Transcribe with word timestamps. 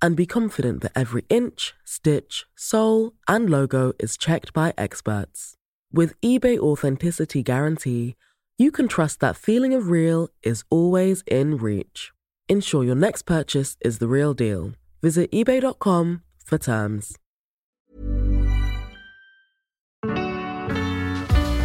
and 0.00 0.16
be 0.16 0.26
confident 0.26 0.82
that 0.82 0.92
every 0.94 1.24
inch, 1.28 1.74
stitch, 1.84 2.46
sole, 2.56 3.12
and 3.26 3.50
logo 3.50 3.92
is 3.98 4.16
checked 4.16 4.52
by 4.52 4.72
experts. 4.76 5.54
With 5.92 6.20
eBay 6.20 6.58
Authenticity 6.58 7.42
Guarantee, 7.42 8.14
you 8.58 8.70
can 8.70 8.88
trust 8.88 9.20
that 9.20 9.36
feeling 9.36 9.74
of 9.74 9.88
real 9.88 10.28
is 10.42 10.64
always 10.70 11.22
in 11.26 11.56
reach. 11.56 12.12
Ensure 12.48 12.84
your 12.84 12.96
next 12.96 13.22
purchase 13.22 13.76
is 13.80 13.98
the 13.98 14.08
real 14.08 14.34
deal. 14.34 14.72
Visit 15.02 15.30
eBay.com 15.32 16.22
for 16.44 16.58
terms. 16.58 17.16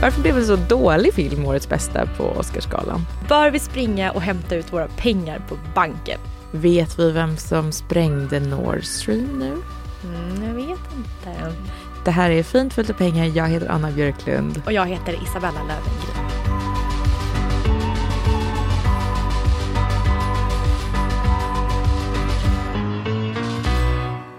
Varför 0.01 0.21
blev 0.21 0.35
det 0.35 0.45
så 0.45 0.55
dålig 0.55 1.13
film 1.13 1.45
Årets 1.45 1.69
bästa 1.69 2.05
på 2.17 2.23
Oscarsgalan? 2.23 3.01
Bör 3.29 3.51
vi 3.51 3.59
springa 3.59 4.11
och 4.11 4.21
hämta 4.21 4.55
ut 4.55 4.73
våra 4.73 4.87
pengar 4.87 5.39
på 5.49 5.57
banken? 5.75 6.19
Vet 6.55 6.99
vi 6.99 7.11
vem 7.11 7.37
som 7.37 7.71
sprängde 7.71 8.39
Nord 8.39 8.83
Stream 8.83 9.39
nu? 9.39 9.51
Mm, 10.03 10.43
jag 10.47 10.53
vet 10.53 10.79
inte. 10.97 11.53
Det 12.05 12.11
här 12.11 12.31
är 12.31 12.43
Fint 12.43 12.73
fullt 12.73 12.89
av 12.89 12.93
pengar. 12.93 13.25
Jag 13.25 13.47
heter 13.47 13.67
Anna 13.67 13.91
Björklund. 13.91 14.61
Och 14.65 14.73
jag 14.73 14.85
heter 14.85 15.23
Isabella 15.23 15.59
Löwengrip. 15.63 16.23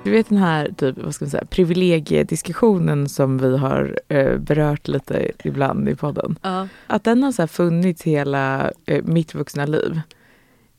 Du 0.05 0.11
vet 0.11 0.29
den 0.29 0.39
här 0.39 0.71
typ, 0.77 0.99
vad 0.99 1.15
ska 1.15 1.25
man 1.25 1.31
säga, 1.31 1.45
privilegiediskussionen 1.45 3.09
som 3.09 3.39
vi 3.39 3.57
har 3.57 4.01
eh, 4.09 4.39
berört 4.39 4.89
lite 4.89 5.31
ibland 5.45 5.89
i 5.89 5.95
podden. 5.95 6.39
Ja. 6.43 6.69
Att 6.87 7.05
den 7.05 7.23
har 7.23 7.33
så 7.33 7.47
funnits 7.47 8.03
hela 8.03 8.73
eh, 8.87 9.05
mitt 9.05 9.35
vuxna 9.35 9.67
liv. 9.67 10.01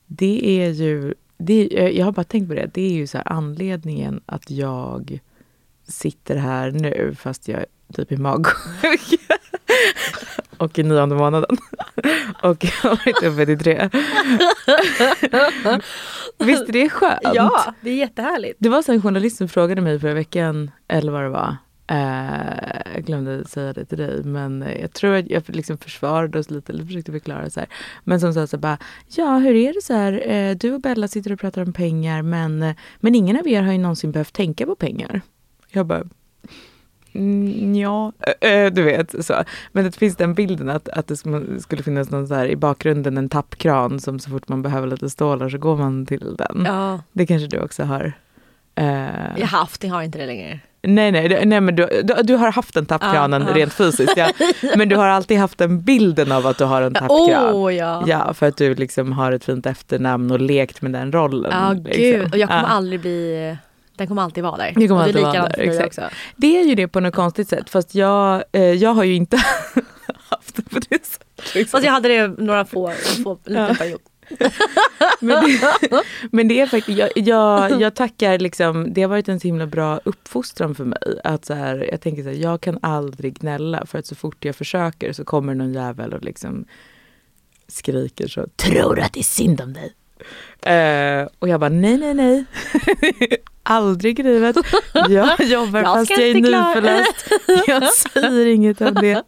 Det 0.08 0.62
är 0.64 0.70
ju, 0.70 1.14
det, 1.38 1.80
är- 1.80 1.90
jag 1.90 2.06
har 2.06 2.12
bara 2.12 2.24
tänkt 2.24 2.48
på 2.48 2.54
det, 2.54 2.70
det 2.74 2.82
är 2.82 2.94
ju 2.94 3.08
så 3.08 3.18
anledningen 3.26 4.22
att 4.26 4.50
jag 4.52 5.20
sitter 5.88 6.36
här 6.36 6.72
nu 6.72 7.16
fast 7.20 7.48
jag 7.48 7.60
är 7.60 7.66
typ 7.94 8.12
är 8.12 8.18
magsjuk. 8.18 9.20
och 10.58 10.80
i 10.80 10.84
nionde 10.84 11.16
månaden. 11.16 11.58
och 12.44 12.64
jag 12.66 12.72
har 12.72 12.90
varit 12.90 13.24
uppe 13.24 13.46
till 13.46 13.60
tre. 13.60 13.90
Visst 16.38 16.70
är 16.70 16.74
det 16.74 16.90
skönt? 16.90 17.20
ja, 17.34 17.74
det 17.82 17.90
är 17.90 17.96
jättehärligt. 17.96 18.56
Det 18.60 18.70
var 18.70 18.82
så 18.82 18.92
en 18.92 19.02
journalist 19.02 19.38
som 19.38 19.48
frågade 19.48 19.82
mig 19.82 20.00
förra 20.00 20.14
veckan, 20.14 20.72
eller 20.88 21.12
vad 21.12 21.22
det 21.24 21.30
var. 21.30 21.58
Eh, 21.88 22.94
jag 22.96 23.06
glömde 23.06 23.46
säga 23.48 23.74
det 23.74 23.86
till 23.86 23.98
dig, 23.98 24.24
men 24.24 24.66
jag 24.82 24.94
tror 24.94 25.16
att 25.16 25.30
jag 25.30 25.44
liksom 25.48 25.78
försvarade 25.78 26.40
oss 26.40 26.50
lite, 26.50 26.72
eller 26.74 26.86
försökte 26.86 27.12
förklara 27.12 27.50
så 27.50 27.60
här. 27.60 27.70
Men 28.04 28.20
som 28.20 28.34
sa 28.34 28.48
så 28.48 28.58
bara, 28.58 28.78
ja 29.16 29.38
hur 29.38 29.56
är 29.56 29.74
det 29.74 29.82
så 29.82 29.94
här, 29.94 30.32
eh, 30.32 30.56
du 30.56 30.74
och 30.74 30.82
Bella 30.82 31.08
sitter 31.08 31.32
och 31.32 31.40
pratar 31.40 31.62
om 31.62 31.74
pengar, 31.74 32.22
men, 32.22 32.64
eh, 32.64 32.76
men 33.00 33.16
ingen 33.16 33.40
av 33.40 33.48
er 33.48 33.62
har 33.62 33.72
ju 33.72 33.78
någonsin 33.78 34.12
behövt 34.12 34.34
tänka 34.34 34.66
på 34.66 34.76
pengar. 34.76 35.22
Jag 35.72 35.86
bara, 35.86 36.04
Mm, 37.14 37.76
ja, 37.76 38.12
eh, 38.42 38.74
du 38.74 38.84
vet 38.84 39.26
så. 39.26 39.44
Men 39.72 39.84
det 39.84 39.96
finns 39.96 40.16
den 40.16 40.34
bilden 40.34 40.70
att, 40.70 40.90
att 40.90 41.08
det 41.08 41.16
skulle 41.60 41.84
finnas 41.84 42.10
någon 42.10 42.28
så 42.28 42.34
här 42.34 42.48
i 42.48 42.56
bakgrunden 42.56 43.18
en 43.18 43.30
tappkran 43.30 44.00
som 44.00 44.20
så 44.20 44.30
fort 44.30 44.48
man 44.48 44.62
behöver 44.62 44.88
lite 44.88 45.10
stålar 45.10 45.50
så 45.50 45.58
går 45.58 45.78
man 45.78 46.06
till 46.06 46.36
den. 46.38 46.64
Ja, 46.66 47.02
Det 47.12 47.26
kanske 47.26 47.48
du 47.48 47.60
också 47.60 47.84
har. 47.84 48.14
Jag 48.76 48.84
har 49.48 49.58
haft 49.58 49.82
det, 49.82 49.88
har 49.88 50.04
inte 50.04 50.18
det 50.18 50.26
längre. 50.26 50.60
Nej, 50.88 51.12
nej, 51.12 51.46
nej 51.46 51.62
men 51.62 51.76
du, 51.76 51.88
du, 52.04 52.14
du 52.24 52.36
har 52.36 52.52
haft 52.52 52.74
den 52.74 52.86
tappkranen 52.86 53.42
Ja, 53.42 53.48
ja. 53.50 53.56
rent 53.56 53.74
fysiskt. 53.74 54.14
Ja. 54.18 54.28
Men 54.76 54.90
du 54.90 54.96
har 54.96 55.08
alltid 55.08 55.38
haft 55.38 55.58
den 55.58 55.82
bilden 55.82 56.32
av 56.32 56.48
att 56.48 56.58
du 56.58 56.64
har 56.64 56.82
en 56.82 56.94
tappkran. 56.94 57.54
Åh 57.54 57.76
ja. 57.76 58.04
Ja, 58.08 58.34
för 58.34 58.48
att 58.48 58.58
du 58.58 58.76
liksom 58.76 59.12
har 59.12 59.32
ett 59.32 59.46
fint 59.46 59.66
efternamn 59.66 60.32
och 60.32 60.40
lekt 60.40 60.82
med 60.82 60.92
den 60.94 61.12
rollen. 61.12 61.52
Ja, 61.54 61.74
liksom. 61.74 61.92
gud. 62.04 62.32
Och 62.34 62.38
jag 62.38 62.50
kommer 62.50 62.64
aldrig 62.64 63.00
bli... 63.00 63.58
Den 63.98 64.08
kommer 64.08 64.22
alltid 64.22 64.44
vara 64.44 64.58
där. 64.58 64.74
Det 64.76 64.88
kommer 64.88 65.02
alltid 65.02 65.16
det 65.16 65.20
är 65.20 65.24
vara 65.24 65.50
där, 65.50 65.86
också. 65.86 66.02
Det 66.36 66.60
är 66.60 66.64
ju 66.66 66.76
det 66.76 66.88
på 66.88 67.00
något 67.00 67.16
konstigt 67.16 67.50
sätt. 67.50 67.70
Fast 67.70 67.96
jag, 67.96 68.44
eh, 68.52 68.62
jag 68.64 68.94
har 68.94 69.04
ju 69.04 69.14
inte 69.14 69.38
haft 70.30 70.56
det 70.56 70.62
på 70.70 70.80
det 70.90 71.06
sättet. 71.06 71.56
liksom. 71.56 71.78
Fast 71.78 71.86
jag 71.86 71.92
hade 71.92 72.10
det 72.10 72.28
några 72.28 72.66
få, 72.66 72.92
få 73.24 73.38
liten 73.46 73.64
Ja. 73.70 73.76
period. 73.76 74.00
Men 75.20 75.44
det, 75.46 76.04
men 76.32 76.48
det 76.48 76.60
är 76.62 76.68
faktiskt, 76.68 76.98
jag, 76.98 77.10
jag, 77.16 77.82
jag 77.82 77.96
tackar 77.96 78.40
liksom, 78.40 78.94
det 78.94 79.02
har 79.02 79.10
varit 79.10 79.30
en 79.30 79.40
så 79.40 79.48
himla 79.48 79.68
bra 79.68 80.00
uppfostran 80.04 80.76
för 80.76 80.86
mig. 80.86 81.20
Att 81.24 81.46
så 81.46 81.54
här, 81.54 81.88
jag 81.92 82.02
tänker 82.02 82.24
så 82.24 82.30
här, 82.30 82.36
jag 82.36 82.62
kan 82.62 82.80
aldrig 82.82 83.40
gnälla 83.40 83.86
för 83.86 84.00
att 84.00 84.06
så 84.06 84.16
fort 84.16 84.46
jag 84.46 84.56
försöker 84.56 85.14
så 85.14 85.26
kommer 85.26 85.56
någon 85.56 85.74
jävel 85.74 86.14
och 86.14 86.24
liksom 86.24 86.66
skriker 87.68 88.28
så, 88.28 88.48
tror 88.56 88.96
du 88.96 89.02
att 89.02 89.14
det 89.14 89.20
är 89.20 89.24
synd 89.24 89.62
om 89.62 89.74
dig? 89.74 89.94
Eh, 90.62 91.28
och 91.40 91.48
jag 91.48 91.60
bara, 91.60 91.70
nej, 91.70 91.98
nej, 91.98 92.14
nej. 92.14 92.46
aldrig 93.66 94.20
i 94.20 94.24
livet. 94.24 94.56
Jag 95.10 95.40
jobbar 95.46 95.80
Jag 95.80 95.94
fast 95.94 96.12
jag 96.12 96.22
är 96.22 96.34
nyförlöst. 96.34 97.32
Jag 97.68 97.94
säger 97.94 98.46
inget 98.46 98.82
om 98.82 98.94
det. 98.94 99.24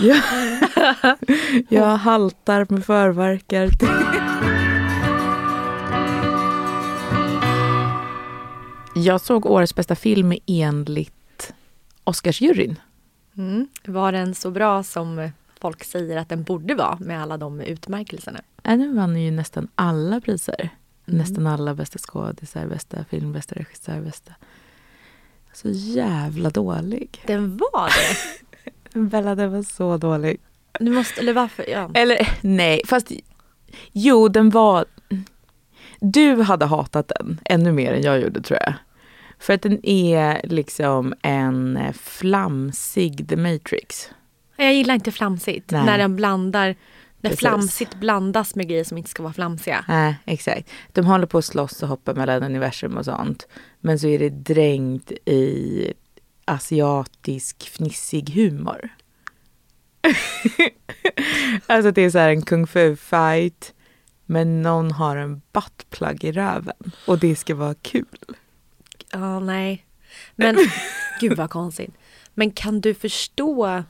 Jag, 0.00 0.20
jag 1.68 1.96
haltar 1.96 2.66
med 2.68 2.84
förverkar. 2.84 3.70
Jag 8.94 9.20
såg 9.20 9.46
årets 9.46 9.74
bästa 9.74 9.96
film 9.96 10.34
enligt 10.46 11.52
Oscarsjuryn. 12.04 12.76
Mm. 13.36 13.68
Var 13.84 14.12
den 14.12 14.34
så 14.34 14.50
bra 14.50 14.82
som 14.82 15.30
folk 15.60 15.84
säger 15.84 16.16
att 16.16 16.28
den 16.28 16.42
borde 16.42 16.74
vara 16.74 16.98
med 17.00 17.22
alla 17.22 17.36
de 17.36 17.60
utmärkelserna? 17.60 18.40
Den 18.62 18.96
vann 18.96 19.22
ju 19.22 19.30
nästan 19.30 19.68
alla 19.74 20.20
priser. 20.20 20.70
Mm. 21.06 21.18
Nästan 21.18 21.46
alla 21.46 21.74
bästa 21.74 21.98
skådisar, 21.98 22.66
bästa 22.66 23.04
film, 23.04 23.32
bästa 23.32 23.54
regissör, 23.54 24.00
bästa... 24.00 24.32
Så 25.52 25.68
jävla 25.70 26.50
dålig. 26.50 27.22
Den 27.26 27.56
var 27.56 27.90
det? 28.92 29.00
Bella, 29.00 29.34
den 29.34 29.52
var 29.52 29.62
så 29.62 29.96
dålig. 29.96 30.40
Du 30.80 30.90
måste, 30.90 31.20
eller 31.20 31.32
varför? 31.32 31.70
Ja. 31.70 31.90
Eller 31.94 32.28
nej, 32.40 32.82
fast 32.86 33.12
jo, 33.92 34.28
den 34.28 34.50
var... 34.50 34.84
Du 36.00 36.42
hade 36.42 36.66
hatat 36.66 37.08
den 37.08 37.40
ännu 37.44 37.72
mer 37.72 37.92
än 37.92 38.02
jag 38.02 38.20
gjorde 38.20 38.42
tror 38.42 38.58
jag. 38.66 38.74
För 39.38 39.52
att 39.52 39.62
den 39.62 39.86
är 39.86 40.40
liksom 40.44 41.14
en 41.22 41.76
eh, 41.76 41.92
flamsig 41.92 43.28
The 43.28 43.36
Matrix. 43.36 44.10
Jag 44.64 44.74
gillar 44.74 44.94
inte 44.94 45.12
flamsigt. 45.12 45.70
Nej. 45.70 45.84
När 45.84 45.98
den 45.98 46.16
blandar, 46.16 46.76
när 47.20 47.30
Precis. 47.30 47.38
flamsigt 47.38 47.94
blandas 47.94 48.54
med 48.54 48.68
grejer 48.68 48.84
som 48.84 48.98
inte 48.98 49.10
ska 49.10 49.22
vara 49.22 49.32
flamsiga. 49.32 49.84
Nej, 49.88 50.16
exakt. 50.24 50.70
De 50.92 51.06
håller 51.06 51.26
på 51.26 51.38
att 51.38 51.44
slåss 51.44 51.82
och 51.82 51.88
hoppa 51.88 52.14
mellan 52.14 52.42
universum 52.42 52.96
och 52.96 53.04
sånt. 53.04 53.48
Men 53.80 53.98
så 53.98 54.06
är 54.06 54.18
det 54.18 54.30
dränkt 54.30 55.12
i 55.24 55.92
asiatisk 56.44 57.68
fnissig 57.68 58.30
humor. 58.30 58.88
alltså 61.66 61.90
det 61.90 62.02
är 62.02 62.10
så 62.10 62.18
här 62.18 62.28
en 62.28 62.42
kung 62.42 62.66
fu 62.66 62.96
fight 62.96 63.74
men 64.26 64.62
någon 64.62 64.90
har 64.90 65.16
en 65.16 65.42
buttplug 65.52 66.24
i 66.24 66.32
röven 66.32 66.92
och 67.06 67.18
det 67.18 67.36
ska 67.36 67.54
vara 67.54 67.74
kul. 67.74 68.18
Ja, 69.12 69.40
nej. 69.40 69.86
Men 70.36 70.56
gud 71.20 71.36
vad 71.36 71.50
konstigt. 71.50 71.94
Men 72.34 72.50
kan 72.50 72.80
du 72.80 72.94
förstå 72.94 73.82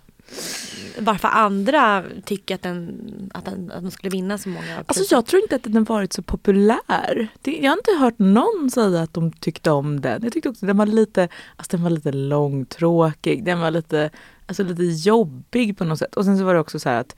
varför 0.99 1.29
andra 1.29 2.05
tycker 2.25 2.55
att 2.55 2.63
den, 2.63 3.01
att 3.35 3.45
den, 3.45 3.73
att 3.75 3.83
den 3.83 3.91
skulle 3.91 4.11
vinna 4.11 4.39
så 4.39 4.49
många 4.49 4.77
Alltså 4.79 5.01
priser. 5.01 5.17
jag 5.17 5.27
tror 5.27 5.43
inte 5.43 5.57
att 5.57 5.63
den 5.63 5.85
varit 5.85 6.13
så 6.13 6.23
populär. 6.23 7.29
Det, 7.43 7.57
jag 7.57 7.71
har 7.71 7.77
inte 7.77 7.93
hört 7.99 8.19
någon 8.19 8.71
säga 8.71 9.03
att 9.03 9.15
de 9.15 9.33
tyckte 9.33 9.71
om 9.71 10.01
den. 10.01 10.23
Jag 10.23 10.33
tyckte 10.33 10.49
också 10.49 10.65
att 10.65 10.69
den 10.69 10.77
var 10.77 10.87
lite, 10.87 11.29
alltså 11.57 11.77
den 11.77 11.83
var 11.85 11.91
lite 11.91 12.13
långtråkig. 12.13 13.45
Den 13.45 13.61
var 13.61 13.71
lite, 13.71 14.11
alltså 14.47 14.63
lite 14.63 15.09
jobbig 15.09 15.79
på 15.79 15.85
något 15.85 15.99
sätt. 15.99 16.17
Och 16.17 16.25
sen 16.25 16.39
så 16.39 16.45
var 16.45 16.55
det 16.55 16.61
också 16.61 16.79
så 16.79 16.89
här 16.89 17.01
att 17.01 17.17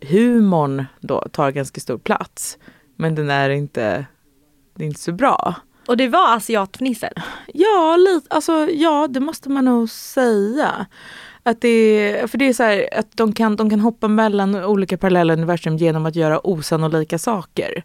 humorn 0.00 0.84
då 1.00 1.28
tar 1.32 1.50
ganska 1.50 1.80
stor 1.80 1.98
plats. 1.98 2.58
Men 2.96 3.14
den 3.14 3.30
är 3.30 3.50
inte, 3.50 4.06
det 4.74 4.84
är 4.84 4.86
inte 4.86 5.00
så 5.00 5.12
bra. 5.12 5.54
Och 5.86 5.96
det 5.96 6.08
var 6.08 6.36
asiatfnisset. 6.36 7.12
Ja, 7.54 7.96
lite, 7.96 8.26
alltså, 8.30 8.68
ja, 8.70 9.08
det 9.10 9.20
måste 9.20 9.48
man 9.48 9.64
nog 9.64 9.90
säga. 9.90 10.86
Att 11.46 11.60
det, 11.60 11.68
är- 11.68 12.26
för 12.26 12.38
det 12.38 12.48
är 12.48 12.52
så 12.52 12.62
här 12.62 12.88
att 12.98 13.16
de 13.16 13.32
kan, 13.32 13.56
de 13.56 13.70
kan 13.70 13.80
hoppa 13.80 14.08
mellan 14.08 14.54
olika 14.64 14.98
parallella 14.98 15.32
universum 15.32 15.76
genom 15.76 16.06
att 16.06 16.16
göra 16.16 16.46
osannolika 16.46 17.18
saker. 17.18 17.82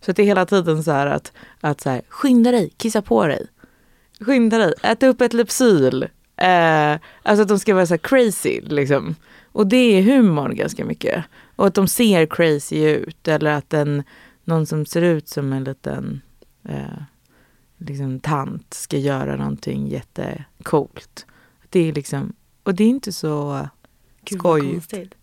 Så 0.00 0.10
att 0.10 0.16
det 0.16 0.22
är 0.22 0.26
hela 0.26 0.46
tiden 0.46 0.82
så 0.84 0.90
här 0.92 1.06
att, 1.06 1.32
att 1.60 1.80
så 1.80 1.90
här, 1.90 2.02
skynda 2.08 2.50
dig, 2.50 2.72
kissa 2.76 3.02
på 3.02 3.26
dig. 3.26 3.46
Skynda 4.20 4.58
dig, 4.58 4.74
äta 4.82 5.06
upp 5.06 5.20
ett 5.20 5.32
Lypsyl. 5.32 6.02
Eh, 6.36 6.92
alltså 7.22 7.42
att 7.42 7.48
de 7.48 7.58
ska 7.58 7.74
vara 7.74 7.86
så 7.86 7.92
här 7.94 7.98
crazy 7.98 8.60
liksom. 8.60 9.14
Och 9.52 9.66
det 9.66 9.76
är 9.76 10.02
humorn 10.02 10.56
ganska 10.56 10.84
mycket. 10.84 11.24
Och 11.56 11.66
att 11.66 11.74
de 11.74 11.88
ser 11.88 12.26
crazy 12.26 12.84
ut 12.84 13.28
eller 13.28 13.50
att 13.50 13.74
en, 13.74 14.02
någon 14.44 14.66
som 14.66 14.86
ser 14.86 15.02
ut 15.02 15.28
som 15.28 15.52
en 15.52 15.64
liten 15.64 16.20
eh, 16.68 17.02
liksom, 17.78 18.20
tant 18.20 18.74
ska 18.74 18.96
göra 18.96 19.36
någonting 19.36 19.88
jättecoolt. 19.88 21.26
Det 21.68 21.88
är 21.88 21.92
liksom, 21.92 22.32
och 22.62 22.74
det 22.74 22.84
är 22.84 22.88
inte 22.88 23.12
så 23.12 23.68
Gud, 24.24 24.38
skojigt. 24.38 24.94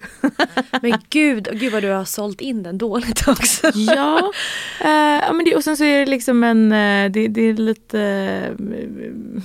Men 0.81 0.99
gud, 1.09 1.59
gud 1.59 1.73
vad 1.73 1.83
du 1.83 1.89
har 1.89 2.05
sålt 2.05 2.41
in 2.41 2.63
den 2.63 2.77
dåligt 2.77 3.27
också. 3.27 3.71
Ja, 3.75 4.17
eh, 4.79 5.33
men 5.33 5.45
det, 5.45 5.55
och 5.55 5.63
sen 5.63 5.77
så 5.77 5.83
är 5.83 5.99
det 5.99 6.05
liksom 6.05 6.43
en, 6.43 6.71
eh, 6.71 7.11
det, 7.11 7.27
det 7.27 7.41
är 7.41 7.53
lite, 7.53 8.01
eh, 8.01 8.51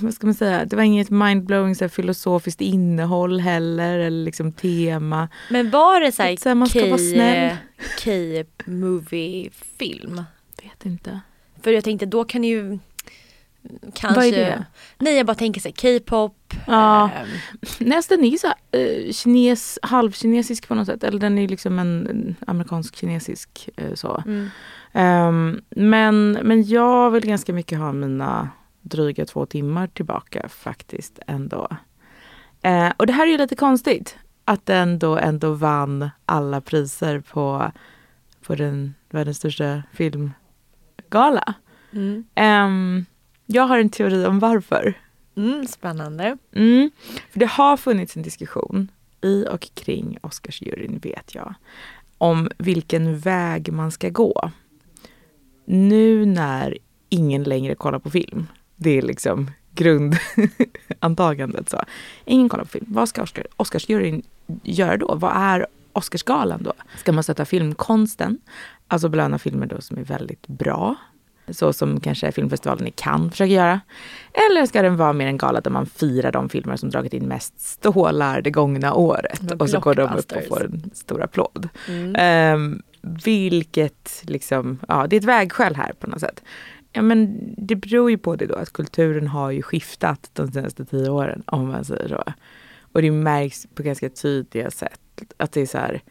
vad 0.02 0.14
ska 0.14 0.26
man 0.26 0.34
säga, 0.34 0.64
det 0.64 0.76
var 0.76 0.82
inget 0.82 1.10
mindblowing 1.10 1.74
så 1.74 1.84
här, 1.84 1.88
filosofiskt 1.88 2.60
innehåll 2.60 3.40
heller 3.40 3.98
eller 3.98 4.24
liksom 4.24 4.52
tema. 4.52 5.28
Men 5.50 5.70
var 5.70 6.00
det 6.00 6.12
så 6.12 6.22
här, 6.22 6.54
man 6.54 6.68
ska 6.68 6.86
vara 6.86 6.98
snäll. 6.98 7.56
K-movie-film? 8.04 10.22
Vet 10.62 10.86
inte. 10.86 11.20
För 11.62 11.72
jag 11.72 11.84
tänkte 11.84 12.06
då 12.06 12.24
kan 12.24 12.44
ju 12.44 12.78
kanske... 13.94 14.20
Vad 14.20 14.24
är 14.26 14.32
det? 14.32 14.64
Nej 14.98 15.16
jag 15.16 15.26
bara 15.26 15.34
tänker 15.34 15.60
så 15.60 15.72
K-pop. 15.72 16.54
Ja. 16.66 17.10
ehm, 17.10 17.28
Nästan 17.78 18.24
är 18.24 18.36
så 18.36 18.46
här, 18.46 18.56
eh, 18.80 19.12
kines, 19.12 19.78
halvkinesisk 19.82 20.68
på 20.68 20.74
något 20.74 20.86
sätt. 20.86 21.04
Eller 21.04 21.18
den 21.18 21.38
är 21.38 21.48
liksom 21.48 21.78
en, 21.78 22.06
en 22.06 22.36
amerikansk-kinesisk 22.46 23.68
eh, 23.76 23.94
så. 23.94 24.22
mm. 24.26 24.48
Ehm, 24.92 25.60
men, 25.70 26.32
men 26.32 26.62
jag 26.68 27.10
vill 27.10 27.26
ganska 27.26 27.52
mycket 27.52 27.78
ha 27.78 27.92
mina 27.92 28.48
dryga 28.82 29.26
två 29.26 29.46
timmar 29.46 29.86
tillbaka 29.86 30.48
faktiskt 30.48 31.18
ändå. 31.26 31.68
Eh, 32.62 32.92
och 32.96 33.06
det 33.06 33.12
här 33.12 33.26
är 33.26 33.30
ju 33.30 33.38
lite 33.38 33.56
konstigt. 33.56 34.16
Att 34.44 34.66
den 34.66 34.98
då 34.98 35.16
ändå 35.18 35.52
vann 35.52 36.10
alla 36.26 36.60
priser 36.60 37.20
på, 37.20 37.72
på 38.46 38.54
den 38.54 38.94
världens 39.10 39.36
största 39.36 39.82
filmgala. 39.92 41.54
Mm. 41.92 42.24
Ehm, 42.34 43.06
jag 43.52 43.62
har 43.62 43.78
en 43.78 43.88
teori 43.88 44.26
om 44.26 44.38
varför. 44.38 44.94
Mm, 45.36 45.66
spännande. 45.66 46.38
Mm. 46.54 46.90
För 47.30 47.40
det 47.40 47.46
har 47.46 47.76
funnits 47.76 48.16
en 48.16 48.22
diskussion 48.22 48.90
i 49.20 49.46
och 49.50 49.68
kring 49.74 50.18
Oscarsjuryn 50.20 50.98
vet 50.98 51.34
jag. 51.34 51.54
Om 52.18 52.50
vilken 52.58 53.18
väg 53.18 53.72
man 53.72 53.90
ska 53.90 54.08
gå. 54.08 54.50
Nu 55.64 56.26
när 56.26 56.78
ingen 57.08 57.42
längre 57.42 57.74
kollar 57.74 57.98
på 57.98 58.10
film. 58.10 58.46
Det 58.76 58.98
är 58.98 59.02
liksom 59.02 59.50
grundantagandet. 59.74 61.68
Så. 61.68 61.82
Ingen 62.24 62.48
kollar 62.48 62.64
på 62.64 62.70
film. 62.70 62.86
Vad 62.88 63.08
ska 63.08 63.22
Oscar, 63.22 63.46
Oscarsjuryn 63.56 64.22
göra 64.62 64.96
då? 64.96 65.14
Vad 65.14 65.32
är 65.34 65.66
Oscarsgalan 65.92 66.62
då? 66.62 66.72
Ska 66.96 67.12
man 67.12 67.24
sätta 67.24 67.44
filmkonsten? 67.44 68.38
Alltså 68.88 69.08
belöna 69.08 69.38
filmer 69.38 69.66
då 69.66 69.80
som 69.80 69.98
är 69.98 70.04
väldigt 70.04 70.46
bra 70.46 70.96
så 71.48 71.72
som 71.72 72.00
kanske 72.00 72.32
filmfestivalen 72.32 72.86
i 72.86 72.90
Cannes 72.90 73.30
försöker 73.30 73.54
göra. 73.54 73.80
Eller 74.32 74.66
ska 74.66 74.82
den 74.82 74.96
vara 74.96 75.12
mer 75.12 75.26
en 75.26 75.38
gala 75.38 75.60
där 75.60 75.70
man 75.70 75.86
firar 75.86 76.32
de 76.32 76.48
filmer 76.48 76.76
som 76.76 76.90
dragit 76.90 77.14
in 77.14 77.28
mest 77.28 77.60
stålar 77.60 78.42
det 78.42 78.50
gångna 78.50 78.94
året 78.94 79.52
och 79.58 79.70
så 79.70 79.80
går 79.80 79.94
de 79.94 80.02
upp 80.16 80.32
och 80.32 80.44
får 80.48 80.64
en 80.64 80.90
stor 80.94 81.22
applåd. 81.22 81.68
Mm. 81.88 82.14
Ehm, 82.18 82.82
vilket 83.24 84.22
liksom, 84.22 84.78
ja 84.88 85.06
det 85.06 85.16
är 85.16 85.20
ett 85.20 85.26
vägskäl 85.26 85.76
här 85.76 85.92
på 85.92 86.06
något 86.06 86.20
sätt. 86.20 86.42
Ja 86.92 87.02
men 87.02 87.38
det 87.56 87.76
beror 87.76 88.10
ju 88.10 88.18
på 88.18 88.36
det 88.36 88.46
då 88.46 88.54
att 88.54 88.72
kulturen 88.72 89.26
har 89.28 89.50
ju 89.50 89.62
skiftat 89.62 90.30
de 90.32 90.52
senaste 90.52 90.84
tio 90.84 91.08
åren 91.08 91.42
om 91.46 91.68
man 91.68 91.84
säger 91.84 92.08
så. 92.08 92.24
Och 92.92 93.02
det 93.02 93.10
märks 93.10 93.66
på 93.74 93.82
ganska 93.82 94.08
tydliga 94.08 94.70
sätt 94.70 95.00
att 95.36 95.52
det 95.52 95.60
är 95.60 95.66
så 95.66 95.78
här 95.78 96.02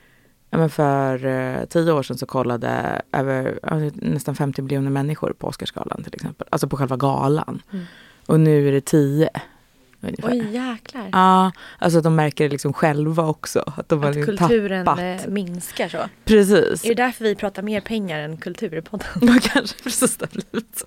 Ja, 0.54 0.58
men 0.58 0.70
för 0.70 1.26
eh, 1.26 1.66
tio 1.66 1.92
år 1.92 2.04
sedan 2.04 2.18
så 2.18 2.26
kollade 2.26 3.02
över, 3.12 3.60
nästan 3.94 4.36
50 4.36 4.62
miljoner 4.62 4.90
människor 4.90 5.34
på 5.34 5.48
Oscarsgalan 5.48 6.04
till 6.04 6.14
exempel. 6.16 6.48
Alltså 6.52 6.68
på 6.68 6.78
själva 6.78 6.98
galan. 6.98 7.62
Mm. 7.74 7.86
Och 8.26 8.40
nu 8.40 8.68
är 8.68 8.72
det 8.72 8.86
tio. 8.86 9.30
Ungefär. 10.04 10.32
Oj 10.32 10.56
jäklar. 10.56 11.10
Ja, 11.12 11.52
alltså 11.80 11.98
att 11.98 12.04
de 12.04 12.16
märker 12.16 12.44
det 12.44 12.50
liksom 12.50 12.74
själva 12.74 13.28
också. 13.28 13.74
Att 13.78 13.90
de 13.90 14.04
att 14.04 14.16
liksom 14.16 14.38
kulturen 14.38 14.86
tappat. 14.86 15.26
eh, 15.26 15.32
minskar 15.32 15.90
så. 15.90 15.98
Precis. 16.26 16.86
Är 16.86 16.90
det 16.90 17.04
därför 17.04 17.24
vi 17.24 17.36
pratar 17.36 17.62
mer 17.64 17.82
pengar 17.82 18.20
än 18.20 18.38
kultur 18.38 18.76
i 18.78 18.82
podden? 18.82 19.08
Ja, 19.22 19.40
kanske 19.42 19.84
precis 19.84 20.18
det 20.18 20.26
har 20.26 20.32
blivit 20.32 20.78
så. 20.78 20.86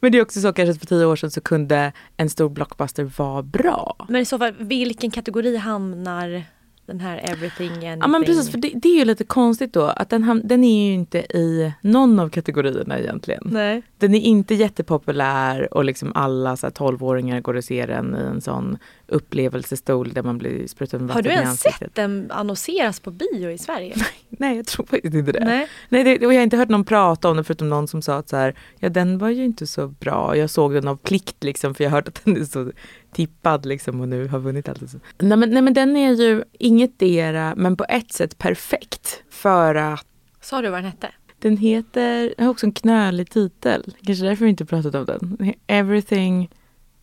Men 0.00 0.12
det 0.12 0.18
är 0.18 0.22
också 0.22 0.40
så 0.40 0.52
kanske 0.52 0.70
att 0.70 0.78
för 0.78 0.86
tio 0.86 1.04
år 1.04 1.16
sedan 1.16 1.30
så 1.30 1.40
kunde 1.40 1.92
en 2.16 2.30
stor 2.30 2.48
blockbuster 2.48 3.04
vara 3.16 3.42
bra. 3.42 4.06
Men 4.08 4.22
i 4.22 4.24
så 4.24 4.38
fall, 4.38 4.54
vilken 4.58 5.10
kategori 5.10 5.56
hamnar 5.56 6.42
den 6.88 7.00
här 7.00 7.20
everything 7.24 7.70
anything? 7.70 7.98
Ja 8.00 8.06
men 8.08 8.24
precis, 8.24 8.50
för 8.50 8.58
det, 8.58 8.72
det 8.74 8.88
är 8.88 8.98
ju 8.98 9.04
lite 9.04 9.24
konstigt 9.24 9.72
då 9.72 9.82
att 9.84 10.10
den, 10.10 10.24
ham- 10.24 10.40
den 10.44 10.64
är 10.64 10.86
ju 10.88 10.94
inte 10.94 11.18
i 11.18 11.72
någon 11.80 12.18
av 12.20 12.28
kategorierna 12.28 12.98
egentligen. 12.98 13.42
Nej. 13.44 13.82
Den 13.98 14.14
är 14.14 14.20
inte 14.20 14.54
jättepopulär 14.54 15.74
och 15.74 15.84
liksom 15.84 16.12
alla 16.14 16.56
så 16.56 16.66
här, 16.66 16.72
12-åringar 16.72 17.40
går 17.40 17.54
och 17.56 17.64
ser 17.64 17.86
den 17.86 18.16
i 18.16 18.18
en 18.18 18.40
sån 18.40 18.78
upplevelsestol 19.06 20.12
där 20.12 20.22
man 20.22 20.38
blir 20.38 20.66
sprutad 20.66 20.98
med 21.00 21.10
Har 21.10 21.22
du 21.22 21.28
vatten 21.28 21.44
ens 21.44 21.60
sett 21.60 21.94
den 21.94 22.30
annonseras 22.30 23.00
på 23.00 23.10
bio 23.10 23.50
i 23.50 23.58
Sverige? 23.58 23.94
Nej 24.28 24.56
jag 24.56 24.66
tror 24.66 24.86
faktiskt 24.86 25.14
inte 25.14 25.32
det. 25.32 25.44
Nej. 25.44 25.68
Nej, 25.88 26.04
det, 26.04 26.26
och 26.26 26.32
jag 26.34 26.38
har 26.38 26.44
inte 26.44 26.56
hört 26.56 26.68
någon 26.68 26.84
prata 26.84 27.30
om 27.30 27.36
det 27.36 27.44
förutom 27.44 27.68
någon 27.68 27.88
som 27.88 28.02
sa 28.02 28.16
att 28.16 28.28
så 28.28 28.36
här, 28.36 28.54
ja 28.78 28.88
den 28.88 29.18
var 29.18 29.28
ju 29.28 29.44
inte 29.44 29.66
så 29.66 29.88
bra. 29.88 30.36
Jag 30.36 30.50
såg 30.50 30.74
den 30.74 30.88
av 30.88 30.96
plikt 30.96 31.44
liksom 31.44 31.74
för 31.74 31.84
jag 31.84 31.90
har 31.90 31.96
hört 31.96 32.08
att 32.08 32.20
den 32.24 32.36
är 32.36 32.44
så 32.44 32.70
tippad 33.18 33.66
liksom 33.66 34.00
och 34.00 34.08
nu 34.08 34.28
har 34.28 34.38
vunnit 34.38 34.68
allt. 34.68 34.82
Nej 35.18 35.36
men, 35.38 35.50
nej 35.50 35.62
men 35.62 35.74
den 35.74 35.96
är 35.96 36.12
ju 36.12 36.44
inget 36.58 36.98
dera 36.98 37.54
men 37.56 37.76
på 37.76 37.84
ett 37.88 38.12
sätt 38.12 38.38
perfekt 38.38 39.22
för 39.30 39.74
att 39.74 40.06
Sa 40.40 40.62
du 40.62 40.68
vad 40.70 40.78
den 40.78 40.90
hette? 40.90 41.10
den 41.38 41.56
heter, 41.56 42.34
den 42.36 42.46
har 42.46 42.50
också 42.50 42.66
en 42.66 42.72
knölig 42.72 43.30
titel. 43.30 43.94
Kanske 44.02 44.24
därför 44.24 44.44
vi 44.44 44.50
inte 44.50 44.64
pratat 44.64 44.94
om 44.94 45.04
den. 45.04 45.52
Everything, 45.66 46.50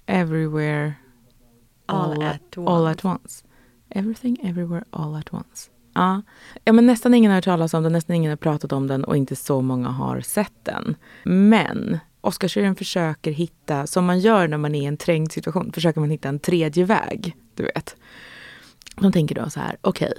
everywhere, 0.06 0.94
All 1.86 2.24
at 2.24 2.58
all 2.58 2.68
once. 2.68 2.92
at 2.92 3.06
once. 3.06 3.46
Everything, 3.90 4.38
everywhere, 4.44 4.84
all 4.90 5.16
at 5.16 5.34
once. 5.34 5.70
Ja. 5.94 6.22
ja, 6.64 6.74
men 6.74 6.86
nästan 6.86 7.14
ingen 7.14 7.32
har 7.32 7.36
hört 7.36 7.46
talas 7.46 7.74
om 7.74 7.84
den, 7.84 7.92
nästan 7.92 8.16
ingen 8.16 8.30
har 8.30 8.38
pratat 8.38 8.72
om 8.72 8.88
den 8.88 9.04
och 9.04 9.18
inte 9.18 9.36
så 9.36 9.62
många 9.62 9.90
har 9.90 10.22
sett 10.22 10.54
den. 10.64 10.96
Men 11.24 12.00
Oscarsjuryn 12.26 12.76
försöker 12.76 13.32
hitta, 13.32 13.88
som 13.88 14.06
man 14.06 14.20
gör 14.20 14.48
när 14.48 14.58
man 14.58 14.76
är 14.76 14.82
i 14.82 14.86
en 14.86 14.98
trängd 14.98 15.32
situation, 15.32 15.72
försöker 15.74 16.00
man 16.00 16.10
hitta 16.10 16.30
en 16.30 16.40
tredje 16.40 16.84
väg. 16.84 17.36
Du 17.56 17.64
vet. 17.64 17.96
De 18.96 19.12
tänker 19.12 19.36
då 19.36 19.50
så 19.50 19.60
här, 19.60 19.78
okej, 19.82 20.14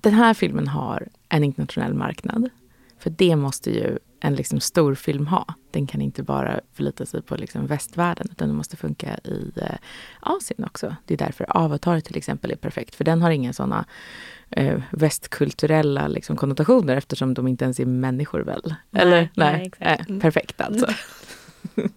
den 0.00 0.14
här 0.14 0.34
filmen 0.34 0.68
har 0.68 1.08
en 1.28 1.44
internationell 1.44 1.94
marknad. 1.94 2.50
För 2.98 3.10
det 3.10 3.36
måste 3.36 3.70
ju 3.70 3.98
en 4.20 4.34
liksom 4.34 4.60
stor 4.60 4.94
film 4.94 5.26
ha. 5.26 5.54
Den 5.70 5.86
kan 5.86 6.00
inte 6.00 6.22
bara 6.22 6.60
förlita 6.72 7.06
sig 7.06 7.22
på 7.22 7.36
liksom 7.36 7.66
västvärlden 7.66 8.28
utan 8.30 8.48
den 8.48 8.56
måste 8.56 8.76
funka 8.76 9.18
i 9.24 9.52
eh, 9.56 9.74
Asien 10.20 10.64
också. 10.64 10.96
Det 11.04 11.14
är 11.14 11.18
därför 11.18 11.56
Avatar 11.56 12.00
till 12.00 12.16
exempel 12.16 12.50
är 12.50 12.56
perfekt. 12.56 12.94
För 12.94 13.04
den 13.04 13.22
har 13.22 13.30
inga 13.30 13.52
sådana 13.52 13.84
eh, 14.50 14.80
västkulturella 14.90 16.08
liksom, 16.08 16.36
konnotationer 16.36 16.96
eftersom 16.96 17.34
de 17.34 17.48
inte 17.48 17.64
ens 17.64 17.80
är 17.80 17.86
människor 17.86 18.40
väl? 18.40 18.74
Nej, 18.90 19.02
Eller? 19.02 19.16
nej, 19.16 19.52
Nej, 19.52 19.66
exakt. 19.66 20.00
eh, 20.00 20.06
Mm. 20.08 20.20
perfekt 20.20 20.60
alltså. 20.60 20.86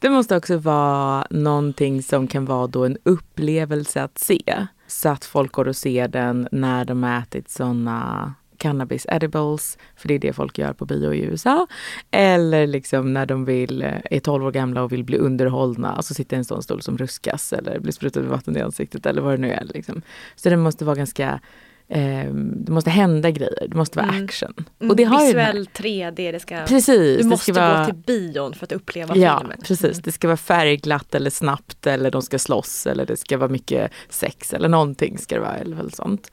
Det 0.00 0.10
måste 0.10 0.36
också 0.36 0.56
vara 0.58 1.26
någonting 1.30 2.02
som 2.02 2.26
kan 2.26 2.44
vara 2.44 2.66
då 2.66 2.84
en 2.84 2.98
upplevelse 3.02 4.02
att 4.02 4.18
se. 4.18 4.66
Så 4.86 5.08
att 5.08 5.24
folk 5.24 5.52
går 5.52 5.68
och 5.68 5.76
ser 5.76 6.08
den 6.08 6.48
när 6.52 6.84
de 6.84 7.04
ätit 7.04 7.50
såna 7.50 8.34
cannabis 8.62 9.06
edibles, 9.08 9.78
för 9.96 10.08
det 10.08 10.14
är 10.14 10.18
det 10.18 10.32
folk 10.32 10.58
gör 10.58 10.72
på 10.72 10.84
bio 10.84 11.14
i 11.14 11.20
USA. 11.20 11.66
Eller 12.10 12.66
liksom 12.66 13.12
när 13.12 13.26
de 13.26 13.44
vill, 13.44 13.82
eh, 13.82 13.92
är 14.10 14.20
12 14.20 14.44
år 14.46 14.50
gamla 14.52 14.82
och 14.82 14.92
vill 14.92 15.04
bli 15.04 15.18
underhållna 15.18 15.96
och 15.96 16.04
så 16.04 16.14
sitter 16.14 16.36
en 16.36 16.44
sån 16.44 16.62
stol 16.62 16.82
som 16.82 16.98
ruskas 16.98 17.52
eller 17.52 17.78
blir 17.80 17.92
sprutad 17.92 18.20
med 18.20 18.30
vatten 18.30 18.56
i 18.56 18.60
ansiktet 18.60 19.06
eller 19.06 19.22
vad 19.22 19.32
det 19.34 19.38
nu 19.40 19.52
är. 19.52 19.64
Liksom. 19.64 20.02
Så 20.36 20.48
det 20.50 20.56
måste 20.56 20.84
vara 20.84 20.96
ganska 20.96 21.40
eh, 21.88 22.32
det 22.34 22.72
måste 22.72 22.90
hända 22.90 23.30
grejer, 23.30 23.66
det 23.68 23.76
måste 23.76 23.98
vara 23.98 24.08
Mm. 24.08 24.24
action. 24.24 24.54
Mm, 24.80 24.90
Och 24.90 24.96
det 24.96 25.04
har 25.04 25.26
Visuell 25.26 25.66
3D, 25.66 26.32
det 26.32 26.40
ska, 26.40 26.64
Precis, 26.66 27.18
du 27.22 27.28
måste 27.28 27.52
vara... 27.52 27.78
gå 27.78 27.84
till 27.84 27.94
bion 27.94 28.54
för 28.54 28.66
att 28.66 28.72
uppleva 28.72 29.16
Ja, 29.16 29.38
filmen. 29.40 29.58
precis. 29.64 29.84
Mm. 29.84 30.00
Det 30.04 30.12
ska 30.12 30.28
vara 30.28 30.36
färgglatt 30.36 31.14
eller 31.14 31.30
snabbt 31.30 31.86
eller 31.86 32.10
de 32.10 32.22
ska 32.22 32.38
slåss 32.38 32.86
eller 32.86 33.06
det 33.06 33.16
ska 33.16 33.38
vara 33.38 33.48
mycket 33.50 33.90
sex 34.08 34.52
eller 34.54 34.68
någonting 34.68 35.18
ska 35.18 35.34
det 35.34 35.40
vara 35.40 35.56
eller 35.56 35.88
sånt. 35.88 36.30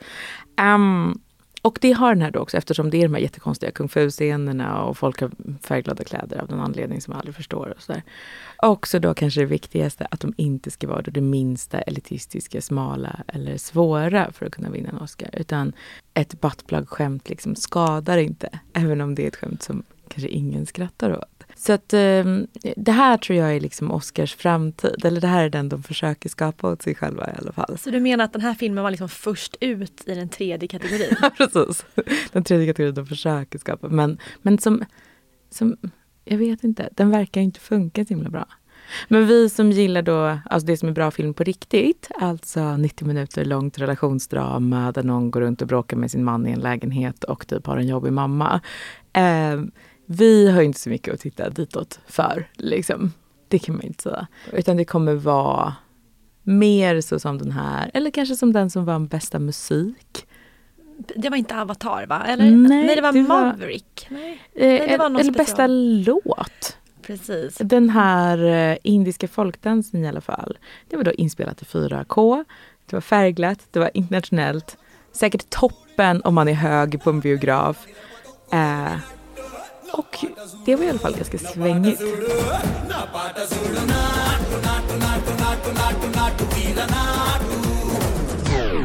Ehm, 0.58 1.20
och 1.62 1.78
det 1.82 1.92
har 1.92 2.16
den 2.16 2.22
här 2.22 2.32
då 2.32 2.40
också 2.40 2.58
eftersom 2.58 2.90
det 2.90 2.98
är 2.98 3.04
de 3.04 3.14
här 3.14 3.22
jättekonstiga 3.22 3.72
kung 3.72 3.90
fu-scenerna 3.90 4.84
och 4.84 4.98
folk 4.98 5.22
har 5.22 5.32
färgglada 5.62 6.04
kläder 6.04 6.38
av 6.42 6.50
någon 6.50 6.60
anledning 6.60 7.02
som 7.02 7.12
jag 7.12 7.20
aldrig 7.20 7.36
förstår. 7.36 7.74
Och 7.78 7.82
sådär. 7.82 8.04
Också 8.58 9.00
då 9.00 9.14
kanske 9.14 9.40
det 9.40 9.46
viktigaste 9.46 10.08
att 10.12 10.20
de 10.20 10.34
inte 10.38 10.72
ska 10.72 10.88
vara 10.88 11.02
då 11.02 11.12
det 11.12 11.22
minsta 11.22 11.82
elitistiska, 11.82 12.62
smala 12.62 13.20
eller 13.28 13.58
svåra 13.58 14.32
för 14.32 14.46
att 14.46 14.52
kunna 14.52 14.70
vinna 14.70 14.90
en 14.90 14.98
Oscar. 14.98 15.30
Utan 15.34 15.74
ett 16.14 16.42
buttplug-skämt 16.42 17.30
liksom 17.30 17.56
skadar 17.56 18.18
inte, 18.18 18.60
även 18.74 19.02
om 19.02 19.16
det 19.16 19.24
är 19.24 19.28
ett 19.28 19.36
skämt 19.36 19.64
som 19.64 19.84
kanske 20.08 20.30
ingen 20.30 20.66
skrattar 20.66 21.18
åt. 21.18 21.39
Så 21.60 21.74
att 21.74 21.94
ehm, 21.94 22.48
det 22.76 22.92
här 22.92 23.18
tror 23.18 23.40
jag 23.40 23.56
är 23.56 23.60
liksom 23.60 23.92
Oscars 23.92 24.36
framtid, 24.36 25.06
eller 25.06 25.22
det 25.22 25.28
här 25.28 25.44
är 25.44 25.50
den 25.50 25.70
de 25.70 25.84
försöker 25.84 26.30
skapa 26.30 26.72
åt 26.72 26.82
sig 26.82 26.96
själva 26.96 27.28
i 27.28 27.38
alla 27.38 27.52
fall. 27.52 27.78
Så 27.78 27.90
du 27.90 28.00
menar 28.00 28.26
att 28.26 28.34
den 28.34 28.42
här 28.42 28.54
filmen 28.54 28.84
var 28.84 28.92
liksom 28.92 29.10
först 29.10 29.56
ut 29.60 30.04
i 30.06 30.16
den 30.16 30.30
tredje 30.30 30.68
kategorin? 30.68 31.16
Precis. 31.38 31.86
Den 32.32 32.44
tredje 32.44 32.68
kategorin 32.68 32.96
de 32.96 33.06
försöker 33.06 33.60
skapa. 33.60 33.90
Men, 33.90 34.18
men 34.42 34.58
som, 34.58 34.86
som, 35.50 35.78
jag 36.26 36.38
vet 36.38 36.64
inte, 36.64 36.90
den 36.92 37.10
verkar 37.10 37.42
inte 37.42 37.60
funka 37.60 38.06
så 38.06 38.10
himla 38.10 38.30
bra. 38.30 38.46
Men 39.08 39.28
vi 39.28 39.50
som 39.50 39.72
gillar 39.72 40.02
då, 40.02 40.38
alltså 40.46 40.66
det 40.66 40.78
som 40.78 40.90
är 40.90 40.94
bra 40.94 41.12
film 41.12 41.34
på 41.34 41.44
riktigt, 41.44 42.08
alltså 42.20 42.78
90 42.78 43.08
minuter 43.08 43.46
långt 43.46 43.80
relationsdrama 43.80 44.92
där 44.92 45.04
någon 45.04 45.32
går 45.32 45.42
runt 45.42 45.62
och 45.62 45.68
bråkar 45.68 45.98
med 45.98 46.12
sin 46.12 46.24
man 46.24 46.48
i 46.48 46.52
en 46.52 46.60
lägenhet 46.60 47.24
och 47.24 47.48
typ 47.48 47.66
har 47.66 47.78
en 47.78 47.88
jobbig 47.88 48.14
mamma. 48.14 48.62
Eh, 49.14 49.62
vi 50.12 50.52
har 50.52 50.62
inte 50.62 50.80
så 50.80 50.90
mycket 50.90 51.14
att 51.14 51.20
titta 51.20 51.50
ditåt 51.50 52.00
för, 52.08 52.48
liksom. 52.54 53.14
Det 53.48 53.60
kan 53.60 53.76
man 53.76 53.84
inte 53.86 54.04
säga. 54.04 54.28
Utan 54.54 54.78
det 54.78 54.86
kommer 54.86 55.14
vara 55.16 55.76
mer 56.44 57.02
så 57.02 57.20
som 57.20 57.38
den 57.38 57.52
här, 57.52 57.92
eller 57.94 58.12
kanske 58.12 58.36
som 58.36 58.54
den 58.54 58.70
som 58.70 58.86
vann 58.86 59.08
bästa 59.08 59.40
musik. 59.40 60.26
Det 61.16 61.30
var 61.30 61.38
inte 61.38 61.56
Avatar 61.62 62.06
va? 62.06 62.24
Eller? 62.28 62.52
Nej, 62.52 62.96
det 62.96 63.02
var 63.02 63.12
det 63.14 63.22
var- 63.22 63.46
Maverick. 63.46 64.08
Nej, 64.10 64.42
Eh, 64.56 64.90
det 64.90 64.98
var 64.98 65.10
någon 65.10 65.22
eller 65.22 65.32
bästa 65.32 65.68
låt. 65.68 66.78
precis. 67.02 67.58
Den 67.58 67.90
här 67.90 68.38
eh, 68.72 68.78
indiska 68.84 69.28
folkdansen 69.28 70.06
i 70.06 70.08
alla 70.08 70.22
fall. 70.22 70.58
Det 70.90 70.98
var 70.98 71.04
då 71.04 71.12
inspelat 71.12 71.62
i 71.62 71.66
4K. 71.66 72.46
Det 72.86 72.96
var 72.96 73.02
färgglatt, 73.02 73.60
det 73.72 73.80
var 73.80 73.92
internationellt. 73.94 74.78
Säkert 75.12 75.50
toppen 75.50 76.22
om 76.24 76.36
man 76.36 76.48
är 76.48 76.54
hög 76.54 77.04
på 77.04 77.10
en 77.10 77.20
biograf. 77.20 77.86
Eh, 78.52 78.94
och 79.94 80.18
det 80.66 80.76
var 80.76 80.86
i 80.86 80.90
alla 80.90 81.00
fall 81.00 81.16
ganska 81.16 81.38
svängigt. 81.38 82.02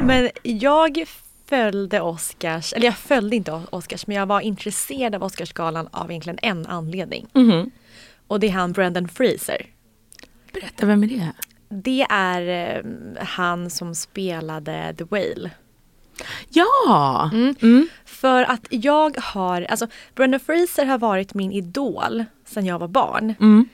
Men 0.02 0.30
jag 0.42 1.04
följde 1.46 2.00
Oscars, 2.00 2.72
eller 2.72 2.86
jag 2.86 2.96
följde 2.96 3.36
inte 3.36 3.62
Oscars, 3.70 4.06
men 4.06 4.16
jag 4.16 4.26
var 4.26 4.40
intresserad 4.40 5.14
av 5.14 5.22
Oscarsgalan 5.22 5.88
av 5.92 6.10
egentligen 6.10 6.38
en 6.42 6.66
anledning. 6.66 7.26
Mhm. 7.32 7.70
Och 8.26 8.40
det 8.40 8.46
är 8.46 8.50
han 8.50 8.72
Brendan 8.72 9.08
Fraser. 9.08 9.66
Berätta, 10.52 10.86
vem 10.86 11.02
är 11.02 11.06
det? 11.06 11.32
Det 11.68 12.06
är 12.10 12.76
eh, 12.76 12.84
han 13.24 13.70
som 13.70 13.94
spelade 13.94 14.94
The 14.98 15.04
Whale. 15.04 15.50
Ja! 16.48 17.30
Mm. 17.32 17.54
Mm. 17.62 17.88
För 18.04 18.42
att 18.42 18.66
jag 18.70 19.16
har, 19.18 19.62
alltså 19.62 19.86
Brendan 20.14 20.40
Fraser 20.40 20.84
har 20.84 20.98
varit 20.98 21.34
min 21.34 21.52
idol 21.52 22.24
sedan 22.44 22.66
jag 22.66 22.78
var 22.78 22.88
barn. 22.88 23.34
Mm. 23.40 23.68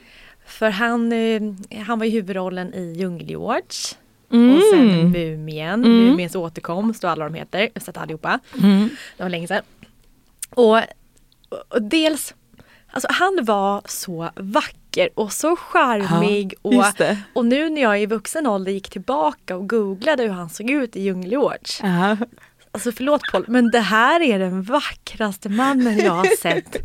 För 0.46 0.70
han, 0.70 1.12
eh, 1.12 1.42
han 1.86 1.98
var 1.98 2.06
i 2.06 2.10
huvudrollen 2.10 2.74
i 2.74 2.92
Djungelgeorge. 2.98 3.96
Mm. 4.32 4.56
Och 4.56 4.62
sen 4.72 5.10
Mumien, 5.10 5.84
Mm. 5.84 6.06
Mumiens 6.06 6.34
återkomst 6.34 7.04
och 7.04 7.10
alla 7.10 7.24
de 7.24 7.34
heter. 7.34 7.58
Jag 7.58 7.70
har 7.74 7.80
sett 7.80 7.96
allihopa. 7.96 8.38
Mm. 8.62 8.88
Det 9.16 9.22
var 9.22 9.30
länge 9.30 9.46
sedan. 9.48 9.62
Och, 10.50 10.78
och 11.68 11.82
dels, 11.82 12.34
alltså 12.90 13.08
han 13.10 13.38
var 13.42 13.82
så 13.84 14.30
vacker 14.36 14.79
och 15.14 15.32
så 15.32 15.56
charmig. 15.56 16.54
och, 16.62 16.74
Just 16.74 16.98
det. 16.98 17.18
och 17.32 17.44
nu 17.46 17.68
när 17.70 17.82
jag 17.82 18.02
i 18.02 18.06
vuxen 18.06 18.46
ålder 18.46 18.72
gick 18.72 18.90
tillbaka 18.90 19.56
och 19.56 19.68
googlade 19.68 20.22
hur 20.22 20.30
han 20.30 20.50
såg 20.50 20.70
ut 20.70 20.96
i 20.96 21.02
Djungelgeorge. 21.02 21.80
Ja. 21.82 22.16
Alltså 22.72 22.92
förlåt 22.92 23.22
Paul, 23.32 23.44
men 23.48 23.70
det 23.70 23.80
här 23.80 24.20
är 24.20 24.38
den 24.38 24.62
vackraste 24.62 25.48
mannen 25.48 25.98
jag 25.98 26.12
har 26.12 26.36
sett. 26.40 26.76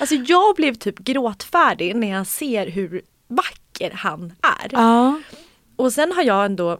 Alltså 0.00 0.14
jag 0.14 0.56
blev 0.56 0.74
typ 0.74 0.98
gråtfärdig 0.98 1.96
när 1.96 2.10
jag 2.10 2.26
ser 2.26 2.66
hur 2.70 3.02
vacker 3.28 3.90
han 3.94 4.32
är. 4.62 4.68
ja. 4.72 5.20
Och 5.76 5.92
sen 5.92 6.12
har 6.12 6.22
jag 6.22 6.44
ändå, 6.44 6.78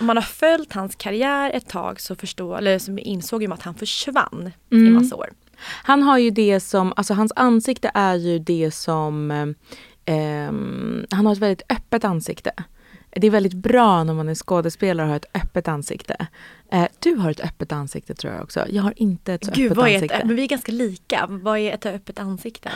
om 0.00 0.06
man 0.06 0.16
har 0.16 0.22
följt 0.22 0.72
hans 0.72 0.94
karriär 0.94 1.50
ett 1.50 1.68
tag 1.68 2.00
så 2.00 2.16
förstår, 2.16 2.58
eller 2.58 2.78
så 2.78 2.96
insåg 2.98 3.42
jag 3.42 3.52
att 3.52 3.62
han 3.62 3.74
försvann 3.74 4.50
i 4.70 4.74
Mm. 4.76 4.92
massa 4.94 5.16
år. 5.16 5.30
Han 5.66 6.02
har 6.02 6.18
ju 6.18 6.30
det 6.30 6.60
som, 6.60 6.92
alltså 6.96 7.14
hans 7.14 7.32
ansikte 7.36 7.90
är 7.94 8.14
ju 8.14 8.38
det 8.38 8.70
som, 8.74 9.54
ehm, 10.04 11.06
han 11.10 11.26
har 11.26 11.32
ett 11.32 11.38
väldigt 11.38 11.62
öppet 11.72 12.04
ansikte. 12.04 12.50
Det 13.16 13.26
är 13.26 13.30
väldigt 13.30 13.54
bra 13.54 14.04
när 14.04 14.14
man 14.14 14.28
är 14.28 14.34
skådespelare 14.34 15.04
och 15.06 15.10
har 15.10 15.16
ett 15.16 15.30
öppet 15.34 15.68
ansikte. 15.68 16.26
Eh, 16.72 16.86
du 16.98 17.14
har 17.14 17.30
ett 17.30 17.40
öppet 17.40 17.72
ansikte 17.72 18.14
tror 18.14 18.32
jag 18.32 18.42
också. 18.42 18.64
Jag 18.68 18.82
har 18.82 18.94
inte 18.96 19.34
ett 19.34 19.44
så 19.44 19.50
Gud, 19.54 19.66
öppet 19.66 19.76
vad 19.76 19.88
är 19.88 19.94
ansikte. 19.94 20.16
ett, 20.16 20.24
men 20.26 20.36
vi 20.36 20.42
är 20.42 20.46
ganska 20.48 20.72
lika. 20.72 21.26
Vad 21.28 21.58
är 21.58 21.74
ett 21.74 21.86
öppet 21.86 22.18
ansikte? 22.18 22.70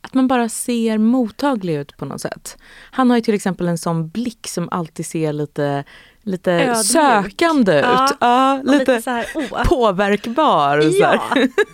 Att 0.00 0.14
man 0.14 0.28
bara 0.28 0.48
ser 0.48 0.98
mottaglig 0.98 1.74
ut 1.74 1.96
på 1.96 2.04
något 2.04 2.20
sätt. 2.20 2.56
Han 2.90 3.10
har 3.10 3.16
ju 3.16 3.22
till 3.22 3.34
exempel 3.34 3.68
en 3.68 3.78
sån 3.78 4.08
blick 4.08 4.46
som 4.48 4.68
alltid 4.72 5.06
ser 5.06 5.32
lite, 5.32 5.84
lite 6.22 6.52
Ödmjuk. 6.52 6.86
sökande 6.86 7.78
ut. 7.78 7.84
Ja, 7.84 8.08
Ja, 8.20 8.60
lite, 8.64 8.78
lite 8.78 9.02
så 9.02 9.10
här, 9.10 9.26
åh. 9.34 9.64
påverkbar. 9.64 10.78
Ja, 11.00 11.22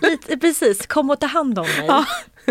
lite, 0.01 0.37
precis. 0.37 0.87
Kom 0.87 1.09
och 1.09 1.19
ta 1.19 1.27
hand 1.27 1.59
om 1.59 1.65
mig. 1.65 1.85
Ja. 1.87 2.05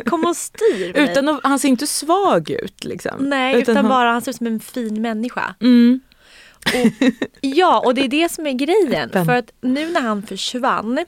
Kom 0.07 0.25
och 0.25 0.37
styr 0.37 0.93
mig. 0.93 1.11
Utan 1.11 1.29
att, 1.29 1.41
han 1.43 1.59
ser 1.59 1.69
inte 1.69 1.87
svag 1.87 2.51
ut 2.51 2.85
liksom. 2.85 3.17
Nej, 3.29 3.61
utan, 3.63 3.77
han- 3.77 3.89
bara 3.89 4.11
han 4.13 4.23
ser 4.23 4.31
ut 4.31 4.37
som 4.37 4.47
en 4.47 4.61
fin 4.61 5.03
människa. 5.03 5.55
Mm. 5.61 6.01
Och, 6.67 7.13
ja, 7.41 7.83
och 7.87 7.95
det 7.95 8.05
är 8.05 8.09
det 8.09 8.29
som 8.33 8.47
är 8.47 8.53
grejen. 8.53 9.11
För 9.13 9.31
att 9.37 9.53
nu 9.61 9.91
när 9.93 10.01
han 10.01 10.23
försvann. 10.23 11.05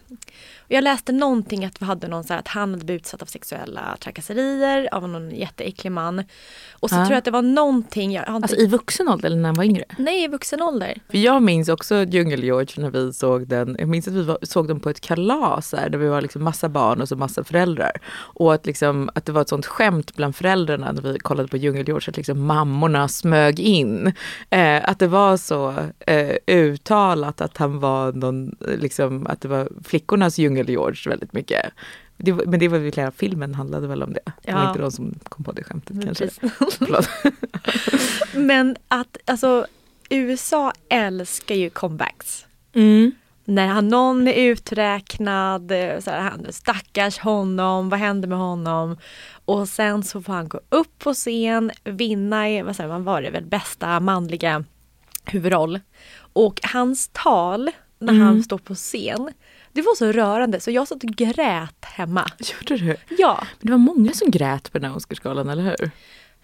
Jag 0.70 0.84
läste 0.84 1.12
någonting 1.12 1.64
att 1.64 1.82
vi 1.82 1.86
hade 1.86 2.08
någon 2.08 2.24
så 2.24 2.32
här, 2.32 2.40
att 2.40 2.48
han 2.48 2.70
hade 2.70 2.84
blivit 2.84 3.02
utsatt 3.02 3.22
av 3.22 3.26
sexuella 3.26 3.96
trakasserier 4.00 4.88
av 4.94 5.08
någon 5.08 5.30
jätteäcklig 5.30 5.92
man. 5.92 6.24
Och 6.72 6.90
så 6.90 6.96
Ja. 6.96 7.00
tror 7.00 7.12
jag 7.12 7.18
att 7.18 7.24
det 7.24 7.30
var 7.30 7.42
någonting, 7.42 8.12
jag 8.12 8.22
inte, 8.22 8.32
Alltså 8.32 8.56
i 8.56 8.66
vuxen 8.66 9.08
ålder 9.08 9.26
eller 9.26 9.36
när 9.36 9.48
han 9.48 9.54
var 9.56 9.64
yngre? 9.64 9.84
nej 9.98 10.24
i 10.24 10.28
vuxen 10.28 10.62
ålder. 10.62 10.94
För 11.10 11.18
jag 11.18 11.42
minns 11.42 11.68
också 11.68 11.94
Djungel-George 11.94 12.80
när 12.80 12.90
vi 12.90 13.12
såg 13.12 13.48
den. 13.48 13.76
Jag 13.78 13.88
minns 13.88 14.08
att 14.08 14.14
vi 14.14 14.22
var, 14.22 14.38
såg 14.42 14.68
den 14.68 14.80
på 14.80 14.90
ett 14.90 15.00
kalas 15.00 15.70
där, 15.70 15.88
där 15.88 15.98
vi 15.98 16.08
var 16.08 16.22
liksom 16.22 16.44
massa 16.44 16.68
barn 16.68 17.00
och 17.00 17.08
så 17.08 17.16
massa 17.16 17.44
föräldrar. 17.44 17.92
Och 18.16 18.54
att, 18.54 18.66
liksom, 18.66 19.10
att 19.14 19.24
det 19.26 19.32
var 19.32 19.40
ett 19.42 19.48
sånt 19.48 19.66
skämt 19.66 20.16
bland 20.16 20.36
föräldrarna 20.36 20.92
när 20.92 21.02
vi 21.02 21.18
kollade 21.18 21.48
på 21.48 21.56
Djungel-George 21.56 22.08
att 22.10 22.16
liksom 22.16 22.46
mammorna 22.46 23.08
smög 23.08 23.60
in. 23.60 24.12
Eh, 24.50 24.88
att 24.90 24.98
det 24.98 25.06
var 25.06 25.36
så 25.36 25.74
eh, 26.06 26.36
uttalat 26.46 27.40
att 27.40 27.56
han 27.56 27.80
var 27.80 28.12
någon, 28.12 28.56
liksom, 28.78 29.26
att 29.26 29.40
det 29.40 29.48
var 29.48 29.68
flickornas 29.84 30.38
Djungel-George 30.66 31.08
väldigt 31.08 31.32
mycket. 31.32 31.72
Det, 32.16 32.32
var- 32.32 32.44
men 32.46 32.60
det 32.60 32.68
var 32.68 32.78
väl 32.78 32.92
hela 32.92 33.10
filmen 33.10 33.54
handlade 33.54 33.86
väl 33.86 34.02
om 34.02 34.12
det. 34.12 34.20
Det 34.42 34.52
var 34.52 34.60
Ja. 34.62 34.68
inte 34.68 34.80
de 34.80 34.92
som 34.92 35.18
kom 35.24 35.44
på 35.44 35.52
det 35.52 35.64
skämtet 35.64 35.96
kanske. 36.04 36.24
Precis. 36.24 36.52
Förlåt. 36.78 37.08
Men 38.34 38.76
att 38.88 39.16
alltså 39.26 39.66
USA 40.10 40.72
älskar 40.88 41.54
ju 41.54 41.70
comebacks. 41.70 42.46
Mm. 42.74 43.12
När 43.44 43.66
han, 43.66 43.88
någon 43.88 44.28
är 44.28 44.32
uträknad, 44.50 45.70
eh, 45.72 46.00
så 46.00 46.10
här, 46.10 46.20
han, 46.20 46.46
stackars 46.50 47.18
honom, 47.18 47.88
vad 47.88 48.00
händer 48.00 48.28
med 48.28 48.38
honom? 48.38 48.96
Och 49.44 49.68
sen 49.68 50.02
så 50.02 50.22
får 50.22 50.32
han 50.32 50.48
gå 50.48 50.60
upp 50.68 50.98
på 50.98 51.14
scen, 51.14 51.70
vinna 51.84 52.50
i, 52.50 52.62
vad 52.62 52.76
säger 52.76 52.88
man 52.88 53.04
var 53.04 53.22
det 53.22 53.30
väl, 53.30 53.44
bästa 53.44 54.00
manliga 54.00 54.64
huvudroll. 55.24 55.80
Och 56.32 56.60
hans 56.62 57.10
tal 57.12 57.70
när 57.98 58.12
Mm. 58.12 58.26
han 58.26 58.42
står 58.42 58.58
på 58.58 58.74
scen, 58.74 59.28
det 59.78 59.82
var 59.82 59.94
så 59.94 60.12
rörande 60.12 60.60
så 60.60 60.70
jag 60.70 60.88
satt 60.88 61.04
och 61.04 61.10
grät 61.10 61.84
hemma. 61.84 62.26
Gjorde 62.38 62.84
du? 62.84 62.96
Ja, 63.18 63.38
Men 63.60 63.66
det 63.66 63.70
var 63.72 63.78
många 63.78 64.12
som 64.12 64.30
grät 64.30 64.72
på 64.72 64.78
den 64.78 64.90
här 64.90 64.96
Oscarsgalan, 64.96 65.48
eller 65.48 65.62
hur? 65.62 65.90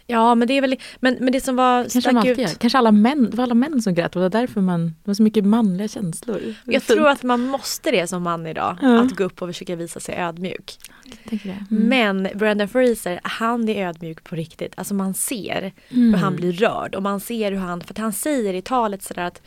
Ja 0.07 0.35
men 0.35 0.49
det 0.49 0.55
är 0.55 0.61
väl, 0.61 0.76
men, 1.00 1.17
men 1.21 1.33
det 1.33 1.41
som 1.41 1.57
var 1.57 1.83
Kanske, 2.03 2.35
de 2.35 2.43
ut. 2.45 2.59
Kanske 2.59 2.79
alla 2.79 2.93
män, 2.93 3.31
det 3.31 3.37
var 3.37 3.45
alla 3.45 3.55
män 3.55 3.83
som 3.83 3.95
grät 3.95 4.17
och 4.17 4.23
det 4.23 4.29
var 4.29 4.41
därför 4.41 4.61
man, 4.61 4.87
det 4.87 4.93
var 5.11 5.14
så 5.14 5.23
mycket 5.23 5.45
manliga 5.45 5.88
känslor. 5.88 6.41
Jag 6.64 6.83
fint. 6.83 6.87
tror 6.99 7.09
att 7.09 7.23
man 7.23 7.41
måste 7.41 7.91
det 7.91 8.07
som 8.07 8.23
man 8.23 8.47
idag. 8.47 8.76
Ja. 8.83 9.00
Att 9.00 9.17
gå 9.17 9.25
upp 9.25 9.43
och 9.43 9.49
försöka 9.49 9.76
visa 9.76 10.00
sig 10.00 10.14
ödmjuk. 10.14 10.79
Jag 11.05 11.31
tänker 11.31 11.49
det. 11.49 11.76
Mm. 11.76 11.88
Men 11.88 12.29
Brendan 12.38 12.69
Fraser, 12.69 13.21
han 13.23 13.69
är 13.69 13.88
ödmjuk 13.88 14.25
på 14.25 14.37
riktigt. 14.37 14.73
Alltså 14.76 14.95
man 14.95 15.14
ser 15.14 15.73
Mm. 15.91 16.14
hur 16.14 16.21
han 16.21 16.37
blir 16.37 16.53
rörd 16.53 16.95
och 16.95 17.03
man 17.03 17.21
ser 17.21 17.53
hur 17.53 17.59
han, 17.59 17.81
för 17.81 17.93
att 17.95 17.99
han 17.99 18.12
säger 18.12 18.55
i 18.55 18.62
talet 18.62 19.03
sådär 19.03 19.23
att 19.25 19.43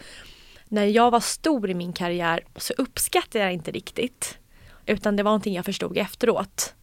när 0.68 0.86
jag 0.86 1.12
var 1.12 1.20
stor 1.20 1.70
i 1.70 1.74
min 1.74 1.94
karriär 1.94 2.44
så 2.56 2.74
uppskattade 2.78 3.44
jag 3.44 3.54
inte 3.54 3.72
riktigt. 3.72 4.38
Utan 4.86 5.16
det 5.16 5.24
var 5.24 5.32
någonting 5.32 5.54
jag 5.54 5.66
förstod 5.66 5.98
efteråt. 5.98 6.74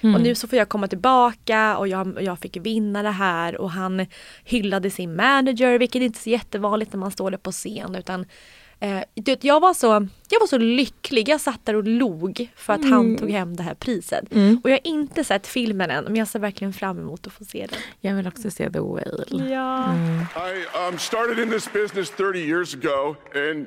Mm. 0.00 0.14
Och 0.14 0.20
nu 0.20 0.34
så 0.34 0.48
får 0.48 0.58
jag 0.58 0.68
komma 0.68 0.88
tillbaka 0.88 1.76
och 1.76 1.88
jag, 1.88 2.18
jag 2.22 2.38
fick 2.38 2.56
vinna 2.56 3.02
det 3.02 3.10
här 3.10 3.56
och 3.56 3.70
han 3.70 4.06
hyllade 4.44 4.90
sin 4.90 5.16
manager 5.16 5.78
vilket 5.78 6.02
inte 6.02 6.18
är 6.18 6.22
så 6.22 6.30
jättevanligt 6.30 6.92
när 6.92 7.00
man 7.00 7.10
står 7.10 7.30
där 7.30 7.38
på 7.38 7.52
scen 7.52 7.94
utan 7.94 8.26
eh, 8.84 9.36
jag, 9.40 9.60
var 9.60 9.74
så, 9.74 9.86
jag 10.28 10.40
var 10.40 10.46
så 10.46 10.58
lycklig, 10.58 11.28
jag 11.28 11.40
satt 11.40 11.66
där 11.66 11.76
och 11.76 11.84
log 11.84 12.50
för 12.56 12.72
att 12.72 12.84
han 12.84 13.16
tog 13.16 13.30
hem 13.30 13.56
det 13.56 13.62
här 13.62 13.74
priset. 13.74 14.32
Mm. 14.32 14.60
Och 14.64 14.70
jag 14.70 14.74
har 14.74 14.86
inte 14.86 15.24
sett 15.24 15.46
filmen 15.46 15.90
än 15.90 16.04
men 16.04 16.16
jag 16.16 16.28
ser 16.28 16.38
verkligen 16.38 16.72
fram 16.72 16.98
emot 16.98 17.26
att 17.26 17.32
få 17.32 17.44
se 17.44 17.66
den. 17.70 17.78
Jag 18.00 18.14
vill 18.14 18.26
också 18.26 18.50
se 18.50 18.70
The 18.70 18.80
Whale. 18.80 19.24
Ja. 19.50 19.94
I 20.36 20.88
um, 20.88 20.98
started 20.98 21.38
in 21.38 21.50
this 21.50 21.72
business 21.72 22.10
30 22.10 22.38
years 22.38 22.74
ago, 22.74 23.16
and 23.34 23.66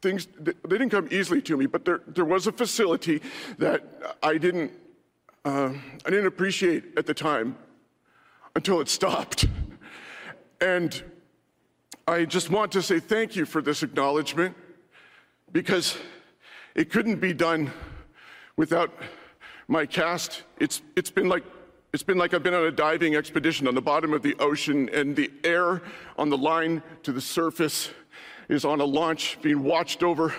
things 0.00 0.28
they 0.68 0.78
didn't 0.78 0.90
come 0.90 1.08
easily 1.10 1.40
to 1.40 1.56
me. 1.56 1.66
But 1.66 1.84
there, 1.84 2.00
there 2.14 2.24
was 2.24 2.46
a 2.46 2.52
facility 2.52 3.20
that 3.58 3.80
I 4.22 4.38
didn't, 4.38 4.70
uh, 5.44 5.72
I 6.06 6.10
didn't 6.10 6.26
appreciate 6.26 6.82
at 6.98 7.06
the 7.06 7.14
time 7.14 7.54
until 8.54 8.80
it 8.80 8.88
stopped. 8.88 9.46
And 10.60 11.02
I 12.08 12.24
just 12.24 12.48
want 12.48 12.72
to 12.72 12.80
say 12.80 13.00
thank 13.00 13.36
you 13.36 13.44
for 13.44 13.60
this 13.60 13.82
acknowledgement 13.82 14.56
because 15.52 15.98
it 16.74 16.88
couldn't 16.88 17.16
be 17.16 17.34
done 17.34 17.70
without 18.56 18.90
my 19.68 19.84
cast. 19.84 20.44
It's, 20.58 20.80
it's 20.96 21.10
been 21.10 21.28
like 21.28 21.44
it's 21.92 22.02
been 22.02 22.16
like 22.16 22.32
I've 22.32 22.42
been 22.42 22.54
on 22.54 22.64
a 22.64 22.70
diving 22.70 23.14
expedition 23.14 23.68
on 23.68 23.74
the 23.74 23.82
bottom 23.82 24.14
of 24.14 24.22
the 24.22 24.34
ocean, 24.38 24.88
and 24.90 25.14
the 25.14 25.30
air 25.44 25.82
on 26.16 26.30
the 26.30 26.38
line 26.38 26.82
to 27.02 27.12
the 27.12 27.20
surface 27.20 27.90
is 28.48 28.64
on 28.64 28.80
a 28.80 28.84
launch 28.86 29.38
being 29.42 29.62
watched 29.62 30.02
over 30.02 30.34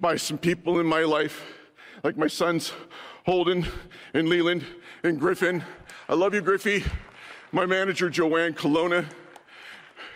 by 0.00 0.16
some 0.16 0.38
people 0.38 0.80
in 0.80 0.86
my 0.86 1.04
life, 1.04 1.40
like 2.02 2.16
my 2.16 2.26
sons 2.26 2.72
Holden 3.26 3.64
and 4.12 4.28
Leland 4.28 4.64
and 5.04 5.20
Griffin. 5.20 5.62
I 6.08 6.14
love 6.14 6.34
you, 6.34 6.40
Griffey. 6.40 6.82
My 7.52 7.64
manager, 7.64 8.10
Joanne 8.10 8.54
Colonna, 8.54 9.06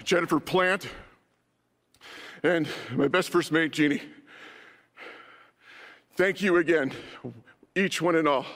Jennifer 0.05 0.41
Plant, 0.41 0.89
and 2.43 2.69
my 2.97 3.09
best 3.09 3.33
first 3.33 3.53
mate, 3.53 3.73
Jeannie. 3.73 4.03
Thank 6.17 6.43
you 6.43 6.57
again, 6.59 6.93
each 7.75 8.03
one 8.03 8.19
and 8.19 8.29
all. 8.29 8.47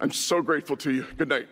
I'm 0.00 0.12
so 0.12 0.42
grateful 0.42 0.76
to 0.76 0.90
you. 0.90 1.04
Good 1.16 1.28
night. 1.28 1.48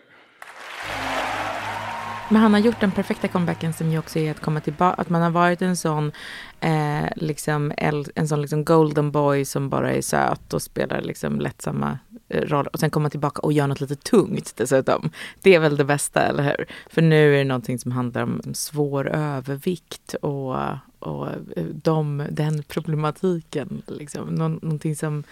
Men 2.31 2.41
han 2.41 2.53
har 2.53 2.59
gjort 2.59 2.79
den 2.79 2.91
perfekta 2.91 3.27
comebacken 3.27 3.73
som 3.73 3.91
ju 3.91 3.99
också 3.99 4.19
är 4.19 4.31
att 4.31 4.39
komma 4.39 4.61
tillbaka, 4.61 5.01
att 5.01 5.09
man 5.09 5.21
har 5.21 5.29
varit 5.29 5.61
en 5.61 5.77
sån, 5.77 6.11
eh, 6.59 7.05
liksom, 7.15 7.71
en 8.15 8.27
sån 8.27 8.41
liksom 8.41 8.65
golden 8.65 9.11
boy 9.11 9.45
som 9.45 9.69
bara 9.69 9.91
är 9.93 10.01
söt 10.01 10.53
och 10.53 10.61
spelar 10.61 11.01
liksom 11.01 11.39
lättsamma 11.39 11.99
Eh, 12.29 12.41
roll 12.41 12.67
och 12.67 12.79
sen 12.79 12.89
komma 12.89 13.09
tillbaka 13.09 13.41
och 13.41 13.53
göra 13.53 13.67
något 13.67 13.81
lite 13.81 13.95
tungt 13.95 14.53
dessutom. 14.55 15.09
Det 15.41 15.55
är 15.55 15.59
väl 15.59 15.77
det 15.77 15.85
bästa, 15.85 16.21
eller 16.21 16.43
hur? 16.43 16.65
För 16.89 17.01
nu 17.01 17.33
är 17.33 17.37
det 17.37 17.43
någonting 17.43 17.79
som 17.79 17.91
handlar 17.91 18.23
om 18.23 18.41
svår 18.53 19.07
övervikt 19.09 20.13
och, 20.13 20.55
och 20.99 21.27
eh, 21.27 21.63
de, 21.83 22.25
den 22.31 22.63
problematiken. 22.63 23.81
Liksom. 23.87 24.27
Nå- 24.27 24.47
någonting 24.47 24.95
som 24.95 25.23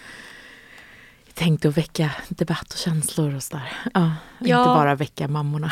tänkte 1.37 1.67
att 1.67 1.77
väcka 1.77 2.11
debatt 2.29 2.73
och 2.73 2.77
känslor 2.79 3.35
och 3.35 3.43
sådär. 3.43 3.73
Ja, 3.93 4.11
Ja. 4.39 4.57
Inte 4.59 4.69
bara 4.69 4.95
väcka 4.95 5.27
mammorna. 5.27 5.71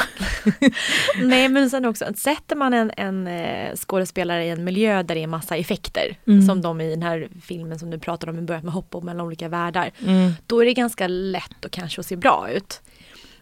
Nej 1.24 1.50
men 1.50 1.69
sen 1.69 1.86
också, 1.86 2.05
sätter 2.15 2.55
man 2.55 2.74
en, 2.74 2.91
en 2.98 3.27
eh, 3.27 3.75
skådespelare 3.75 4.45
i 4.45 4.50
en 4.50 4.63
miljö 4.63 5.03
där 5.03 5.15
det 5.15 5.24
är 5.24 5.27
massa 5.27 5.55
effekter, 5.55 6.17
Mm. 6.27 6.45
som 6.45 6.62
de 6.62 6.81
i 6.81 6.89
den 6.89 7.01
här 7.03 7.27
filmen 7.41 7.79
som 7.79 7.89
du 7.91 8.00
pratade 8.00 8.31
om 8.31 8.39
i 8.39 8.41
början 8.41 8.63
med 8.63 8.74
hoppa 8.74 9.00
mellan 9.00 9.25
olika 9.25 9.50
världar, 9.50 9.91
Mm. 10.07 10.31
då 10.48 10.62
är 10.62 10.65
det 10.65 10.74
ganska 10.74 11.07
lätt 11.07 11.65
och 11.65 11.72
kanske 11.72 12.00
att 12.01 12.05
se 12.07 12.15
bra 12.15 12.50
ut. 12.51 12.81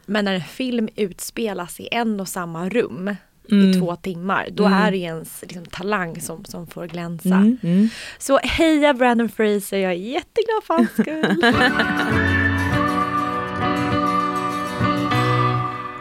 Men 0.06 0.25
när 0.25 0.34
en 0.34 0.42
film 0.44 0.89
utspelas 0.96 1.80
i 1.80 1.88
en 1.92 2.20
och 2.20 2.27
samma 2.27 2.70
rum 2.70 3.15
Mm. 3.52 3.70
i 3.70 3.74
två 3.74 3.96
timmar, 3.96 4.48
då 4.52 4.66
är 4.66 4.92
det 4.92 4.98
ens 4.98 5.42
liksom, 5.42 5.66
talang 5.66 6.22
som, 6.22 6.46
som 6.46 6.68
får 6.68 6.88
glänsa. 6.88 7.36
Mm. 7.36 7.58
Mm. 7.64 7.90
Så 8.18 8.38
heja 8.38 8.94
Brandon 8.94 9.30
Fraser, 9.30 9.78
jag 9.78 9.92
är 9.92 9.96
jätteglad 9.96 10.64
för 10.64 10.74
hans 10.74 10.92
skull. 10.92 11.44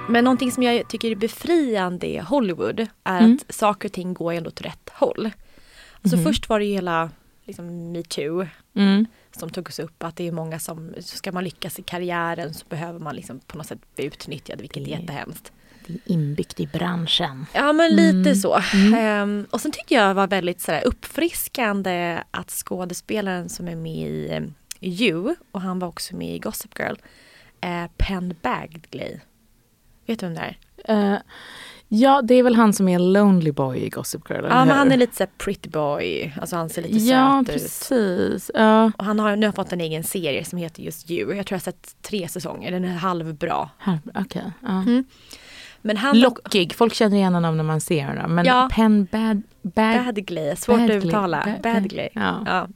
Men 0.09 0.25
någonting 0.25 0.53
som 0.53 0.63
jag 0.63 0.89
tycker 0.89 1.11
är 1.11 1.15
befriande 1.15 2.07
i 2.07 2.19
Hollywood 2.19 2.87
är 3.05 3.19
Mm. 3.21 3.39
att 3.49 3.55
saker 3.55 3.89
och 3.89 3.93
ting 3.93 4.15
går 4.15 4.33
ändå 4.33 4.49
åt 4.49 4.61
rätt 4.61 4.91
håll. 4.93 5.31
Så 6.05 6.17
Mhm. 6.17 6.25
först 6.25 6.49
var 6.49 6.59
det 6.59 6.65
ju 6.65 6.73
hela 6.75 7.11
liksom, 7.45 7.93
metoo 7.93 8.47
Mm. 8.75 9.07
som 9.37 9.51
togs 9.51 9.79
upp 9.79 10.03
att 10.03 10.17
det 10.17 10.29
är 10.29 10.33
många 10.33 10.59
som, 10.59 10.95
ska 11.01 11.33
man 11.33 11.45
lyckas 11.45 11.79
i 11.79 11.83
karriären 11.83 12.55
så 12.55 12.67
behöver 12.69 12.99
man 12.99 13.17
liksom 13.17 13.41
på 13.41 13.59
något 13.59 13.67
sätt 13.67 13.79
bli 13.97 14.05
utnyttjad 14.05 14.61
vilket 14.61 14.77
är 14.83 14.85
Det- 14.85 14.91
jättehemskt. 14.91 15.53
Det 15.87 15.93
är 15.93 15.99
inbyggt 16.13 16.61
i 16.61 16.67
branschen. 16.67 17.47
Ja 17.55 17.73
men 17.73 17.91
lite 17.97 18.31
Mm. 18.31 18.35
så. 18.35 18.61
Ehm, 18.97 19.47
och 19.51 19.61
sen 19.61 19.73
tyckte 19.73 19.95
jag 19.95 20.11
det 20.11 20.15
var 20.15 20.27
väldigt 20.27 20.61
sådär, 20.61 20.83
uppfriskande 20.87 22.23
att 22.31 22.51
skådespelaren 22.51 23.49
som 23.49 23.69
är 23.69 23.77
med 23.77 23.97
i 24.09 24.37
um, 24.37 24.55
You 24.81 25.35
och 25.53 25.61
han 25.61 25.79
var 25.79 25.89
också 25.89 26.17
med 26.17 26.35
i 26.35 26.39
Gossip 26.39 26.79
Girl, 26.79 26.95
eh, 27.61 27.91
Penn 27.97 28.35
Badgley. 28.43 29.17
Vet 30.07 30.19
du 30.21 30.27
vem 30.27 30.35
det 30.35 30.41
är? 30.41 31.13
Eh, 31.15 31.19
ja, 31.89 32.23
det 32.23 32.35
är 32.35 32.43
väl 32.43 32.55
han 32.55 32.73
som 32.73 32.89
är 32.89 32.99
Lonely 32.99 33.53
Boy 33.53 33.79
i 33.79 33.89
Gossip 33.89 34.31
Girl, 34.31 34.45
Ja 34.45 34.65
men 34.65 34.77
han 34.77 34.93
är 34.93 34.97
lite 34.97 35.17
såhär 35.17 35.31
pretty 35.39 35.69
boy, 35.71 36.33
alltså 36.41 36.57
han 36.57 36.69
ser 36.69 36.83
lite 36.83 36.99
Ja, 36.99 37.45
söt 37.47 37.57
ut. 37.57 37.63
precis. 37.63 38.51
Ja. 38.55 38.93
Och 38.99 39.05
han 39.05 39.19
har 39.19 39.37
nu 39.37 39.47
har 39.47 39.53
fått 39.53 39.73
en 39.73 39.81
egen 39.81 40.05
serie 40.05 40.45
som 40.45 40.59
heter 40.59 40.83
just 40.83 41.11
You. 41.11 41.35
Jag 41.35 41.47
tror 41.47 41.55
jag 41.57 41.61
har 41.61 41.73
sett 41.73 41.97
tre 42.03 42.29
säsonger, 42.29 42.71
den 42.71 42.85
är 42.85 42.95
halvbra. 42.95 43.71
Här, 43.79 43.99
okej. 44.15 44.45
ja. 44.61 44.69
Mm. 44.69 45.05
Men 45.83 45.97
han 45.97 46.21
Lockig, 46.21 46.75
folk 46.75 46.95
känner 46.95 47.17
igen 47.17 47.35
honom 47.35 47.57
när 47.57 47.65
man 47.65 47.81
ser 47.81 48.05
honom. 48.07 48.35
Men 48.35 48.45
Ja. 48.45 48.69
Penn 48.73 49.05
Bad... 49.13 49.43
Bad 49.63 50.05
Badgley, 50.05 50.57
svårt 50.57 50.79
Badgley. 50.79 50.99
att 50.99 51.05
uttala. 51.05 51.43
Ba- 51.63 51.73
Badgley. 51.75 52.09
Ja. 52.13 52.43
Ja. 52.47 52.69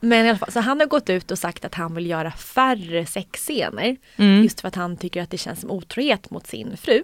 Men 0.00 0.26
i 0.26 0.28
alla 0.28 0.38
fall, 0.38 0.52
så 0.52 0.60
han 0.60 0.80
har 0.80 0.86
gått 0.86 1.10
ut 1.10 1.30
och 1.30 1.38
sagt 1.38 1.64
att 1.64 1.74
han 1.74 1.94
vill 1.94 2.06
göra 2.06 2.30
färre 2.32 3.06
sexscener. 3.06 3.96
Mm. 4.16 4.42
Just 4.42 4.60
för 4.60 4.68
att 4.68 4.74
han 4.74 4.96
tycker 4.96 5.22
att 5.22 5.30
det 5.30 5.38
känns 5.38 5.60
som 5.60 5.70
otrohet 5.70 6.30
mot 6.30 6.46
sin 6.46 6.76
fru. 6.76 7.02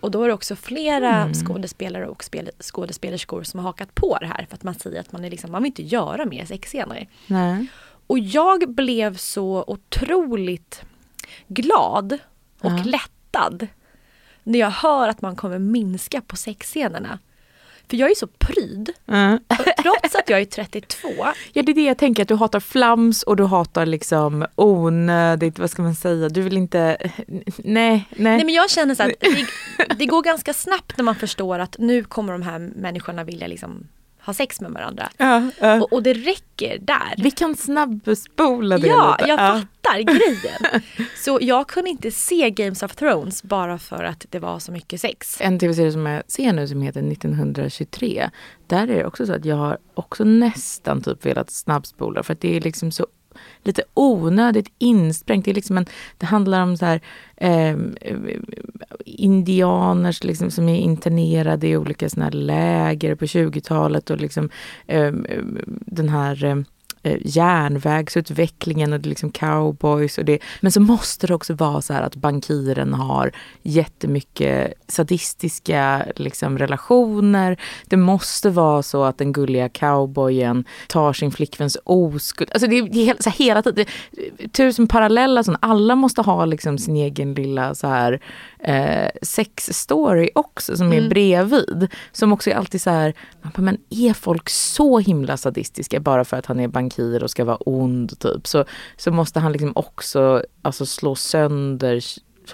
Och 0.00 0.10
då 0.10 0.22
är 0.22 0.28
det 0.28 0.34
också 0.34 0.56
flera 0.56 1.14
Mm. 1.16 1.34
skådespelare 1.34 2.06
och 2.06 2.24
spel, 2.24 2.50
skådespelerskor 2.60 3.42
som 3.42 3.60
har 3.60 3.64
hakat 3.66 3.94
på 3.94 4.18
det 4.20 4.26
här. 4.26 4.46
För 4.48 4.54
att 4.56 4.62
man 4.62 4.74
säger 4.74 5.00
att 5.00 5.12
man, 5.12 5.24
är 5.24 5.30
liksom, 5.30 5.52
man 5.52 5.62
vill 5.62 5.70
inte 5.70 5.82
göra 5.82 6.24
mer 6.24 6.44
sexscener. 6.44 7.08
Nej. 7.26 7.66
Och 8.06 8.18
jag 8.18 8.74
blev 8.74 9.16
så 9.16 9.64
otroligt 9.66 10.82
glad 11.48 12.12
och 12.60 12.72
Ja. 12.72 12.82
lättad 12.84 13.66
när 14.42 14.58
jag 14.58 14.70
hör 14.70 15.08
att 15.08 15.22
man 15.22 15.36
kommer 15.36 15.58
minska 15.58 16.20
på 16.20 16.36
sexscenerna. 16.36 17.18
För 17.90 17.96
jag 17.96 18.10
är 18.10 18.14
så 18.14 18.26
pryd. 18.26 18.90
Ja. 19.04 19.38
Trots 19.82 20.14
att 20.14 20.28
jag 20.30 20.40
är 20.40 20.44
32. 20.44 21.08
Ja, 21.52 21.62
det 21.62 21.72
är 21.72 21.74
det 21.74 21.84
jag 21.84 21.98
tänker, 21.98 22.22
att 22.22 22.28
du 22.28 22.34
hatar 22.34 22.60
flams 22.60 23.22
och 23.22 23.36
du 23.36 23.44
hatar 23.44 23.86
liksom 23.86 24.46
onödigt, 24.54 25.58
vad 25.58 25.70
ska 25.70 25.82
man 25.82 25.94
säga, 25.94 26.28
du 26.28 26.42
vill 26.42 26.56
inte, 26.56 26.96
nej, 27.26 27.54
nej. 27.56 28.06
Nej 28.16 28.44
men 28.44 28.54
jag 28.54 28.70
känner 28.70 28.94
så 28.94 29.02
att 29.02 29.08
det, 29.20 29.94
det 29.94 30.06
går 30.06 30.22
ganska 30.22 30.54
snabbt 30.54 30.96
när 30.96 31.04
man 31.04 31.14
förstår 31.14 31.58
att 31.58 31.76
nu 31.78 32.04
kommer 32.04 32.32
de 32.32 32.42
här 32.42 32.58
människorna 32.58 33.24
vilja 33.24 33.46
liksom 33.46 33.88
ha 34.26 34.34
sex 34.34 34.60
med 34.60 34.70
varandra. 34.72 35.08
ja, 35.16 35.50
ja. 35.60 35.80
Och, 35.82 35.92
och 35.92 36.02
det 36.02 36.12
räcker 36.14 36.78
där. 36.78 37.14
Vi 37.18 37.30
kan 37.30 37.56
snabbspola 37.56 38.78
det 38.78 38.86
Ja, 38.86 39.16
lite. 39.18 39.28
jag 39.30 39.40
Ja. 39.40 39.60
fattar 39.82 39.98
grejen. 40.02 40.82
Så 41.24 41.38
jag 41.40 41.68
kunde 41.68 41.90
inte 41.90 42.10
se 42.10 42.50
Games 42.50 42.82
of 42.82 42.94
Thrones 42.96 43.42
bara 43.42 43.78
för 43.78 44.04
att 44.04 44.26
det 44.30 44.38
var 44.38 44.58
så 44.58 44.72
mycket 44.72 45.00
sex. 45.00 45.36
En 45.40 45.58
tv-serie 45.58 45.92
som 45.92 46.06
jag 46.06 46.22
ser 46.26 46.52
nu 46.52 46.68
som 46.68 46.82
heter 46.82 47.00
1923. 47.12 48.30
Där 48.66 48.82
är 48.82 48.86
det 48.96 49.04
också 49.06 49.26
så 49.26 49.32
att 49.32 49.44
jag 49.44 49.56
har 49.56 49.78
också 49.94 50.24
nästan 50.24 51.02
typ 51.02 51.26
velat 51.26 51.50
snabbspola 51.50 52.22
för 52.22 52.32
att 52.32 52.40
det 52.40 52.56
är 52.56 52.60
liksom 52.60 52.92
så 52.92 53.06
lite 53.62 53.82
onödigt 53.94 54.72
insprängt. 54.78 55.44
Det, 55.44 55.50
är 55.50 55.54
liksom 55.54 55.78
en, 55.78 55.86
det 56.18 56.26
handlar 56.26 56.62
om 56.62 56.76
så 56.76 56.86
här 56.86 57.00
eh, 57.36 57.76
indianer 59.04 60.26
liksom, 60.26 60.50
som 60.50 60.68
är 60.68 60.78
internerade 60.78 61.68
i 61.68 61.76
olika 61.76 62.08
såna 62.08 62.24
här 62.24 62.32
läger 62.32 63.14
på 63.14 63.24
20-talet 63.24 64.10
och 64.10 64.20
liksom 64.20 64.50
eh, 64.86 65.12
den 65.86 66.08
här 66.08 66.44
eh, 66.44 66.56
järnvägsutvecklingen 67.24 68.92
och 68.92 69.00
det 69.00 69.06
är 69.06 69.08
liksom 69.08 69.30
cowboys 69.30 70.18
och 70.18 70.24
det. 70.24 70.38
Men 70.60 70.72
så 70.72 70.80
måste 70.80 71.26
det 71.26 71.34
också 71.34 71.54
vara 71.54 71.82
så 71.82 71.92
här 71.92 72.02
att 72.02 72.16
bankiren 72.16 72.94
har 72.94 73.32
jättemycket 73.62 74.74
sadistiska 74.88 76.06
liksom, 76.16 76.58
relationer. 76.58 77.56
Det 77.84 77.96
måste 77.96 78.50
vara 78.50 78.82
så 78.82 79.04
att 79.04 79.18
den 79.18 79.32
gulliga 79.32 79.68
cowboyen 79.68 80.64
tar 80.88 81.12
sin 81.12 81.30
flickväns 81.32 81.78
oskuld. 81.84 82.50
Alltså 82.52 82.68
det 82.68 82.78
är, 82.78 82.82
det 82.82 83.10
är 83.10 83.16
så 83.22 83.30
här, 83.30 83.38
hela 83.38 83.62
tiden, 83.62 83.86
tusen 84.52 84.88
parallella 84.88 85.42
sådana. 85.44 85.58
Alla 85.62 85.94
måste 85.96 86.22
ha 86.22 86.44
liksom 86.44 86.78
sin 86.78 86.96
egen 86.96 87.34
lilla 87.34 87.74
så 87.74 87.86
här 87.86 88.20
eh, 88.58 89.10
sexstory 89.22 90.30
också 90.34 90.76
som 90.76 90.92
är 90.92 91.02
Mm. 91.02 91.08
bredvid. 91.08 91.88
Som 92.12 92.32
också 92.32 92.50
är 92.50 92.54
alltid 92.54 92.82
så 92.82 92.90
här, 92.90 93.14
men 93.56 93.78
är 93.90 94.14
folk 94.14 94.48
så 94.48 94.98
himla 94.98 95.36
sadistiska 95.36 96.00
bara 96.00 96.24
för 96.24 96.36
att 96.36 96.46
han 96.46 96.60
är 96.60 96.68
bankir 96.68 96.91
och 96.98 97.30
ska 97.30 97.44
vara 97.44 97.56
ond 97.56 98.18
typ 98.18 98.46
så, 98.46 98.64
så 98.96 99.10
måste 99.10 99.40
han 99.40 99.52
liksom 99.52 99.72
också 99.74 100.44
alltså, 100.62 100.86
slå 100.86 101.14
sönder 101.14 102.04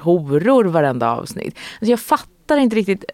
horor 0.00 0.64
varenda 0.64 1.10
avsnitt. 1.10 1.58
Alltså, 1.80 1.90
jag 1.90 2.00
fattar 2.00 2.58
inte 2.58 2.76
riktigt, 2.76 3.04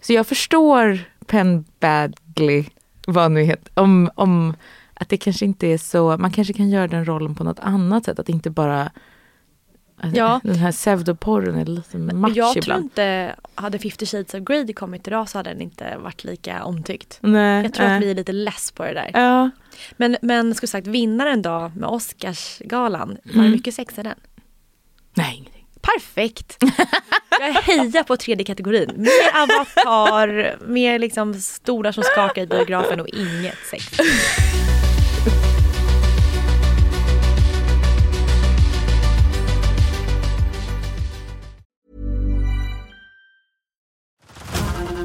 så 0.00 0.12
jag 0.12 0.26
förstår 0.26 0.98
Penn 1.26 1.64
Badgley, 1.80 2.64
vad 3.06 3.30
nu 3.30 3.42
heter, 3.42 3.82
om, 3.82 4.10
om 4.14 4.54
att 4.94 5.08
det 5.08 5.16
kanske 5.16 5.44
inte 5.44 5.66
är 5.66 5.78
så, 5.78 6.16
man 6.16 6.30
kanske 6.30 6.52
kan 6.52 6.70
göra 6.70 6.88
den 6.88 7.04
rollen 7.04 7.34
på 7.34 7.44
något 7.44 7.60
annat 7.60 8.04
sätt, 8.04 8.18
att 8.18 8.28
inte 8.28 8.50
bara 8.50 8.90
Ja. 10.14 10.40
Den 10.44 10.54
här 10.54 10.72
pseudoporren 10.72 11.54
är 11.56 11.64
lite 11.64 11.98
match 11.98 12.32
Jag 12.36 12.52
tror 12.52 12.64
ibland. 12.64 12.82
inte, 12.84 13.34
hade 13.54 13.78
50 13.78 14.06
shades 14.06 14.34
of 14.34 14.40
Grey 14.40 14.72
kommit 14.72 15.08
idag 15.08 15.28
så 15.28 15.38
hade 15.38 15.50
den 15.50 15.60
inte 15.60 15.96
varit 15.96 16.24
lika 16.24 16.64
omtyckt. 16.64 17.18
Nej, 17.20 17.62
Jag 17.62 17.74
tror 17.74 17.86
nej. 17.86 17.96
att 17.96 18.02
vi 18.02 18.10
är 18.10 18.14
lite 18.14 18.32
less 18.32 18.70
på 18.72 18.84
det 18.84 18.92
där. 18.94 19.10
Ja. 19.14 19.50
Men, 19.96 20.16
men 20.22 20.54
skulle 20.54 20.68
sagt 20.68 20.86
vinnaren 20.86 21.42
då 21.42 21.72
med 21.76 21.88
Oscarsgalan, 21.88 23.16
var 23.24 23.32
Mm. 23.32 23.44
det 23.44 23.50
mycket 23.56 23.74
sex 23.74 23.98
i 23.98 24.02
den? 24.02 24.14
Nej, 25.14 25.34
ingenting. 25.36 25.66
Perfekt! 25.80 26.56
Jag 27.40 27.52
hejar 27.52 28.02
på 28.02 28.16
tredje 28.16 28.44
kategorin. 28.44 28.90
Mer 28.96 29.42
avatar, 29.42 30.56
mer 30.66 30.98
liksom 30.98 31.34
stolar 31.34 31.92
som 31.92 32.02
skakar 32.04 32.42
i 32.42 32.46
biografen 32.46 33.00
och 33.00 33.08
inget 33.08 33.58
sex. 33.70 33.98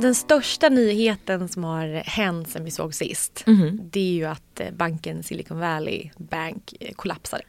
Den 0.00 0.14
största 0.14 0.68
nyheten 0.68 1.48
som 1.48 1.64
har 1.64 1.86
hänt 2.06 2.48
sen 2.48 2.64
vi 2.64 2.70
såg 2.70 2.94
sist, 2.94 3.44
det 3.90 4.00
är 4.00 4.12
ju 4.12 4.24
att 4.24 4.60
eh, 4.60 4.66
banken 4.72 5.22
Silicon 5.22 5.58
Valley 5.58 6.10
Bank 6.16 6.74
eh, 6.80 6.92
kollapsade. 6.94 7.42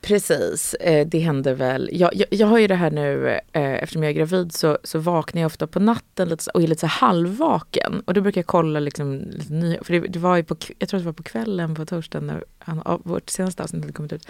Precis, 0.00 0.74
eh, 0.74 1.06
det 1.06 1.18
händer 1.18 1.54
väl. 1.54 1.90
Jag, 1.92 2.14
jag, 2.14 2.26
jag 2.30 2.46
har 2.46 2.58
ju 2.58 2.66
det 2.66 2.74
här 2.74 2.90
nu, 2.90 3.40
eftersom 3.52 4.02
jag 4.02 4.10
är 4.10 4.14
gravid 4.14 4.52
så, 4.52 4.78
så 4.84 4.98
vaknar 4.98 5.42
jag 5.42 5.46
ofta 5.46 5.66
på 5.66 5.80
natten 5.80 6.28
lite, 6.28 6.50
och 6.50 6.62
är 6.62 6.66
lite 6.66 6.80
så 6.80 6.86
halvvaken. 6.86 8.02
Och 8.06 8.14
då 8.14 8.20
brukar 8.20 8.38
jag 8.38 8.46
kolla 8.46 8.80
liksom, 8.80 9.18
lite 9.30 9.52
ny, 9.52 9.78
för 9.82 9.92
det, 9.92 10.00
det 10.00 10.18
var 10.18 10.36
ju 10.36 10.44
på, 10.44 10.56
jag 10.78 10.88
tror 10.88 11.00
det 11.00 11.06
var 11.06 11.12
på 11.12 11.22
kvällen 11.22 11.74
på 11.74 11.86
torsdagen 11.86 12.26
när 12.26 12.44
han, 12.58 13.02
vårt 13.04 13.30
senaste 13.30 13.62
avsnitt 13.62 13.82
hade 13.82 13.92
kommit 13.92 14.12
ut. 14.12 14.28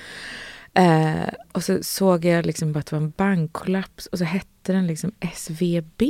Eh, 0.74 1.34
och 1.52 1.64
så 1.64 1.82
såg 1.82 2.24
jag 2.24 2.46
liksom 2.46 2.72
bara 2.72 2.80
att 2.80 2.86
det 2.86 2.96
var 2.96 3.02
en 3.02 3.10
bankkollaps 3.10 4.06
och 4.06 4.18
så 4.18 4.24
hette 4.24 4.72
den 4.72 4.86
liksom 4.86 5.12
SVB. 5.20 6.02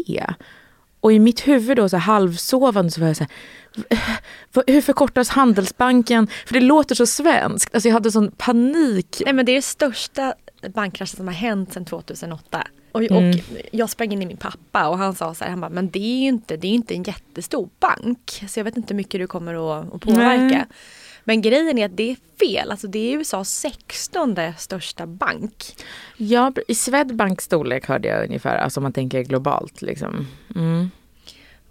Och 1.00 1.12
i 1.12 1.18
mitt 1.18 1.48
huvud 1.48 1.76
då 1.76 1.88
så 1.88 1.96
halvsovande 1.96 2.90
så 2.90 3.00
var 3.00 3.08
jag 3.08 3.16
så 3.16 3.24
här, 3.24 3.32
"V- 3.90 3.96
vad- 4.52 4.70
hur 4.70 4.80
förkortas 4.80 5.28
Handelsbanken? 5.28 6.26
För 6.46 6.54
det 6.54 6.60
låter 6.60 6.94
så 6.94 7.06
svenskt. 7.06 7.74
Alltså 7.74 7.88
jag 7.88 7.94
hade 7.94 8.10
sån 8.12 8.30
panik. 8.30 9.22
Nej 9.24 9.34
men 9.34 9.46
det 9.46 9.52
är 9.52 9.56
det 9.56 9.62
största 9.62 10.34
bankkraschen 10.74 11.16
som 11.16 11.26
har 11.26 11.34
hänt 11.34 11.72
sedan 11.72 11.84
2008. 11.84 12.66
Och, 12.92 13.02
Mm. 13.02 13.28
och 13.30 13.36
jag 13.72 13.90
sprang 13.90 14.12
in 14.12 14.22
i 14.22 14.26
min 14.26 14.36
pappa 14.36 14.88
och 14.88 14.98
han 14.98 15.14
sa 15.14 15.34
så 15.34 15.44
här, 15.44 15.50
han 15.50 15.60
bara, 15.60 15.70
men 15.70 15.90
det 15.90 15.98
är 15.98 16.20
ju 16.20 16.28
inte, 16.28 16.56
det 16.56 16.66
är 16.68 16.72
inte 16.72 16.94
en 16.94 17.02
jättestor 17.02 17.68
bank. 17.80 18.44
Så 18.48 18.60
jag 18.60 18.64
vet 18.64 18.76
inte 18.76 18.94
hur 18.94 18.96
mycket 18.96 19.20
du 19.20 19.26
kommer 19.26 19.54
att, 19.80 19.94
att 19.94 20.00
påverka. 20.00 20.38
Nej. 20.44 20.64
Men 21.28 21.42
grejen 21.42 21.78
är 21.78 21.84
att 21.86 21.96
det 21.96 22.10
är 22.10 22.16
fel. 22.40 22.70
Alltså 22.70 22.86
det 22.86 22.98
är 22.98 23.18
USAs 23.18 23.50
16 23.50 24.36
största 24.58 25.06
bank. 25.06 25.64
Ja, 26.16 26.52
i 26.68 26.74
Swedbanks 26.74 27.44
storlek 27.44 27.86
hörde 27.86 28.08
jag 28.08 28.24
ungefär, 28.24 28.56
alltså 28.58 28.80
om 28.80 28.82
man 28.82 28.92
tänker 28.92 29.22
globalt 29.22 29.82
liksom. 29.82 30.26
Mm. 30.54 30.90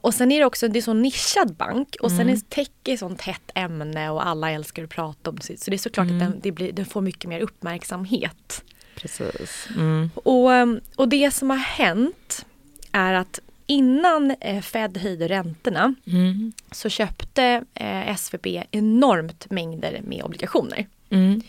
Och 0.02 0.14
sen 0.14 0.32
är 0.32 0.40
det 0.40 0.46
också 0.46 0.68
det 0.68 0.80
är 0.80 0.82
så 0.82 0.94
nischad 0.94 1.54
bank 1.54 1.96
och 2.02 2.10
sen 2.12 2.20
Mm. 2.22 2.34
är 2.34 2.40
tech 2.50 2.68
ett 2.84 3.00
sånt 3.00 3.22
hett 3.22 3.52
ämne 3.56 4.10
och 4.10 4.28
alla 4.28 4.52
älskar 4.52 4.84
att 4.84 4.90
prata 4.90 5.30
om 5.30 5.36
det. 5.48 5.60
Så 5.62 5.72
det 5.72 5.76
är 5.76 5.78
såklart 5.78 6.08
Mm. 6.08 6.22
att 6.22 6.32
den, 6.32 6.40
det 6.44 6.52
blir, 6.52 6.72
den 6.72 6.86
får 6.86 7.02
mycket 7.02 7.30
mer 7.30 7.40
uppmärksamhet. 7.40 8.64
Precis. 8.96 9.68
Mm. 9.76 10.10
Och, 10.16 10.50
och 10.96 11.10
det 11.10 11.32
som 11.34 11.50
har 11.50 11.58
hänt 11.58 12.46
är 12.92 13.14
att 13.14 13.40
innan 13.68 14.32
eh, 14.42 14.62
Fed 14.62 14.98
höjde 14.98 15.28
räntorna 15.28 15.96
Mm. 16.08 16.54
så 16.72 16.90
köpte 16.90 17.64
eh, 17.74 18.10
SVB 18.16 18.48
enormt 18.72 19.52
mängder 19.52 20.02
med 20.04 20.24
obligationer. 20.24 20.88
Mm. 21.10 21.42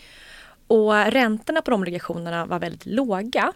Och 0.67 0.93
räntorna 1.11 1.61
på 1.61 1.71
de 1.71 1.81
obligationerna 1.81 2.45
var 2.45 2.59
väldigt 2.59 2.85
låga. 2.85 3.53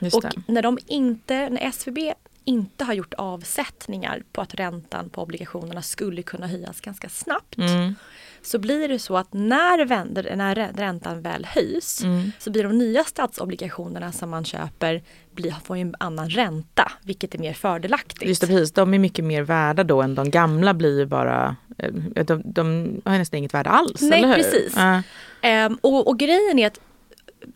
Och 0.00 0.22
när 0.46 0.62
de 0.62 0.78
inte, 0.86 1.48
när 1.50 1.70
SVB 1.70 1.98
inte 2.48 2.84
har 2.84 2.94
gjort 2.94 3.14
avsättningar 3.14 4.22
på 4.32 4.40
att 4.40 4.54
räntan 4.54 5.10
på 5.10 5.22
obligationerna 5.22 5.82
skulle 5.82 6.22
kunna 6.22 6.46
höjas 6.46 6.80
ganska 6.80 7.08
snabbt. 7.08 7.58
Mm. 7.58 7.94
Så 8.42 8.58
blir 8.58 8.88
det 8.88 8.98
så 8.98 9.16
att 9.16 9.32
när, 9.32 9.84
vänder, 9.84 10.36
när 10.36 10.54
räntan 10.54 11.22
väl 11.22 11.44
höjs 11.44 12.02
Mm. 12.04 12.32
så 12.38 12.50
blir 12.50 12.62
de 12.62 12.78
nya 12.78 13.04
statsobligationerna 13.04 14.12
som 14.12 14.30
man 14.30 14.44
köper 14.44 15.02
blir, 15.30 15.54
får 15.64 15.76
ju 15.76 15.80
en 15.80 15.94
annan 16.00 16.30
ränta 16.30 16.92
vilket 17.02 17.34
är 17.34 17.38
mer 17.38 17.52
fördelaktigt. 17.52 18.28
Just 18.28 18.40
det, 18.40 18.46
precis. 18.46 18.72
De 18.72 18.94
är 18.94 18.98
mycket 18.98 19.24
mer 19.24 19.42
värda 19.42 19.84
då 19.84 20.02
än 20.02 20.14
de 20.14 20.30
gamla 20.30 20.74
blir 20.74 20.98
ju 20.98 21.06
bara, 21.06 21.56
eh, 21.78 22.24
de, 22.24 22.42
de 22.44 22.64
har 23.04 23.18
nästan 23.18 23.38
inget 23.38 23.54
värde 23.54 23.70
alls. 23.70 24.00
Nej, 24.00 24.34
precis. 24.34 24.72
Ja. 24.76 25.02
Ehm, 25.42 25.78
och, 25.80 26.08
och 26.08 26.18
grejen 26.18 26.58
är 26.58 26.66
att 26.66 26.80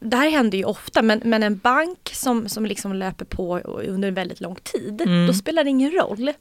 det 0.01 0.17
här 0.17 0.31
händer 0.31 0.59
ju 0.59 0.65
ofta 0.65 1.03
men, 1.03 1.21
men 1.25 1.43
en 1.43 1.59
bank 1.59 2.11
som, 2.13 2.49
som 2.49 2.67
liksom 2.67 2.93
löper 2.95 3.25
på 3.25 3.59
under 3.59 4.09
en 4.09 4.15
väldigt 4.15 4.41
lång 4.41 4.55
tid, 4.63 5.01
Mm. 5.01 5.27
då 5.27 5.33
spelar 5.35 5.65
det 5.65 5.71
ingen 5.71 5.91
roll. 5.93 6.33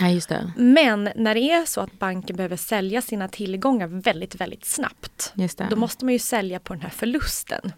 Nej, 0.00 0.14
just 0.14 0.28
det. 0.28 0.52
Men 0.56 1.10
när 1.16 1.34
det 1.34 1.40
är 1.40 1.64
så 1.64 1.80
att 1.80 1.98
banken 1.98 2.36
behöver 2.36 2.56
sälja 2.56 3.02
sina 3.02 3.28
tillgångar 3.28 3.86
väldigt, 3.86 4.34
väldigt 4.34 4.64
snabbt, 4.64 5.32
Just 5.34 5.58
det. 5.58 5.66
då 5.70 5.76
måste 5.76 6.04
man 6.04 6.12
ju 6.12 6.18
sälja 6.18 6.60
på 6.60 6.72
den 6.74 6.82
här 6.82 6.90
förlusten. 6.90 7.72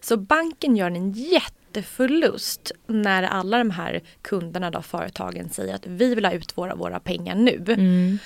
Så 0.00 0.16
banken 0.16 0.76
gör 0.76 0.86
en 0.90 1.12
jätteförlust 1.12 2.72
när 2.86 3.22
alla 3.22 3.58
de 3.58 3.70
här 3.70 4.02
kunderna, 4.22 4.70
då, 4.70 4.82
företagen, 4.82 5.50
säger 5.50 5.74
att 5.74 5.86
vi 5.86 6.14
vill 6.14 6.24
ha 6.24 6.32
ut 6.32 6.58
våra, 6.58 6.74
våra 6.74 7.00
pengar 7.00 7.34
nu. 7.34 7.64
Mm. 7.68 8.18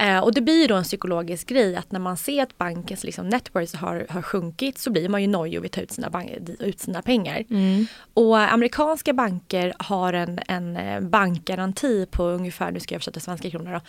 Eh, 0.00 0.18
och 0.18 0.34
det 0.34 0.40
blir 0.40 0.60
ju 0.60 0.66
då 0.66 0.74
en 0.74 0.84
psykologisk 0.84 1.48
grej 1.48 1.76
att 1.76 1.92
när 1.92 2.00
man 2.00 2.16
ser 2.16 2.42
att 2.42 2.58
bankens 2.58 3.04
liksom, 3.04 3.28
networks 3.28 3.74
har, 3.74 4.06
har 4.08 4.22
sjunkit 4.22 4.78
så 4.78 4.90
blir 4.90 5.08
man 5.08 5.22
ju 5.22 5.28
nojig 5.28 5.58
och 5.58 5.64
vill 5.64 5.70
ta 5.70 5.80
ut 5.80 5.92
sina, 5.92 6.10
bank, 6.10 6.30
ut 6.58 6.80
sina 6.80 7.02
pengar. 7.02 7.44
Mm. 7.50 7.86
Och 8.14 8.38
amerikanska 8.38 9.12
banker 9.12 9.74
har 9.78 10.12
en, 10.12 10.40
en 10.48 10.76
eh, 10.76 11.00
bankgaranti 11.00 12.06
på 12.10 12.24
ungefär, 12.24 12.70
nu 12.70 12.80
ska 12.80 12.94
jag 12.94 12.96
översätta 12.96 13.20
svenska 13.20 13.50
kronor 13.50 13.72
då, 13.72 13.80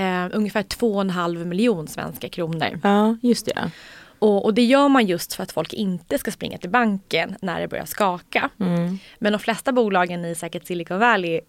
eh, 0.00 0.28
ungefär 0.32 0.62
2,5 0.62 1.44
miljon 1.44 1.88
svenska 1.88 2.28
kronor. 2.28 2.80
Ja, 2.82 3.16
just 3.22 3.46
det. 3.46 3.70
Och, 4.18 4.44
och 4.44 4.54
det 4.54 4.64
gör 4.64 4.88
man 4.88 5.06
just 5.06 5.34
för 5.34 5.42
att 5.42 5.52
folk 5.52 5.72
inte 5.72 6.18
ska 6.18 6.30
springa 6.30 6.58
till 6.58 6.70
banken 6.70 7.36
när 7.40 7.60
det 7.60 7.68
börjar 7.68 7.84
skaka. 7.84 8.50
Mm. 8.60 8.98
Men 9.18 9.32
de 9.32 9.38
flesta 9.38 9.72
bolagen 9.72 10.24
i 10.24 10.34
säkert 10.34 10.66
Silicon 10.66 10.98
Valley 10.98 11.40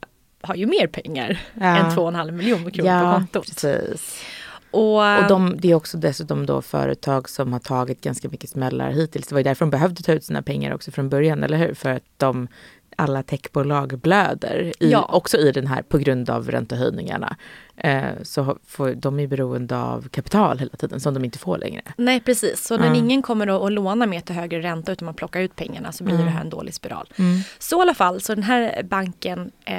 har 0.44 0.56
ju 0.56 0.66
mer 0.66 0.88
pengar 0.88 1.40
Ja. 1.60 1.66
än 1.78 1.92
2,5 1.92 2.32
miljoner 2.32 2.70
kronor 2.72 2.90
på 2.90 3.06
Ja, 3.06 3.14
kontot. 3.14 3.46
precis. 3.46 4.24
Och, 4.72 4.96
Och 5.18 5.28
de, 5.28 5.56
det 5.60 5.72
är 5.72 5.76
också 5.76 5.98
dessutom 5.98 6.46
då 6.46 6.62
företag 6.62 7.30
som 7.30 7.54
har 7.54 7.60
tagit 7.60 8.02
ganska 8.02 8.30
mycket 8.30 8.50
smällar 8.50 8.92
hittills. 8.92 9.28
Det 9.28 9.36
var 9.36 9.40
ju 9.40 9.44
därför 9.44 9.66
de 9.66 9.70
behövde 9.70 10.04
ta 10.04 10.12
ut 10.12 10.24
sina 10.24 10.42
pengar 10.42 10.74
också 10.74 10.92
från 10.92 11.10
början, 11.10 11.44
eller 11.44 11.58
hur? 11.58 11.74
För 11.74 11.90
att 11.90 12.04
de, 12.18 12.48
alla 12.98 13.24
techbolag 13.24 14.00
blöder, 14.00 14.72
i, 14.80 14.92
Ja. 14.92 15.10
också 15.14 15.38
i 15.38 15.52
den 15.52 15.68
här, 15.68 15.82
på 15.82 15.98
grund 15.98 16.30
av 16.30 16.52
räntehöjningarna. 16.52 17.36
Eh, 17.78 18.04
så 18.24 18.58
får, 18.68 18.94
de 18.94 19.20
är 19.20 19.28
beroende 19.28 19.78
av 19.78 20.08
kapital 20.10 20.60
hela 20.60 20.72
tiden, 20.78 21.00
som 21.00 21.14
de 21.14 21.26
inte 21.26 21.40
får 21.40 21.58
längre. 21.58 21.82
Nej 21.98 22.20
precis, 22.20 22.64
så 22.68 22.78
när 22.78 22.88
Ja. 22.88 22.96
ingen 22.96 23.22
kommer 23.22 23.66
att, 23.68 23.72
låna 23.74 24.06
mer 24.06 24.20
till 24.20 24.36
högre 24.36 24.62
ränta 24.62 24.92
utan 24.92 25.06
man 25.06 25.14
plockar 25.14 25.40
ut 25.42 25.56
pengarna 25.56 25.92
så 25.92 26.04
blir 26.04 26.14
Mm. 26.14 26.26
det 26.26 26.32
här 26.32 26.42
en 26.42 26.50
dålig 26.50 26.74
spiral. 26.74 27.08
Mm. 27.16 27.40
Så 27.60 27.80
i 27.80 27.82
alla 27.82 27.94
fall, 27.94 28.22
så 28.22 28.36
den 28.36 28.44
här 28.44 28.84
banken 28.84 29.52
eh, 29.66 29.76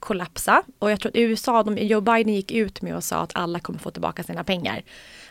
kollapsade 0.00 0.62
och 0.78 0.90
jag 0.90 1.00
tror 1.00 1.10
att 1.10 1.16
USA, 1.16 1.62
de, 1.62 1.76
Joe 1.78 2.00
Biden 2.00 2.34
gick 2.34 2.52
ut 2.52 2.82
med 2.82 2.96
och 2.96 3.04
sa 3.04 3.16
att 3.16 3.32
alla 3.34 3.58
kommer 3.60 3.78
få 3.78 3.90
tillbaka 3.90 4.22
sina 4.22 4.44
pengar. 4.44 4.82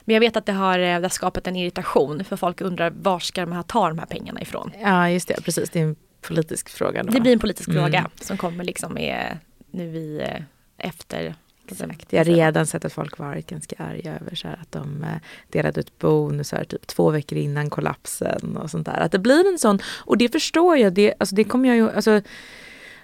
Men 0.06 0.14
jag 0.14 0.20
vet 0.20 0.38
att 0.38 0.46
det 0.46 0.52
har, 0.54 0.80
eh, 0.80 0.96
det 1.00 1.02
har 1.04 1.10
skapat 1.10 1.48
en 1.48 1.56
irritation 1.56 2.24
för 2.24 2.36
folk 2.36 2.62
undrar 2.62 2.90
var 3.02 3.20
ska 3.20 3.42
de 3.42 3.52
här 3.52 3.64
ta 3.64 3.88
de 3.90 4.00
här 4.00 4.06
pengarna 4.06 4.42
ifrån? 4.42 4.72
Ja, 4.82 5.10
just 5.10 5.28
det. 5.28 5.42
Precis, 5.46 5.70
det 5.70 5.80
är 5.80 5.84
en 5.84 5.96
politisk 6.22 6.70
fråga. 6.70 7.04
Då. 7.04 7.12
Det 7.12 7.20
blir 7.20 7.34
en 7.34 7.40
politisk 7.40 7.70
Mm. 7.70 7.84
fråga 7.84 8.10
som 8.22 8.38
kommer 8.38 8.64
liksom 8.64 8.94
med, 8.94 9.38
nu 9.72 9.84
i 9.84 10.22
eh, 10.22 10.44
efter 10.78 11.36
Exakt. 11.72 12.14
Jag 12.14 12.20
har 12.20 12.26
redan 12.26 12.66
sett 12.68 12.86
att 12.86 12.94
folk 12.94 13.18
varit 13.18 13.50
ganska 13.50 13.76
arga 13.80 14.16
över 14.22 14.36
så 14.36 14.48
här 14.48 14.58
att 14.62 14.72
de 14.72 15.04
eh, 15.04 15.10
delade 15.50 15.80
ut 15.80 16.00
bonusar 16.00 16.64
typ 16.64 16.88
två 16.88 17.10
veckor 17.10 17.38
innan 17.38 17.70
kollapsen 17.70 18.58
och 18.58 18.72
sånt 18.72 18.86
där. 18.86 19.00
Att 19.00 19.12
det 19.12 19.20
blir 19.20 19.52
en 19.52 19.60
sån, 19.60 19.80
och 19.86 20.18
det 20.18 20.30
förstår 20.30 20.78
jag, 20.78 20.94
det, 20.94 21.14
alltså 21.20 21.36
det 21.36 21.44
kommer 21.44 21.70
jag 21.70 21.76
ju, 21.76 21.92
alltså 21.92 22.22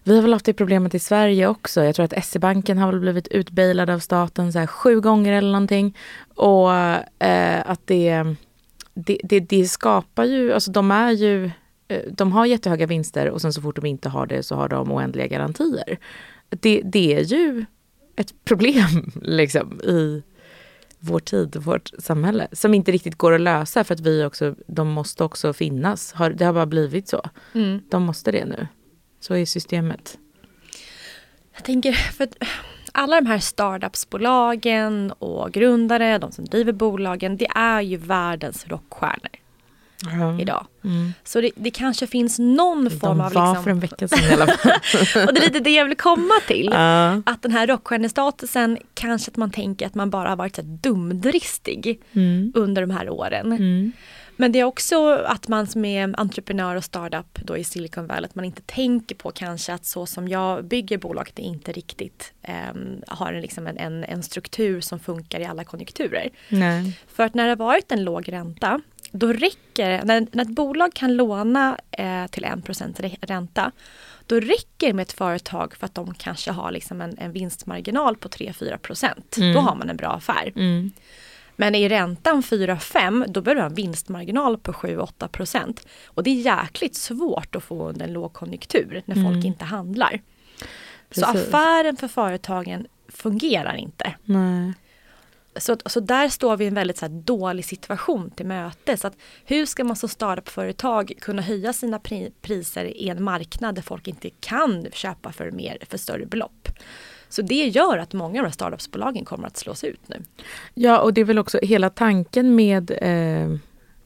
vi 0.03 0.15
har 0.15 0.21
väl 0.21 0.34
haft 0.34 0.45
det 0.45 0.53
problemet 0.53 0.95
i 0.95 0.99
Sverige 0.99 1.47
också. 1.47 1.84
Jag 1.84 1.95
tror 1.95 2.06
att 2.06 2.25
SE-banken 2.25 2.77
har 2.77 2.91
väl 2.91 2.99
blivit 2.99 3.27
utbailad 3.27 3.89
av 3.89 3.99
staten 3.99 4.53
så 4.53 4.60
här 4.60 4.67
sju 4.67 5.01
gånger 5.01 5.34
eller 5.34 5.51
någonting. 5.51 5.97
Och 6.36 6.73
eh, 6.73 7.62
att 7.65 7.82
det, 7.86 8.23
det, 8.93 9.19
det, 9.23 9.39
det 9.39 9.65
skapar 9.65 10.25
ju, 10.25 10.53
alltså 10.53 10.71
de 10.71 10.91
är 10.91 11.12
ju, 11.12 11.51
de 12.12 12.32
har 12.32 12.45
jättehöga 12.45 12.86
vinster 12.86 13.30
och 13.30 13.41
sen 13.41 13.54
så 13.54 13.62
fort 13.62 13.76
de 13.76 13.86
inte 13.86 14.10
har 14.10 14.26
det 14.26 14.43
så 14.43 14.56
har 14.56 14.69
de 14.69 14.91
oändliga 14.91 15.28
garantier. 15.28 15.97
Det, 16.50 16.82
det 16.82 17.15
är 17.15 17.23
ju 17.23 17.65
ett 18.15 18.45
problem 18.45 19.12
liksom 19.21 19.82
i 19.82 20.23
vår 21.00 21.19
tid 21.19 21.56
och 21.56 21.63
vårt 21.63 21.91
samhälle 22.00 22.47
som 22.52 22.73
inte 22.73 22.91
riktigt 22.91 23.15
går 23.15 23.34
att 23.34 23.41
lösa 23.41 23.84
för 23.84 23.93
att 23.93 24.00
vi 24.00 24.26
också, 24.26 24.56
de 24.67 24.88
måste 24.88 25.23
också 25.23 25.54
finnas. 25.54 26.13
Det 26.36 26.45
har 26.45 26.54
bara 26.54 26.65
blivit 26.65 27.08
så. 27.08 27.30
Mm. 27.54 27.82
De 27.89 28.04
måste 28.04 28.32
det 28.32 28.45
nu. 28.45 28.67
Så 29.19 29.34
är 29.34 29.45
systemet. 29.45 30.17
Jag 31.54 31.63
tänker, 31.63 31.91
för 31.91 32.23
att 32.23 32.36
alla 32.91 33.21
de 33.21 33.28
här 33.28 33.39
startupsbolagen 33.39 35.12
och 35.12 35.52
grundare, 35.52 36.17
de 36.17 36.32
som 36.32 36.45
driver 36.45 36.73
bolagen, 36.73 37.38
det 37.38 37.47
är 37.56 37.82
ju 37.82 37.97
världens 37.97 38.67
rockstjärnor 38.67 39.46
idag. 40.39 40.67
Mm. 40.83 41.13
Så 41.23 41.41
det, 41.41 41.51
det 41.55 41.71
kanske 41.71 42.07
finns 42.07 42.39
någon 42.39 42.89
form 42.89 42.99
De 43.17 43.21
av... 43.21 43.33
var 43.33 43.47
Liksom, 43.47 43.63
för 43.63 43.71
en 43.71 43.79
vecka 43.79 44.07
sedan 44.07 44.19
i 44.29 44.33
alla 44.33 44.47
fall. 44.47 44.71
och 45.27 45.33
det 45.33 45.39
är 45.39 45.45
lite 45.45 45.60
det 45.60 45.73
jag 45.73 45.86
vill 45.86 45.97
komma 45.97 46.33
till. 46.47 46.69
Ja. 46.71 47.21
Att 47.25 47.41
den 47.41 47.51
här 47.51 47.67
rockstjärnestatusen, 47.67 48.77
kanske 48.93 49.31
att 49.31 49.38
man 49.38 49.51
tänker 49.51 49.86
att 49.86 49.95
man 49.95 50.10
bara 50.10 50.29
har 50.29 50.36
varit 50.36 50.55
så 50.55 50.62
dumdristig 50.63 52.01
Mm. 52.13 52.51
under 52.55 52.81
de 52.81 52.91
här 52.91 53.10
åren. 53.10 53.51
Mm. 53.51 53.91
Men 54.39 54.51
det 54.51 54.60
är 54.60 54.63
också 54.63 55.10
att 55.10 55.47
man 55.47 55.67
som 55.67 55.86
är 55.86 56.19
entreprenör 56.19 56.75
och 56.75 56.83
startup 56.83 57.39
då 57.43 57.57
i 57.57 57.63
Silicon 57.63 58.07
Valley, 58.07 58.25
att 58.25 58.36
man 58.36 58.45
inte 58.45 58.62
tänker 58.65 59.15
på 59.15 59.31
kanske 59.31 59.73
att 59.73 59.86
så 59.86 60.05
som 60.05 60.27
jag 60.27 60.65
bygger 60.65 60.97
bolaget 60.97 61.39
är 61.39 61.43
inte 61.43 61.71
riktigt 61.71 62.33
ehm, 62.41 63.01
har 63.07 63.33
en, 63.33 63.41
liksom 63.41 63.67
en, 63.67 63.77
en, 63.77 64.03
en 64.03 64.23
struktur 64.23 64.81
som 64.81 64.99
funkar 64.99 65.39
i 65.39 65.45
alla 65.45 65.63
konjunkturer. 65.63 66.29
Nej. 66.49 66.99
För 67.07 67.23
att 67.23 67.33
när 67.33 67.43
det 67.43 67.49
har 67.49 67.55
varit 67.55 67.91
en 67.91 68.03
låg 68.03 68.31
ränta, 68.33 68.81
då 69.12 69.34
räcker 69.34 70.02
när, 70.06 70.28
när 70.32 70.43
ett 70.43 70.50
bolag 70.56 70.93
kan 70.93 71.15
låna 71.15 71.78
eh, 71.91 72.28
till 72.28 72.43
1% 72.46 72.96
re- 73.02 73.17
ränta, 73.22 73.72
då 74.26 74.39
räcker 74.39 74.88
det 74.88 74.93
med 74.93 75.04
ett 75.04 75.13
företag 75.13 75.76
för 75.76 75.86
att 75.86 75.96
de 75.96 76.13
kanske 76.13 76.52
har 76.52 76.72
liksom 76.72 77.02
en, 77.02 77.17
en 77.17 77.32
vinstmarginal 77.32 78.17
på 78.17 78.30
3-4%. 78.30 79.38
Mm. 79.38 79.54
Då 79.54 79.60
har 79.60 79.76
man 79.76 79.89
en 79.89 79.98
bra 79.98 80.08
affär. 80.10 80.52
Mm. 80.56 80.91
Men 81.56 81.76
är 81.76 81.89
räntan 81.89 82.41
4-5 82.43 83.26
då 83.28 83.41
behöver 83.41 83.56
du 83.56 83.62
ha 83.62 83.70
en 83.70 83.76
vinstmarginal 83.76 84.58
på 84.58 84.72
7-8%. 84.72 85.80
Och 86.06 86.24
det 86.24 86.30
är 86.30 86.41
jäkligt 86.62 86.96
svårt 86.96 87.56
att 87.56 87.63
få 87.63 87.89
under 87.89 88.06
en 88.08 88.13
lågkonjunktur 88.13 89.02
när 89.06 89.15
folk 89.15 89.28
Mm. 89.28 89.46
inte 89.46 89.65
handlar. 89.65 90.22
Så 91.12 91.22
Precis. 91.22 91.48
affären 91.48 91.98
för 91.98 92.08
företagen 92.08 92.88
fungerar 93.10 93.76
inte. 93.76 94.15
Nej. 94.24 94.74
Så, 95.60 95.78
så 95.86 96.00
där 96.00 96.30
står 96.30 96.58
vi 96.58 96.65
i 96.65 96.67
en 96.67 96.74
väldigt 96.74 96.98
så 96.98 97.06
här, 97.06 97.13
dålig 97.13 97.65
situation 97.65 98.30
till 98.30 98.46
mötes. 98.46 99.06
Att 99.06 99.17
hur 99.46 99.65
ska 99.65 99.84
man 99.84 99.96
som 99.96 100.10
startup-företag 100.10 101.13
kunna 101.22 101.41
höja 101.41 101.74
sina 101.74 101.98
pri- 101.98 102.32
priser 102.41 102.86
i 102.86 103.10
en 103.10 103.24
marknad 103.24 103.76
där 103.76 103.82
folk 103.82 104.08
inte 104.08 104.30
kan 104.30 104.88
köpa 104.93 105.32
för, 105.32 105.52
mer, 105.52 105.78
för 105.89 105.98
större 105.98 106.26
belopp? 106.26 106.70
Så 107.30 107.41
det 107.41 107.67
gör 107.67 107.98
att 107.98 108.13
många 108.13 108.39
av 108.39 108.43
de 108.43 108.48
här 108.48 108.52
startupsbolagen 108.52 109.26
kommer 109.26 109.48
att 109.48 109.58
slås 109.58 109.84
ut 109.84 110.02
nu. 110.08 110.24
Ja, 110.74 111.00
och 111.00 111.13
det 111.13 111.22
är 111.22 111.26
väl 111.26 111.39
också 111.39 111.60
hela 111.62 111.89
tanken 111.89 112.56
med 112.56 112.91
eh, 112.91 113.52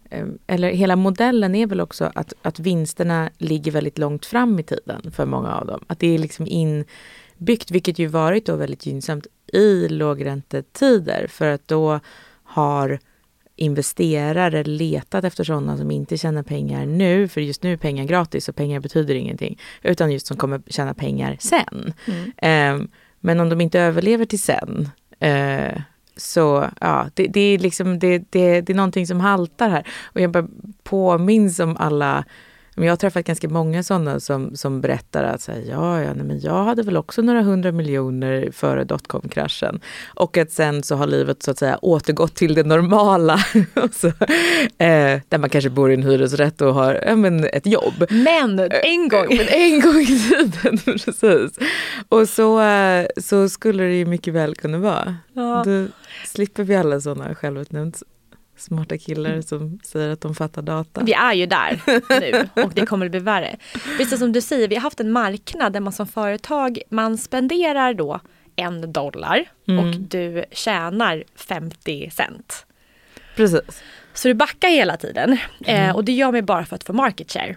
eh 0.09 0.27
eller 0.47 0.69
hela 0.69 0.95
modellen 0.95 1.55
är 1.55 1.67
väl 1.67 1.81
också 1.81 2.11
att, 2.15 2.33
att 2.41 2.59
vinsterna 2.59 3.29
ligger 3.37 3.71
väldigt 3.71 3.97
långt 3.97 4.25
fram 4.25 4.59
i 4.59 4.63
tiden 4.63 5.11
för 5.11 5.25
många 5.25 5.55
av 5.55 5.65
dem. 5.67 5.85
Att 5.87 5.99
det 5.99 6.07
är 6.07 6.17
liksom 6.17 6.47
inbyggt, 7.41 7.71
vilket 7.71 7.99
ju 7.99 8.07
varit 8.07 8.45
då 8.45 8.55
väldigt 8.55 8.85
gynnsamt 8.85 9.27
i 9.53 9.87
lågräntetider 9.87 11.27
för 11.27 11.51
att 11.51 11.67
då 11.67 11.99
har 12.43 12.99
investerare 13.55 14.63
letat 14.63 15.23
efter 15.23 15.43
sådana 15.43 15.77
som 15.77 15.91
inte 15.91 16.17
tjänar 16.17 16.43
pengar 16.43 16.85
nu, 16.85 17.27
för 17.27 17.41
just 17.41 17.63
nu 17.63 17.73
är 17.73 17.77
pengar 17.77 18.05
gratis 18.05 18.49
och 18.49 18.55
pengar 18.55 18.79
betyder 18.79 19.15
ingenting, 19.15 19.59
utan 19.83 20.11
just 20.11 20.27
som 20.27 20.37
kommer 20.37 20.61
tjäna 20.67 20.93
pengar 20.93 21.37
sen. 21.39 21.93
Eh, 22.37 22.87
men 23.19 23.39
om 23.39 23.49
de 23.49 23.61
inte 23.61 23.79
överlever 23.79 24.25
till 24.25 24.41
sen, 24.41 24.89
eh, 25.19 25.81
så 26.17 26.65
ja, 26.81 27.09
det, 27.13 27.27
det 27.27 27.39
är 27.39 27.59
liksom 27.59 27.99
det, 27.99 28.17
det, 28.29 28.61
det 28.61 28.73
är 28.73 28.75
någonting 28.75 29.07
som 29.07 29.19
haltar 29.19 29.69
här. 29.69 29.87
Och 30.03 30.21
jag 30.21 30.31
bara 30.31 30.47
påminns 30.83 31.59
om 31.59 31.77
alla 31.77 32.25
men 32.75 32.85
jag 32.85 32.91
har 32.91 32.97
träffat 32.97 33.25
ganska 33.25 33.49
många 33.49 33.83
sådana 33.83 34.19
som, 34.19 34.55
som 34.55 34.81
berättar 34.81 35.23
att 35.23 35.41
så 35.41 35.51
här, 35.51 35.63
ja, 35.69 36.01
ja 36.01 36.13
nej, 36.13 36.25
men 36.25 36.39
jag 36.39 36.63
hade 36.63 36.83
väl 36.83 36.97
också 36.97 37.21
några 37.21 37.41
hundra 37.41 37.71
miljoner 37.71 38.49
före 38.51 38.83
dotcom-kraschen. 38.83 39.79
Och 40.13 40.37
att 40.37 40.51
sen 40.51 40.83
så 40.83 40.95
har 40.95 41.07
livet 41.07 41.43
så 41.43 41.51
att 41.51 41.57
säga 41.57 41.79
återgått 41.81 42.35
till 42.35 42.53
det 42.53 42.63
normala. 42.63 43.37
så, 43.91 44.07
eh, 44.07 45.19
där 45.29 45.37
man 45.37 45.49
kanske 45.49 45.69
bor 45.69 45.91
i 45.91 45.93
en 45.93 46.03
hyresrätt 46.03 46.61
och 46.61 46.73
har 46.73 46.93
ja, 46.93 47.15
men 47.15 47.45
ett 47.45 47.65
jobb. 47.65 48.05
Men 48.09 48.59
en 48.59 49.07
gång! 49.09 49.27
Men 49.37 49.47
en 49.47 49.81
gång 49.81 50.01
i 50.01 50.19
tiden, 50.29 50.77
precis. 50.85 51.59
Och 52.09 52.29
så, 52.29 52.61
eh, 52.61 53.05
så 53.17 53.49
skulle 53.49 53.83
det 53.83 53.95
ju 53.95 54.05
mycket 54.05 54.33
väl 54.33 54.55
kunna 54.55 54.77
vara. 54.77 55.15
Ja. 55.33 55.63
Då 55.65 55.85
slipper 56.25 56.63
vi 56.63 56.75
alla 56.75 57.01
sådana 57.01 57.35
självutnämnt 57.35 58.03
smarta 58.61 58.97
killar 58.97 59.41
som 59.41 59.79
säger 59.83 60.09
att 60.09 60.21
de 60.21 60.35
fattar 60.35 60.61
data. 60.61 61.03
Vi 61.03 61.13
är 61.13 61.33
ju 61.33 61.45
där 61.45 61.81
nu 62.19 62.63
och 62.63 62.73
det 62.73 62.85
kommer 62.85 63.05
att 63.05 63.11
bli 63.11 63.19
värre. 63.19 63.55
Precis 63.97 64.19
som 64.19 64.31
du 64.31 64.41
säger, 64.41 64.67
vi 64.67 64.75
har 64.75 64.81
haft 64.81 64.99
en 64.99 65.11
marknad 65.11 65.73
där 65.73 65.79
man 65.79 65.93
som 65.93 66.07
företag, 66.07 66.81
man 66.89 67.17
spenderar 67.17 67.93
då 67.93 68.19
en 68.55 68.93
dollar 68.93 69.45
och 69.65 69.99
du 69.99 70.45
tjänar 70.51 71.23
50 71.35 72.09
cent. 72.13 72.65
Precis. 73.35 73.83
Så 74.13 74.27
du 74.27 74.33
backar 74.33 74.69
hela 74.69 74.97
tiden 74.97 75.37
eh, 75.65 75.95
och 75.95 76.03
det 76.03 76.11
gör 76.11 76.31
mig 76.31 76.41
bara 76.41 76.65
för 76.65 76.75
att 76.75 76.83
få 76.83 76.93
market 76.93 77.31
share. 77.31 77.55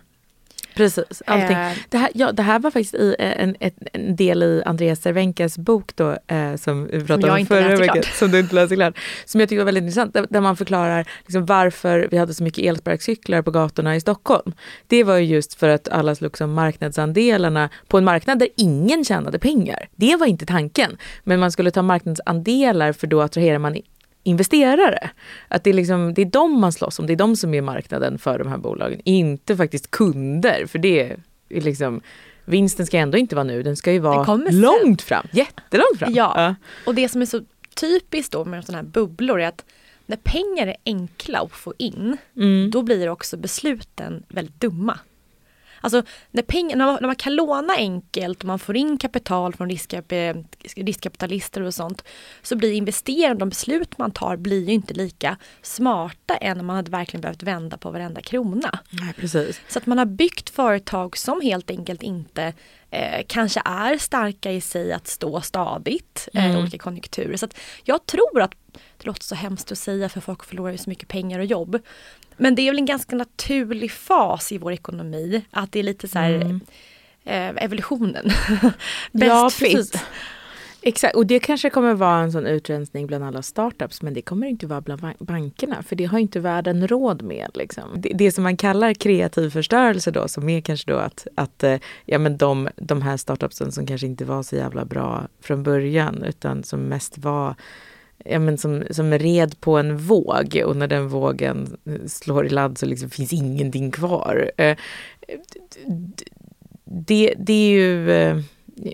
Precis, 0.74 1.22
allting. 1.26 1.56
Eh. 1.56 1.72
Det, 1.88 1.98
här, 1.98 2.10
ja, 2.14 2.32
det 2.32 2.42
här 2.42 2.58
var 2.58 2.70
faktiskt 2.70 2.94
i 2.94 3.16
eh, 3.18 3.42
en, 3.42 3.56
ett, 3.60 3.74
en 3.92 4.16
del 4.16 4.42
i 4.42 4.62
Andreas 4.66 5.00
Cervenkas 5.02 5.58
bok 5.58 5.96
då, 5.96 6.10
eh, 6.26 6.56
som 6.56 6.86
vi 6.86 7.04
pratade 7.04 7.32
om 7.32 7.46
förra 7.46 7.76
veckan. 7.76 8.02
Som 8.14 8.30
du 8.30 8.40
inte 8.40 8.54
läste 8.54 8.74
klart. 8.74 8.98
Som 9.24 9.40
jag 9.40 9.48
tycker 9.48 9.58
var 9.58 9.64
väldigt 9.64 9.82
intressant. 9.82 10.14
Där, 10.14 10.26
där 10.30 10.40
man 10.40 10.56
förklarar 10.56 11.08
liksom, 11.22 11.46
varför 11.46 12.08
vi 12.10 12.18
hade 12.18 12.34
så 12.34 12.44
mycket 12.44 12.64
elsparkcyklar 12.64 13.42
på 13.42 13.50
gatorna 13.50 13.96
i 13.96 14.00
Stockholm. 14.00 14.52
Det 14.86 15.04
var 15.04 15.16
ju 15.16 15.24
just 15.24 15.54
för 15.54 15.68
att 15.68 15.88
alla 15.88 16.14
slogs 16.14 16.40
om 16.40 16.52
marknadsandelarna 16.52 17.70
på 17.88 17.98
en 17.98 18.04
marknad 18.04 18.38
där 18.38 18.48
ingen 18.56 19.04
tjänade 19.04 19.38
pengar. 19.38 19.88
Det 19.96 20.16
var 20.16 20.26
inte 20.26 20.46
tanken. 20.46 20.96
Men 21.24 21.40
man 21.40 21.52
skulle 21.52 21.70
ta 21.70 21.82
marknadsandelar 21.82 22.92
för 22.92 23.06
då 23.06 23.22
attraherar 23.22 23.58
man 23.58 23.76
investerare. 24.24 25.10
Att 25.48 25.64
det 25.64 25.70
är, 25.70 25.74
liksom, 25.74 26.14
det 26.14 26.22
är 26.22 26.26
de 26.26 26.60
man 26.60 26.72
slåss 26.72 26.98
om, 26.98 27.06
det 27.06 27.12
är 27.12 27.16
de 27.16 27.36
som 27.36 27.54
är 27.54 27.60
marknaden 27.62 28.18
för 28.18 28.38
de 28.38 28.48
här 28.48 28.58
bolagen. 28.58 29.00
Inte 29.04 29.56
faktiskt 29.56 29.90
kunder, 29.90 30.66
för 30.66 30.78
det 30.78 31.00
är 31.48 31.60
liksom 31.60 32.00
Vinsten 32.44 32.86
ska 32.86 32.98
ändå 32.98 33.18
inte 33.18 33.34
vara 33.34 33.44
nu, 33.44 33.62
den 33.62 33.76
ska 33.76 33.92
ju 33.92 33.98
vara 33.98 34.36
långt 34.50 35.02
fram, 35.02 35.26
jättelångt 35.32 35.98
fram. 35.98 36.12
Ja. 36.14 36.54
Och 36.86 36.94
det 36.94 37.08
som 37.08 37.22
är 37.22 37.26
så 37.26 37.40
typiskt 37.74 38.32
då 38.32 38.44
med 38.44 38.64
sådana 38.64 38.82
här 38.82 38.88
bubblor 38.90 39.40
är 39.40 39.48
att 39.48 39.64
när 40.06 40.16
pengar 40.16 40.66
är 40.66 40.76
enkla 40.84 41.38
att 41.38 41.52
få 41.52 41.74
in, 41.78 42.16
Mm. 42.36 42.70
då 42.70 42.82
blir 42.82 43.08
också 43.08 43.36
besluten 43.36 44.22
väldigt 44.28 44.60
dumma. 44.60 44.98
Alltså 45.84 46.02
när, 46.30 46.42
pengar, 46.42 46.76
när, 46.76 46.84
man, 46.86 46.98
när 47.00 47.06
man 47.06 47.16
kan 47.16 47.34
låna 47.34 47.74
enkelt 47.74 48.38
och 48.38 48.44
man 48.44 48.58
får 48.58 48.76
in 48.76 48.98
kapital 48.98 49.54
från 49.54 49.68
riskkap, 49.68 50.12
eh, 50.12 50.34
riskkapitalister 50.76 51.62
och 51.62 51.74
sånt 51.74 52.04
så 52.42 52.56
blir 52.56 52.72
investerande, 52.72 53.38
de 53.38 53.48
beslut 53.48 53.98
man 53.98 54.10
tar 54.10 54.36
blir 54.36 54.66
ju 54.66 54.72
inte 54.72 54.94
lika 54.94 55.36
smarta 55.62 56.36
än 56.36 56.56
när 56.56 56.64
man 56.64 56.76
hade 56.76 56.90
verkligen 56.90 57.20
behövt 57.20 57.42
vända 57.42 57.76
på 57.76 57.90
varenda 57.90 58.20
krona. 58.20 58.78
Nej, 58.90 59.12
precis. 59.12 59.60
Så 59.68 59.78
att 59.78 59.86
man 59.86 59.98
har 59.98 60.04
byggt 60.04 60.50
företag 60.50 61.16
som 61.16 61.40
helt 61.40 61.70
enkelt 61.70 62.02
inte 62.02 62.52
eh, 62.90 63.24
kanske 63.26 63.62
är 63.64 63.98
starka 63.98 64.52
i 64.52 64.60
sig 64.60 64.92
att 64.92 65.06
stå 65.06 65.40
stadigt 65.40 66.28
eh, 66.34 66.54
i 66.54 66.56
olika 66.56 66.78
konjunkturer. 66.78 67.36
Så 67.36 67.44
att 67.44 67.56
jag 67.84 68.06
tror 68.06 68.42
att, 68.42 68.54
det 68.98 69.06
låter 69.06 69.22
så 69.22 69.34
hemskt 69.34 69.72
att 69.72 69.78
säga 69.78 70.08
för 70.08 70.20
folk 70.20 70.44
förlorar 70.44 70.72
ju 70.72 70.78
så 70.78 70.90
mycket 70.90 71.08
pengar 71.08 71.38
och 71.38 71.44
jobb. 71.44 71.78
Men 72.36 72.54
det 72.54 72.62
är 72.62 72.70
väl 72.70 72.78
en 72.78 72.86
ganska 72.86 73.16
naturlig 73.16 73.90
fas 73.90 74.52
i 74.52 74.58
vår 74.58 74.72
ekonomi 74.72 75.44
att 75.50 75.72
det 75.72 75.78
är 75.78 75.82
lite 75.82 76.08
så 76.08 76.18
här 76.18 76.60
eh, 77.24 77.64
evolutionen. 77.64 78.24
Best 79.12 79.26
Ja, 79.26 79.50
fit. 79.50 80.04
Exakt, 80.86 81.16
och 81.16 81.26
det 81.26 81.40
kanske 81.40 81.70
kommer 81.70 81.94
vara 81.94 82.18
en 82.20 82.32
sån 82.32 82.46
utrensning 82.46 83.06
bland 83.06 83.24
alla 83.24 83.42
startups 83.42 84.02
men 84.02 84.14
det 84.14 84.22
kommer 84.22 84.46
inte 84.46 84.66
vara 84.66 84.80
bland 84.80 85.00
ban- 85.00 85.14
bankerna 85.18 85.82
för 85.82 85.96
det 85.96 86.04
har 86.04 86.18
inte 86.18 86.40
världen 86.40 86.88
råd 86.88 87.22
med. 87.22 87.50
Liksom. 87.54 87.84
Det, 87.96 88.08
det 88.14 88.32
som 88.32 88.44
man 88.44 88.56
kallar 88.56 88.94
kreativ 88.94 89.50
förstörelse 89.50 90.10
då 90.10 90.28
som 90.28 90.48
är 90.48 90.60
kanske 90.60 90.92
då 90.92 90.96
att, 90.98 91.26
att 91.34 91.62
eh, 91.62 91.76
ja, 92.04 92.18
men 92.18 92.36
de, 92.36 92.68
de 92.76 93.02
här 93.02 93.16
startupsen 93.16 93.72
som 93.72 93.86
kanske 93.86 94.06
inte 94.06 94.24
var 94.24 94.42
så 94.42 94.56
jävla 94.56 94.84
bra 94.84 95.28
från 95.40 95.62
början 95.62 96.24
utan 96.24 96.64
som 96.64 96.80
mest 96.80 97.18
var 97.18 97.54
ja, 98.24 98.38
men 98.38 98.58
som, 98.58 98.84
som 98.90 99.12
red 99.12 99.60
på 99.60 99.78
en 99.78 99.96
våg 99.96 100.62
och 100.66 100.76
när 100.76 100.86
den 100.86 101.08
vågen 101.08 101.76
slår 102.06 102.46
i 102.46 102.48
ladd 102.48 102.78
så 102.78 102.86
liksom 102.86 103.10
finns 103.10 103.32
ingenting 103.32 103.90
kvar. 103.90 104.50
Eh, 104.56 104.76
det, 106.84 107.34
det 107.38 107.52
är 107.52 107.70
ju... 107.70 108.10
Eh, 108.10 108.40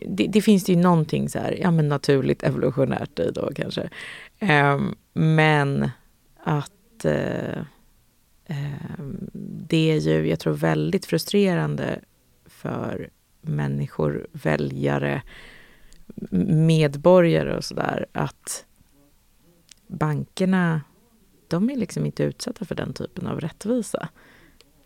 det, 0.08 0.26
det 0.26 0.42
finns 0.42 0.68
ju 0.68 0.76
någonting 0.76 1.28
så 1.28 1.38
här, 1.38 1.58
ja 1.60 1.70
men 1.70 1.88
naturligt 1.88 2.42
evolutionärt 2.42 3.18
i 3.18 3.30
då 3.34 3.50
kanske. 3.54 3.90
Ehm, 4.38 4.94
men 5.12 5.90
att 6.42 7.04
eh, 7.04 7.58
ehm, 8.46 9.30
det 9.68 9.90
är 9.90 9.96
ju, 9.96 10.28
jag 10.28 10.38
tror 10.38 10.54
väldigt 10.54 11.06
frustrerande 11.06 12.00
för 12.46 13.10
människor, 13.40 14.26
väljare, 14.32 15.22
medborgare 16.46 17.56
och 17.56 17.64
sådär 17.64 18.06
att 18.12 18.64
bankerna, 19.90 20.80
de 21.48 21.70
är 21.70 21.76
liksom 21.76 22.06
inte 22.06 22.22
utsatta 22.22 22.64
för 22.64 22.74
den 22.74 22.92
typen 22.92 23.26
av 23.26 23.40
rättvisa. 23.40 24.08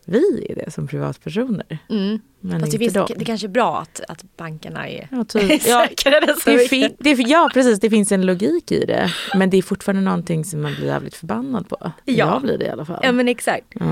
Vi 0.07 0.47
är 0.51 0.55
det 0.55 0.71
som 0.71 0.87
privatpersoner, 0.87 1.79
Mm. 1.91 2.21
men 2.41 2.61
Fast 2.61 2.73
det, 2.73 2.77
inte 2.77 2.79
finns, 2.79 2.93
de. 3.09 3.19
det 3.19 3.25
kanske 3.25 3.47
är 3.47 3.49
bra 3.49 3.79
att, 3.81 4.01
att 4.09 4.25
bankerna 4.37 4.89
är 4.89 5.09
Ja, 5.11 5.25
typ. 5.25 5.43
ja, 5.67 5.87
säkrare. 5.89 6.35
så 6.41 6.51
det 6.51 6.59
fin- 6.69 6.97
det, 6.99 7.11
ja, 7.13 7.51
precis. 7.55 7.81
Det 7.81 7.91
finns 7.91 8.13
en 8.13 8.27
logik 8.27 8.73
i 8.73 8.85
det. 8.85 9.11
Men 9.35 9.51
det 9.51 9.57
är 9.57 9.63
fortfarande 9.63 10.03
någonting 10.03 10.45
som 10.45 10.63
man 10.63 10.75
blir 10.75 10.87
jävligt 10.87 11.15
förbannad 11.15 11.69
på. 11.69 11.77
Ja. 11.81 11.93
Jag 12.15 12.43
blir 12.43 12.59
det 12.59 12.65
i 12.65 12.69
alla 12.69 12.85
fall. 12.85 13.01
Ja 13.03 13.13
men 13.13 13.29
exakt. 13.29 13.67
Ja. 13.71 13.85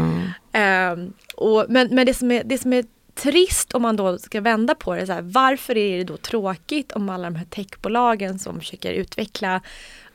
Ehm, 0.52 1.12
och, 1.36 1.66
men 1.68 1.88
men 1.94 2.06
det, 2.06 2.14
som 2.14 2.30
är, 2.30 2.44
det 2.44 2.58
som 2.58 2.72
är 2.72 2.84
trist 3.14 3.74
om 3.74 3.82
man 3.82 3.96
då 3.96 4.18
ska 4.18 4.40
vända 4.40 4.74
på 4.74 4.94
det, 4.94 5.06
så 5.06 5.12
här, 5.12 5.22
varför 5.22 5.76
är 5.76 5.98
det 5.98 6.04
då 6.04 6.16
tråkigt 6.16 6.92
om 6.92 7.08
alla 7.08 7.24
de 7.30 7.36
här 7.36 7.44
techbolagen 7.44 8.38
som 8.38 8.58
försöker 8.60 8.92
utveckla 8.92 9.60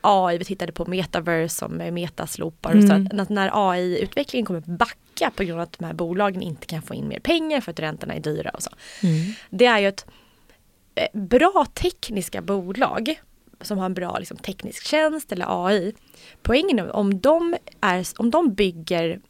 AI, 0.00 0.38
vi 0.38 0.44
tittade 0.44 0.72
på 0.72 0.84
metaverse 0.86 1.54
som 1.54 1.72
metaslopar 1.76 2.76
och 2.76 2.82
så, 2.82 2.92
Mm. 2.92 3.20
att 3.20 3.28
när 3.28 3.50
AI-utvecklingen 3.72 4.46
kommer 4.46 4.60
backa 4.60 5.30
på 5.36 5.44
grund 5.44 5.60
av 5.60 5.62
att 5.62 5.78
de 5.78 5.84
här 5.84 5.92
bolagen 5.92 6.42
inte 6.42 6.66
kan 6.66 6.82
få 6.82 6.94
in 6.94 7.08
mer 7.08 7.18
pengar 7.20 7.60
för 7.60 7.70
att 7.72 7.80
räntorna 7.80 8.14
är 8.14 8.20
dyra 8.20 8.50
och 8.50 8.62
så. 8.62 8.70
Mm. 9.02 9.32
Det 9.50 9.66
är 9.66 9.78
ju 9.78 9.88
ett 9.88 10.06
eh, 10.94 11.20
bra 11.20 11.66
tekniska 11.74 12.42
bolag 12.42 13.20
som 13.60 13.78
har 13.78 13.86
en 13.86 13.94
bra 13.94 14.18
liksom, 14.18 14.36
teknisk 14.36 14.86
tjänst 14.86 15.32
eller 15.32 15.66
AI. 15.66 15.94
Poängen 16.42 16.78
är 16.78 16.96
om 16.96 17.20
de, 17.20 17.56
är, 17.80 18.06
om 18.18 18.30
de 18.30 18.54
bygger 18.54 19.20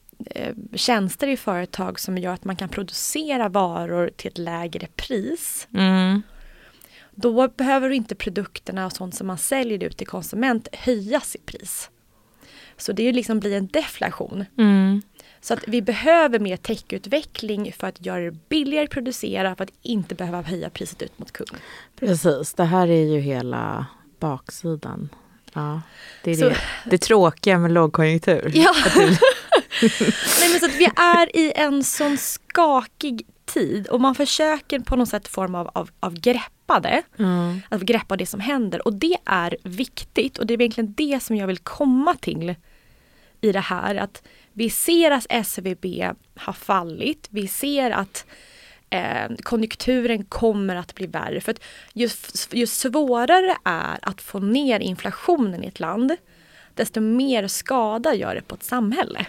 tjänster 0.73 1.27
i 1.27 1.37
företag 1.37 1.99
som 1.99 2.17
gör 2.17 2.33
att 2.33 2.43
man 2.45 2.55
kan 2.55 2.69
producera 2.69 3.49
varor 3.49 4.11
till 4.15 4.27
ett 4.31 4.37
lägre 4.37 4.87
pris. 4.95 5.67
Mm. 5.73 6.21
Då 7.15 7.47
behöver 7.47 7.89
inte 7.89 8.15
produkterna 8.15 8.85
och 8.85 8.93
sånt 8.93 9.15
som 9.15 9.27
man 9.27 9.37
säljer 9.37 9.83
ut 9.83 9.97
till 9.97 10.07
konsument 10.07 10.67
höjas 10.73 11.35
i 11.35 11.39
pris. 11.39 11.89
Så 12.77 12.91
det 12.91 13.03
är 13.03 13.13
liksom 13.13 13.39
blir 13.39 13.57
en 13.57 13.67
deflation. 13.67 14.45
Mm. 14.57 15.01
Så 15.41 15.53
att 15.53 15.59
vi 15.67 15.81
behöver 15.81 16.39
mer 16.39 16.57
techutveckling 16.57 17.73
för 17.77 17.87
att 17.87 18.05
göra 18.05 18.21
det 18.21 18.49
billigare 18.49 18.83
att 18.85 18.91
producera 18.91 19.55
för 19.55 19.63
att 19.63 19.71
inte 19.81 20.15
behöva 20.15 20.41
höja 20.41 20.69
priset 20.69 21.01
ut 21.01 21.19
mot 21.19 21.31
kund. 21.31 21.57
Precis, 21.99 22.53
det 22.53 22.63
här 22.63 22.87
är 22.87 23.03
ju 23.13 23.19
hela 23.19 23.85
baksidan. 24.19 25.09
Ja, 25.53 25.81
det 26.23 26.31
är 26.31 26.35
Så- 26.35 26.49
det, 26.49 26.57
det 26.85 26.97
tråkiga 26.97 27.57
med 27.57 27.71
lågkonjunktur. 27.71 28.51
Ja. 28.55 28.73
Nej, 29.81 30.49
men 30.51 30.59
så 30.59 30.65
att 30.65 30.75
vi 30.75 30.89
är 30.95 31.35
i 31.35 31.53
en 31.55 31.83
sån 31.83 32.17
skakig 32.17 33.25
tid 33.45 33.87
och 33.87 34.01
man 34.01 34.15
försöker 34.15 34.79
på 34.79 34.95
något 34.95 35.09
sätt 35.09 35.27
form 35.27 35.55
av, 35.55 35.69
av, 35.73 35.89
av 35.99 36.13
greppa 36.13 36.79
det. 36.79 37.03
Mm. 37.19 37.61
Att 37.69 37.81
greppa 37.81 38.17
det 38.17 38.25
som 38.25 38.39
händer 38.39 38.87
och 38.87 38.93
det 38.93 39.17
är 39.25 39.57
viktigt 39.63 40.37
och 40.37 40.45
det 40.45 40.53
är 40.53 40.61
egentligen 40.61 40.93
det 40.93 41.23
som 41.23 41.35
jag 41.35 41.47
vill 41.47 41.57
komma 41.57 42.15
till 42.15 42.55
i 43.41 43.51
det 43.51 43.59
här. 43.59 43.95
Att 43.95 44.23
vi 44.53 44.69
ser 44.69 45.11
att 45.11 45.25
SVB 45.45 45.85
har 46.35 46.53
fallit. 46.53 47.27
Vi 47.29 47.47
ser 47.47 47.91
att 47.91 48.25
eh, 48.89 49.35
konjunkturen 49.43 50.25
kommer 50.25 50.75
att 50.75 50.95
bli 50.95 51.07
värre. 51.07 51.41
För 51.41 51.51
att 51.51 51.61
ju, 51.93 52.09
ju 52.51 52.67
svårare 52.67 53.57
är 53.63 53.99
att 54.01 54.21
få 54.21 54.39
ner 54.39 54.79
inflationen 54.79 55.63
i 55.63 55.67
ett 55.67 55.79
land 55.79 56.17
desto 56.73 57.01
mer 57.01 57.47
skada 57.47 58.13
gör 58.13 58.35
det 58.35 58.41
på 58.41 58.55
ett 58.55 58.63
samhälle. 58.63 59.25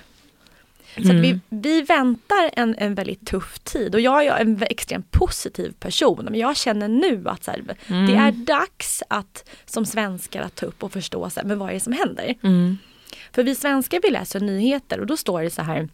Så 0.97 1.13
vi, 1.13 1.41
vi 1.49 1.83
väntar 1.83 2.51
en, 2.53 2.75
en 2.79 2.95
väldigt 2.95 3.27
tuff 3.27 3.59
tid 3.59 3.95
och 3.95 4.01
jag 4.01 4.27
är 4.27 4.41
en 4.41 4.63
extremt 4.63 5.11
positiv 5.11 5.73
person. 5.73 6.25
Men 6.25 6.41
jag 6.41 6.57
känner 6.57 6.89
nu 6.89 7.23
att 7.29 7.45
så 7.45 7.51
här, 7.51 7.63
det 7.87 8.15
är 8.15 8.33
dags 8.33 9.03
att 9.09 9.49
som 9.65 9.87
svenskar 9.87 10.43
att 10.43 10.55
ta 10.55 10.67
upp 10.67 10.83
och 10.83 10.93
förstå 10.93 11.31
så 11.31 11.41
här, 11.41 11.47
men 11.47 11.59
vad 11.59 11.69
är 11.69 11.75
det 11.75 11.81
som 11.81 11.93
händer. 11.93 12.35
Mm. 12.43 12.79
För 13.33 13.43
vi 13.43 13.55
svenskar 13.55 14.01
vi 14.03 14.11
läser 14.11 14.41
nyheter 14.41 15.01
och 15.01 15.07
då 15.07 15.17
står 15.17 15.43
det 15.43 15.51
så 15.51 15.63
här 15.63 15.89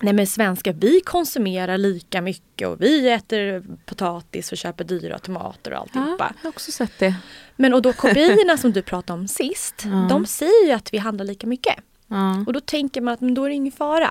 Nej 0.00 0.12
men 0.12 0.26
svenskar, 0.26 0.72
vi 0.72 1.00
konsumerar 1.00 1.78
lika 1.78 2.20
mycket 2.20 2.68
och 2.68 2.80
vi 2.80 3.10
äter 3.10 3.64
potatis 3.86 4.52
och 4.52 4.58
köper 4.58 4.84
dyra 4.84 5.18
tomater 5.18 5.72
och 5.72 5.78
alltihopa. 5.78 6.14
Ja, 6.18 6.32
jag 6.36 6.42
har 6.42 6.48
också 6.48 6.72
sett 6.72 6.98
det. 6.98 7.14
Men 7.56 7.74
och 7.74 7.82
då 7.82 7.92
KPI 7.92 8.56
som 8.58 8.72
du 8.72 8.82
pratade 8.82 9.20
om 9.20 9.28
sist, 9.28 9.84
de 10.08 10.26
säger 10.26 10.66
ju 10.66 10.72
att 10.72 10.94
vi 10.94 10.98
handlar 10.98 11.24
lika 11.24 11.46
mycket. 11.46 11.74
Ja. 12.08 12.44
Och 12.46 12.52
då 12.52 12.60
tänker 12.60 13.00
man 13.00 13.14
att 13.14 13.20
men 13.20 13.34
då 13.34 13.44
är 13.44 13.48
det 13.48 13.54
ingen 13.54 13.72
fara. 13.72 14.10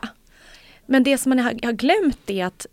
Men 0.86 1.04
det 1.04 1.18
som 1.18 1.30
man 1.30 1.40
har, 1.40 1.52
glömt 1.72 2.30
är 2.30 2.46
att 2.46 2.66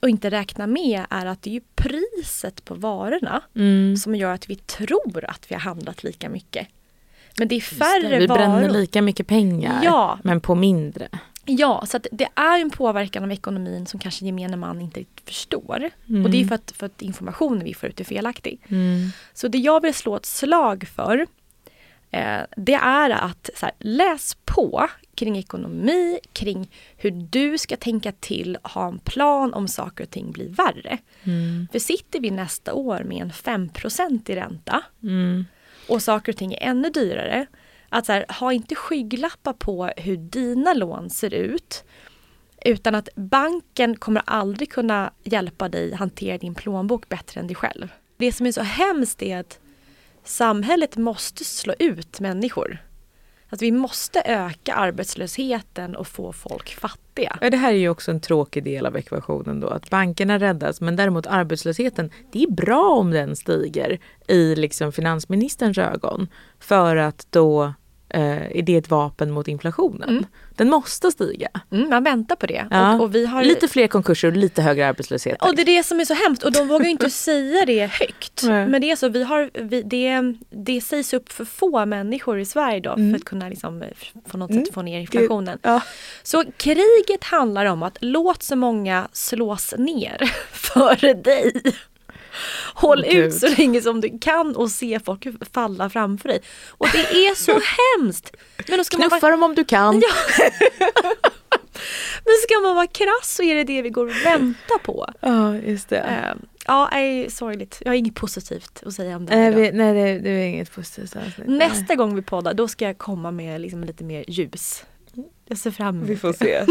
och 0.00 0.08
inte 0.08 0.30
räkna 0.30 0.66
med 0.66 1.04
är 1.10 1.26
att 1.26 1.42
det 1.42 1.56
är 1.56 1.62
priset 1.74 2.64
på 2.64 2.74
varorna 2.74 3.42
Mm. 3.56 3.96
som 3.96 4.14
gör 4.14 4.32
att 4.34 4.50
vi 4.50 4.56
tror 4.56 5.24
att 5.24 5.50
vi 5.50 5.54
har 5.54 5.60
handlat 5.62 6.02
lika 6.04 6.28
mycket. 6.28 6.66
Men 7.38 7.48
det 7.48 7.54
är 7.54 7.56
Just 7.56 7.70
det, 7.70 7.76
färre 7.76 8.18
Vi 8.18 8.28
bränner 8.28 8.60
varor. 8.62 8.72
lika 8.72 9.02
mycket 9.02 9.26
pengar, 9.26 9.80
Ja. 9.84 10.18
men 10.24 10.40
på 10.40 10.54
mindre. 10.54 11.08
Ja, 11.44 11.84
så 11.86 11.98
det 12.12 12.28
är 12.34 12.60
en 12.60 12.70
påverkan 12.70 13.24
av 13.24 13.32
ekonomin 13.32 13.86
som 13.86 14.00
kanske 14.00 14.24
gemene 14.26 14.56
man 14.56 14.80
inte 14.80 15.04
förstår. 15.24 15.90
Mm. 16.08 16.24
Och 16.24 16.30
det 16.30 16.40
är 16.40 16.44
för 16.44 16.54
att, 16.54 16.70
för 16.76 16.86
att 16.86 17.02
informationen 17.02 17.64
vi 17.64 17.74
får 17.74 17.88
ut 17.88 18.00
är 18.00 18.04
felaktig. 18.04 18.60
Mm. 18.68 19.08
Så 19.34 19.48
det 19.48 19.58
jag 19.58 19.80
vill 19.82 19.94
slå 19.94 20.16
ett 20.16 20.26
slag 20.26 20.88
för 20.94 21.26
eh, 22.10 22.40
det 22.56 22.74
är 22.74 23.10
att 23.10 23.50
här, 23.62 23.72
läs 23.78 24.36
på 24.44 24.88
kring 25.14 25.38
ekonomi, 25.38 26.18
kring 26.32 26.70
hur 26.96 27.10
du 27.10 27.58
ska 27.58 27.76
tänka 27.76 28.12
till, 28.12 28.58
ha 28.62 28.88
en 28.88 28.98
plan 28.98 29.54
om 29.54 29.68
saker 29.68 30.04
och 30.04 30.10
ting 30.10 30.32
blir 30.32 30.48
värre. 30.48 30.98
Mm. 31.24 31.68
För 31.72 31.78
sitter 31.78 32.20
vi 32.20 32.30
nästa 32.30 32.74
år 32.74 33.02
med 33.04 33.22
en 33.22 33.32
5% 33.32 34.30
i 34.30 34.36
ränta 34.36 34.82
Mm. 35.02 35.44
och 35.88 36.02
saker 36.02 36.32
och 36.32 36.38
ting 36.38 36.52
är 36.52 36.62
ännu 36.62 36.90
dyrare. 36.90 37.46
Att 37.88 38.08
här, 38.08 38.26
ha 38.40 38.52
inte 38.52 38.74
skygglappar 38.74 39.52
på 39.52 39.90
hur 39.96 40.16
dina 40.16 40.74
lån 40.74 41.10
ser 41.10 41.34
ut. 41.34 41.84
Utan 42.64 42.94
att 42.94 43.08
banken 43.14 43.96
kommer 43.96 44.22
aldrig 44.26 44.72
kunna 44.72 45.12
hjälpa 45.22 45.68
dig 45.68 45.94
hantera 45.94 46.38
din 46.38 46.54
plånbok 46.54 47.08
bättre 47.08 47.40
än 47.40 47.46
dig 47.46 47.56
själv. 47.56 47.88
Det 48.16 48.32
som 48.32 48.46
är 48.46 48.52
så 48.52 48.62
hemskt 48.62 49.22
är 49.22 49.40
att 49.40 49.58
samhället 50.24 50.96
måste 50.96 51.44
slå 51.44 51.74
ut 51.78 52.20
människor. 52.20 52.78
Att 53.52 53.62
vi 53.62 53.72
måste 53.72 54.20
öka 54.20 54.74
arbetslösheten 54.74 55.96
och 55.96 56.06
få 56.06 56.32
folk 56.32 56.74
fattiga. 56.74 57.38
Ja, 57.40 57.50
Det 57.50 57.56
här 57.56 57.72
är 57.72 57.76
ju 57.76 57.88
också 57.88 58.10
en 58.10 58.20
tråkig 58.20 58.64
del 58.64 58.86
av 58.86 58.96
ekvationen 58.96 59.60
då, 59.60 59.68
att 59.68 59.90
bankerna 59.90 60.38
räddas 60.38 60.80
men 60.80 60.96
däremot 60.96 61.26
arbetslösheten, 61.26 62.10
det 62.32 62.42
är 62.42 62.50
bra 62.50 62.90
om 62.90 63.10
den 63.10 63.36
stiger 63.36 63.98
i 64.28 64.54
liksom 64.54 64.92
finansministerns 64.92 65.78
ögon 65.78 66.28
för 66.60 66.96
att 66.96 67.26
då 67.30 67.74
eh, 68.10 68.58
är 68.58 68.62
det 68.62 68.76
ett 68.76 68.90
vapen 68.90 69.30
mot 69.30 69.48
inflationen. 69.48 70.26
Den 70.56 70.70
måste 70.70 71.10
stiga. 71.10 71.48
Mm, 71.72 71.90
man 71.90 72.04
väntar 72.04 72.36
på 72.36 72.46
det. 72.46 72.66
Ja. 72.70 72.94
Och, 72.94 73.00
och 73.00 73.14
vi 73.14 73.26
har... 73.26 73.44
Lite 73.44 73.68
fler 73.68 73.86
konkurser 73.86 74.28
och 74.28 74.36
lite 74.36 74.62
högre 74.62 74.86
arbetslöshet. 74.86 75.42
Och 75.42 75.56
det 75.56 75.62
är 75.62 75.66
det 75.66 75.82
som 75.82 76.00
är 76.00 76.04
så 76.04 76.14
hemskt 76.14 76.42
och 76.42 76.52
de 76.52 76.68
vågar 76.68 76.86
inte 76.86 77.10
säga 77.10 77.64
det 77.66 77.86
högt. 77.86 78.42
Nej. 78.42 78.68
Men 78.68 78.80
det 78.80 78.90
är 78.90 78.96
så, 78.96 79.08
vi 79.08 79.22
har, 79.22 79.50
vi, 79.54 79.82
det, 79.82 80.34
det 80.50 80.80
sägs 80.80 81.14
upp 81.14 81.32
för 81.32 81.44
få 81.44 81.86
människor 81.86 82.38
i 82.38 82.44
Sverige 82.44 82.80
då 82.80 82.94
för 82.94 83.16
att 83.16 83.24
kunna 83.24 83.48
liksom, 83.48 83.82
eh, 83.82 83.88
på 84.28 84.38
något 84.38 84.54
sätt 84.54 84.74
få 84.74 84.82
ner 84.82 85.00
inflationen. 85.00 85.58
Ja. 85.62 85.80
Så 86.22 86.44
kriget 86.56 87.24
handlar 87.24 87.64
om 87.66 87.82
att 87.82 87.98
låt 88.00 88.42
så 88.42 88.56
många 88.56 89.08
slås 89.12 89.74
ner 89.78 90.32
före 90.52 91.14
dig. 91.14 91.52
Håll 92.74 93.04
Gud. 93.10 93.24
ut 93.26 93.34
så 93.34 93.48
länge 93.48 93.80
som 93.82 94.00
du 94.00 94.18
kan 94.18 94.56
och 94.56 94.70
se 94.70 95.00
folk 95.04 95.26
falla 95.54 95.90
framför 95.90 96.28
dig. 96.28 96.40
Och 96.68 96.88
det 96.92 97.26
är 97.26 97.34
så 97.34 97.52
hemskt. 98.00 98.36
Men 98.68 98.78
då 98.78 98.84
ska 98.84 98.98
man 98.98 99.08
vara 99.08 99.20
Knuffa 99.20 99.30
dem 99.30 99.42
om 99.42 99.54
du 99.54 99.64
kan. 99.64 99.94
men 102.24 102.34
ska 102.48 102.60
man 102.62 102.74
vara 102.74 102.86
krass 102.86 103.34
så 103.36 103.42
är 103.42 103.54
det 103.54 103.64
det 103.64 103.82
vi 103.82 103.90
går 103.90 104.06
och 104.06 104.24
väntar 104.24 104.78
på. 104.78 105.06
Ja, 105.20 105.56
just 105.56 105.88
det. 105.88 105.98
Eh, 105.98 106.34
ja, 106.66 106.88
är 106.88 107.30
sorgligt. 107.30 107.78
Jag 107.84 107.90
har 107.90 107.96
inget 107.96 108.14
positivt 108.14 108.82
att 108.86 108.92
säga 108.92 109.16
om 109.16 109.26
det. 109.26 109.36
Nej, 109.36 109.48
idag. 109.48 109.60
vi, 109.60 109.72
nej 109.72 109.94
det, 109.94 110.18
det 110.18 110.30
är 110.30 110.46
inget 110.46 110.74
positivt 110.74 111.16
avsnitt. 111.16 111.48
Nästa 111.48 111.94
gång 111.94 112.14
vi 112.14 112.22
poddar 112.22 112.54
då 112.54 112.68
ska 112.68 112.84
jag 112.84 112.98
komma 112.98 113.30
med 113.30 113.60
liksom 113.60 113.84
lite 113.84 114.04
mer 114.04 114.24
ljus. 114.28 114.84
Jag 115.48 115.58
ser 115.58 115.70
fram 115.70 115.96
emot 115.96 116.08
Vi 116.08 116.16
får 116.16 116.28
det. 116.28 116.34
se. 116.34 116.64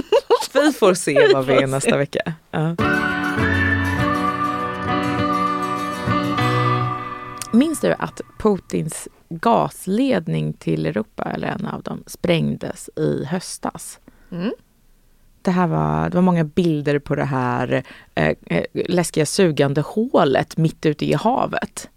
Vi 0.66 0.74
får 0.74 0.94
se 0.94 1.34
vad 1.34 1.46
vi 1.46 1.54
är 1.54 1.68
nästa 1.68 1.98
vecka. 1.98 2.34
Ja. 2.52 2.76
Minns 7.52 7.80
du 7.80 7.94
att 7.94 8.22
Putins 8.38 9.08
gasledning 9.30 10.54
till 10.54 10.86
Europa, 10.86 11.24
eller 11.24 11.48
en 11.48 11.66
av 11.66 11.84
dem, 11.84 12.04
sprängdes 12.08 12.90
i 12.96 13.26
höstas? 13.26 14.00
Mm. 14.32 14.52
Det, 15.42 15.52
här 15.52 15.68
var, 15.68 16.10
det 16.10 16.16
var 16.16 16.22
många 16.22 16.44
bilder 16.44 17.00
på 17.00 17.16
det 17.16 17.26
här 17.26 17.84
eh, 18.16 18.36
eh, 18.46 18.64
läskiga 18.74 19.26
sugande 19.26 19.82
hålet 19.82 20.58
mitt 20.58 20.86
ute 20.86 21.06
i 21.06 21.14
havet. 21.14 21.90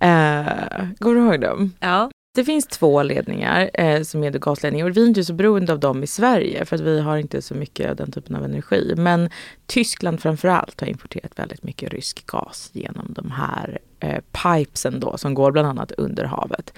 Eh, 0.00 0.86
går 0.98 1.14
du 1.14 1.20
ihåg 1.20 1.40
dem? 1.40 1.72
Ja. 1.80 2.10
Det 2.34 2.44
finns 2.44 2.66
två 2.66 3.02
ledningar 3.02 3.70
eh, 3.74 4.02
som 4.02 4.24
är 4.24 4.30
gasledningar 4.30 4.86
och 4.86 4.96
vi 4.96 5.02
är 5.02 5.06
inte 5.06 5.24
så 5.24 5.32
beroende 5.32 5.72
av 5.72 5.80
dem 5.80 6.02
i 6.02 6.06
Sverige 6.06 6.64
för 6.64 6.76
att 6.76 6.82
vi 6.82 7.00
har 7.00 7.16
inte 7.16 7.42
så 7.42 7.54
mycket 7.54 7.90
av 7.90 7.96
den 7.96 8.12
typen 8.12 8.36
av 8.36 8.44
energi. 8.44 8.94
Men 8.96 9.30
Tyskland 9.66 10.20
framförallt 10.20 10.80
har 10.80 10.88
importerat 10.88 11.38
väldigt 11.38 11.62
mycket 11.62 11.92
rysk 11.92 12.26
gas 12.26 12.70
genom 12.72 13.12
de 13.12 13.30
här 13.30 13.78
eh, 14.00 14.20
pipesen 14.32 15.00
då 15.00 15.18
som 15.18 15.34
går 15.34 15.52
bland 15.52 15.68
annat 15.68 15.92
under 15.92 16.24
havet. 16.24 16.72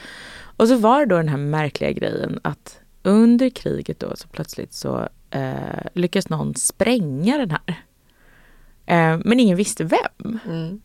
Och 0.57 0.69
så 0.69 0.77
var 0.77 1.01
det 1.01 1.07
då 1.07 1.17
den 1.17 1.29
här 1.29 1.37
märkliga 1.37 1.93
grejen 1.93 2.41
att 2.43 2.81
under 3.03 3.51
kriget 3.51 4.01
då 4.01 4.17
så 4.17 4.29
plötsligt 4.29 4.73
så 4.73 5.09
eh, 5.31 5.87
lyckas 5.95 6.29
någon 6.29 6.55
spränga 6.55 7.39
den 7.39 7.51
här. 7.51 7.85
Eh, 8.87 9.21
men 9.25 9.41
ingen 9.41 9.57
visste 9.57 9.85
vem. 9.85 10.39
Mm. 10.47 10.81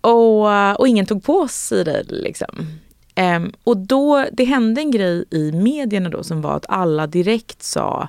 Och, 0.00 0.78
och 0.80 0.88
ingen 0.88 1.06
tog 1.06 1.24
på 1.24 1.48
sig 1.48 1.84
det 1.84 2.02
liksom. 2.08 2.66
Um, 3.18 3.52
och 3.64 3.76
då, 3.76 4.26
det 4.32 4.44
hände 4.44 4.80
en 4.80 4.90
grej 4.90 5.24
i 5.30 5.52
medierna 5.52 6.08
då 6.08 6.22
som 6.22 6.42
var 6.42 6.56
att 6.56 6.66
alla 6.68 7.06
direkt 7.06 7.62
sa 7.62 8.08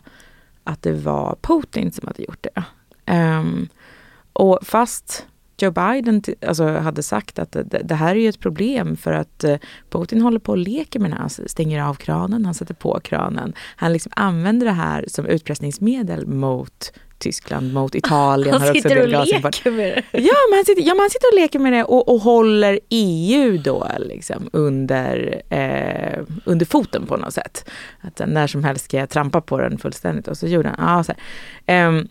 att 0.63 0.81
det 0.81 0.93
var 0.93 1.37
Putin 1.41 1.91
som 1.91 2.07
hade 2.07 2.23
gjort 2.23 2.45
det. 2.53 2.63
Um, 3.13 3.69
och 4.33 4.59
fast 4.61 5.25
Joe 5.57 5.71
Biden 5.71 6.23
alltså, 6.47 6.67
hade 6.67 7.03
sagt 7.03 7.39
att 7.39 7.51
det, 7.51 7.81
det 7.83 7.95
här 7.95 8.15
är 8.15 8.19
ju 8.19 8.29
ett 8.29 8.39
problem 8.39 8.97
för 8.97 9.11
att 9.11 9.43
eh, 9.43 9.57
Putin 9.89 10.21
håller 10.21 10.39
på 10.39 10.51
och 10.51 10.57
leker 10.57 10.99
med 10.99 11.11
den 11.11 11.17
här. 11.17 11.21
Han 11.21 11.47
stänger 11.47 11.83
av 11.83 11.93
kranen, 11.93 12.45
han 12.45 12.53
sätter 12.53 12.73
på 12.73 12.99
kranen. 13.03 13.53
Han 13.75 13.93
liksom 13.93 14.11
använder 14.15 14.65
det 14.65 14.71
här 14.71 15.05
som 15.07 15.25
utpressningsmedel 15.25 16.27
mot 16.27 16.93
Tyskland, 17.19 17.73
mot 17.73 17.95
Italien. 17.95 18.55
Han 18.61 18.73
sitter 18.73 19.01
och 19.01 19.07
leker 19.09 19.71
med 19.71 20.03
det. 20.11 20.19
Ja, 20.19 20.35
men 20.49 20.57
han 20.57 20.65
sitter, 20.65 20.81
ja, 20.81 20.93
men 20.93 20.99
han 20.99 21.09
sitter 21.09 21.27
och 21.33 21.39
leker 21.39 21.59
med 21.59 21.73
det 21.73 21.83
och, 21.83 22.09
och 22.09 22.19
håller 22.19 22.79
EU 22.89 23.57
då 23.57 23.87
liksom 23.99 24.49
under, 24.53 25.41
eh, 25.49 26.19
under 26.45 26.65
foten 26.65 27.05
på 27.05 27.17
något 27.17 27.33
sätt. 27.33 27.69
Att 28.01 28.21
när 28.27 28.47
som 28.47 28.63
helst 28.63 28.85
ska 28.85 28.97
jag 28.97 29.09
trampa 29.09 29.41
på 29.41 29.57
den 29.57 29.77
fullständigt. 29.77 30.27
Och 30.27 30.37
så 30.37 30.47
gjorde 30.47 30.69
han, 30.77 31.05
ja. 31.07 31.13
Ehm, 31.65 32.07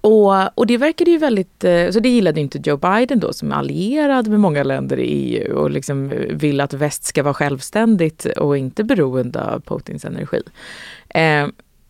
och, 0.00 0.58
och 0.58 0.66
det 0.66 0.76
verkade 0.76 1.10
ju 1.10 1.18
väldigt, 1.18 1.64
eh, 1.64 1.90
så 1.90 2.00
det 2.00 2.08
gillade 2.08 2.40
inte 2.40 2.58
Joe 2.64 2.76
Biden 2.76 3.20
då 3.20 3.32
som 3.32 3.52
är 3.52 3.56
allierad 3.56 4.28
med 4.28 4.40
många 4.40 4.62
länder 4.62 4.98
i 4.98 5.06
EU 5.06 5.56
och 5.56 5.70
liksom 5.70 6.12
vill 6.30 6.60
att 6.60 6.72
väst 6.72 7.04
ska 7.04 7.22
vara 7.22 7.34
självständigt 7.34 8.24
och 8.24 8.58
inte 8.58 8.84
beroende 8.84 9.44
av 9.44 9.60
Putins 9.60 10.04
energi. 10.04 10.42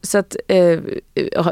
Så 0.09 0.19
att, 0.19 0.37
eh, 0.49 0.81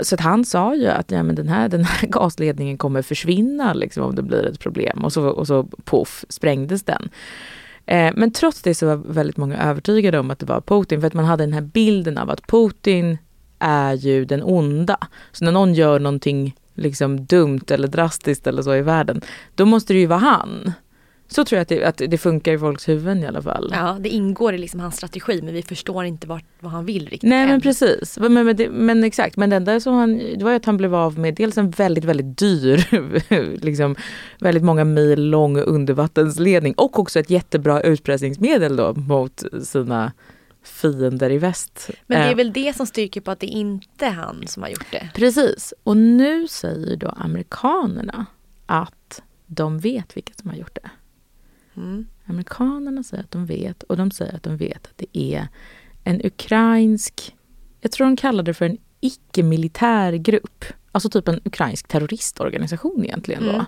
så 0.02 0.14
att 0.14 0.20
han 0.20 0.44
sa 0.44 0.74
ju 0.74 0.86
att 0.86 1.10
ja, 1.10 1.22
men 1.22 1.34
den, 1.34 1.48
här, 1.48 1.68
den 1.68 1.84
här 1.84 2.08
gasledningen 2.08 2.78
kommer 2.78 3.02
försvinna 3.02 3.74
liksom, 3.74 4.04
om 4.04 4.14
det 4.14 4.22
blir 4.22 4.46
ett 4.46 4.60
problem. 4.60 5.04
Och 5.04 5.12
så, 5.12 5.28
och 5.28 5.46
så 5.46 5.68
poff 5.84 6.24
sprängdes 6.28 6.82
den. 6.82 7.08
Eh, 7.86 8.12
men 8.14 8.30
trots 8.30 8.62
det 8.62 8.74
så 8.74 8.86
var 8.86 8.96
väldigt 8.96 9.36
många 9.36 9.58
övertygade 9.58 10.18
om 10.18 10.30
att 10.30 10.38
det 10.38 10.46
var 10.46 10.60
Putin. 10.60 11.00
För 11.00 11.06
att 11.06 11.14
man 11.14 11.24
hade 11.24 11.42
den 11.42 11.52
här 11.52 11.60
bilden 11.60 12.18
av 12.18 12.30
att 12.30 12.46
Putin 12.46 13.18
är 13.58 13.94
ju 13.94 14.24
den 14.24 14.42
onda. 14.42 14.98
Så 15.32 15.44
när 15.44 15.52
någon 15.52 15.74
gör 15.74 15.98
någonting 15.98 16.56
liksom 16.74 17.26
dumt 17.26 17.64
eller 17.70 17.88
drastiskt 17.88 18.46
eller 18.46 18.62
så 18.62 18.74
i 18.74 18.82
världen, 18.82 19.20
då 19.54 19.64
måste 19.66 19.92
det 19.92 19.98
ju 19.98 20.06
vara 20.06 20.18
han. 20.18 20.72
Så 21.28 21.44
tror 21.44 21.56
jag 21.56 21.62
att 21.62 21.68
det, 21.68 21.84
att 21.84 22.10
det 22.10 22.18
funkar 22.18 22.52
i 22.52 22.58
folks 22.58 22.88
huvuden 22.88 23.22
i 23.22 23.26
alla 23.26 23.42
fall. 23.42 23.70
Ja, 23.72 23.96
det 24.00 24.08
ingår 24.08 24.54
i 24.54 24.58
liksom 24.58 24.80
hans 24.80 24.96
strategi 24.96 25.42
men 25.42 25.54
vi 25.54 25.62
förstår 25.62 26.04
inte 26.04 26.26
vart, 26.26 26.44
vad 26.60 26.72
han 26.72 26.86
vill 26.86 27.08
riktigt 27.08 27.30
Nej 27.30 27.44
men 27.44 27.54
än. 27.54 27.60
precis, 27.60 28.18
men, 28.18 28.32
men, 28.32 28.56
det, 28.56 28.70
men 28.70 29.04
exakt. 29.04 29.36
Men 29.36 29.50
det 29.50 29.56
enda 29.56 29.80
som 29.80 29.94
han, 29.94 30.18
det 30.18 30.44
var 30.44 30.50
ju 30.50 30.56
att 30.56 30.64
han 30.64 30.76
blev 30.76 30.94
av 30.94 31.18
med 31.18 31.34
dels 31.34 31.58
en 31.58 31.70
väldigt, 31.70 32.04
väldigt 32.04 32.38
dyr, 32.38 32.86
liksom 33.64 33.96
väldigt 34.40 34.64
många 34.64 34.84
mil 34.84 35.30
lång 35.30 35.58
undervattensledning 35.58 36.74
och 36.74 36.98
också 36.98 37.20
ett 37.20 37.30
jättebra 37.30 37.80
utpressningsmedel 37.80 38.76
då 38.76 38.94
mot 38.94 39.42
sina 39.62 40.12
fiender 40.66 41.30
i 41.30 41.38
väst. 41.38 41.90
Men 42.06 42.20
det 42.20 42.26
är 42.26 42.30
Eh, 42.30 42.36
väl 42.36 42.52
det 42.52 42.76
som 42.76 42.86
styrker 42.86 43.20
på 43.20 43.30
att 43.30 43.40
det 43.40 43.46
inte 43.46 44.06
är 44.06 44.10
han 44.10 44.44
som 44.46 44.62
har 44.62 44.70
gjort 44.70 44.90
det. 44.90 45.08
Precis, 45.14 45.74
och 45.82 45.96
nu 45.96 46.48
säger 46.48 46.96
då 46.96 47.08
amerikanerna 47.08 48.26
att 48.66 49.22
de 49.46 49.78
vet 49.78 50.16
vilka 50.16 50.32
som 50.34 50.50
har 50.50 50.56
gjort 50.56 50.74
det. 50.82 50.90
Mm. 51.76 52.06
Amerikanerna 52.26 53.02
säger 53.02 53.24
att 53.24 53.30
de 53.30 53.46
vet 53.46 53.82
och 53.82 53.96
de 53.96 54.10
säger 54.10 54.34
att 54.34 54.42
de 54.42 54.56
vet 54.56 54.86
att 54.86 54.96
det 54.96 55.18
är 55.18 55.48
en 56.04 56.20
ukrainsk, 56.24 57.36
jag 57.80 57.92
tror 57.92 58.06
de 58.06 58.16
kallar 58.16 58.42
det 58.42 58.54
för 58.54 58.64
en 58.64 58.78
icke-militär 59.00 60.12
grupp. 60.12 60.64
Alltså 60.92 61.10
typ 61.10 61.28
en 61.28 61.40
ukrainsk 61.44 61.88
terroristorganisation 61.88 63.04
egentligen 63.04 63.42
då. 63.44 63.50
Mm. 63.50 63.64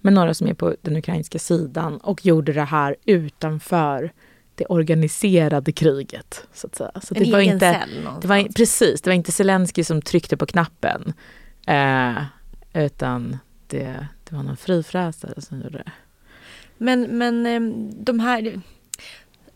Med 0.00 0.12
några 0.12 0.34
som 0.34 0.46
är 0.46 0.54
på 0.54 0.76
den 0.82 0.96
ukrainska 0.96 1.38
sidan 1.38 1.98
och 1.98 2.26
gjorde 2.26 2.52
det 2.52 2.64
här 2.64 2.96
utanför 3.04 4.12
det 4.54 4.66
organiserade 4.66 5.72
kriget. 5.72 6.46
Så 6.52 6.66
att 6.66 6.74
säga. 6.74 6.90
Så 7.02 7.14
En 7.14 7.22
det 7.24 7.32
var 7.32 7.40
inte, 7.40 7.72
cell 7.72 8.08
det 8.20 8.28
var. 8.28 8.52
Precis, 8.52 9.02
det 9.02 9.10
var 9.10 9.14
inte 9.14 9.32
Zelensky 9.32 9.84
som 9.84 10.02
tryckte 10.02 10.36
på 10.36 10.46
knappen. 10.46 11.12
Eh, 11.66 12.22
utan 12.72 13.38
det, 13.66 14.08
det 14.24 14.36
var 14.36 14.42
någon 14.42 14.56
frifräsare 14.56 15.40
som 15.40 15.62
gjorde 15.62 15.78
det. 15.78 15.92
Men, 16.78 17.02
men 17.02 17.46
eh, 17.46 17.60
de 17.94 18.20
här, 18.20 18.60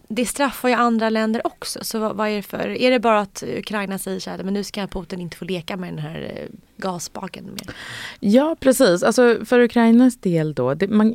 det 0.08 0.26
straffar 0.26 0.68
ju 0.68 0.74
andra 0.74 1.10
länder 1.10 1.46
också. 1.46 1.78
Så 1.82 1.98
vad, 1.98 2.16
vad 2.16 2.28
är 2.28 2.36
det 2.36 2.42
för, 2.42 2.68
är 2.68 2.90
det 2.90 3.00
bara 3.00 3.20
att 3.20 3.44
Ukraina 3.56 3.98
säger 3.98 4.20
så 4.20 4.30
här, 4.30 4.42
men 4.42 4.54
nu 4.54 4.64
ska 4.64 4.86
Putin 4.86 5.20
inte 5.20 5.36
få 5.36 5.44
leka 5.44 5.76
med 5.76 5.88
den 5.88 5.98
här 5.98 6.32
eh, 6.36 6.48
gasspaken 6.76 7.44
mer? 7.44 7.74
Ja, 8.20 8.56
precis. 8.60 9.02
Alltså 9.02 9.44
för 9.44 9.60
Ukrainas 9.60 10.16
del 10.16 10.54
då, 10.54 10.74
det, 10.74 10.88
man, 10.88 11.14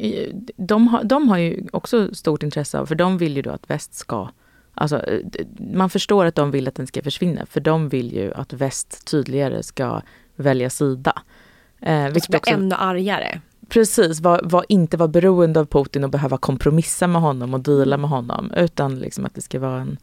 de, 0.55 0.87
har, 0.87 1.03
de 1.03 1.29
har 1.29 1.37
ju 1.37 1.67
också 1.71 2.15
stort 2.15 2.43
intresse 2.43 2.79
av, 2.79 2.85
för 2.85 2.95
de 2.95 3.17
vill 3.17 3.35
ju 3.35 3.41
då 3.41 3.49
att 3.49 3.69
väst 3.69 3.95
ska 3.95 4.29
Alltså, 4.77 5.05
man 5.73 5.89
förstår 5.89 6.25
att 6.25 6.35
de 6.35 6.51
vill 6.51 6.67
att 6.67 6.75
den 6.75 6.87
ska 6.87 7.01
försvinna, 7.01 7.45
för 7.45 7.59
de 7.59 7.89
vill 7.89 8.13
ju 8.13 8.33
att 8.33 8.53
väst 8.53 9.07
tydligare 9.07 9.63
ska 9.63 10.01
välja 10.35 10.69
sida. 10.69 11.21
Eh, 11.81 12.09
vilket 12.09 12.35
också, 12.35 12.53
ännu 12.53 12.75
argare 12.75 13.41
precis, 13.69 14.21
var, 14.21 14.41
var 14.43 14.65
inte 14.69 14.97
vara 14.97 15.07
beroende 15.07 15.59
av 15.59 15.65
Putin 15.65 16.03
och 16.03 16.09
behöva 16.09 16.37
kompromissa 16.37 17.07
med 17.07 17.21
honom 17.21 17.53
och 17.53 17.59
deala 17.59 17.97
med 17.97 18.09
honom, 18.09 18.51
utan 18.57 18.99
liksom 18.99 19.25
att 19.25 19.35
det 19.35 19.41
ska 19.41 19.59
vara 19.59 19.81
en, 19.81 19.97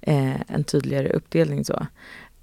eh, 0.00 0.40
en 0.46 0.64
tydligare 0.64 1.08
uppdelning. 1.08 1.64
så. 1.64 1.86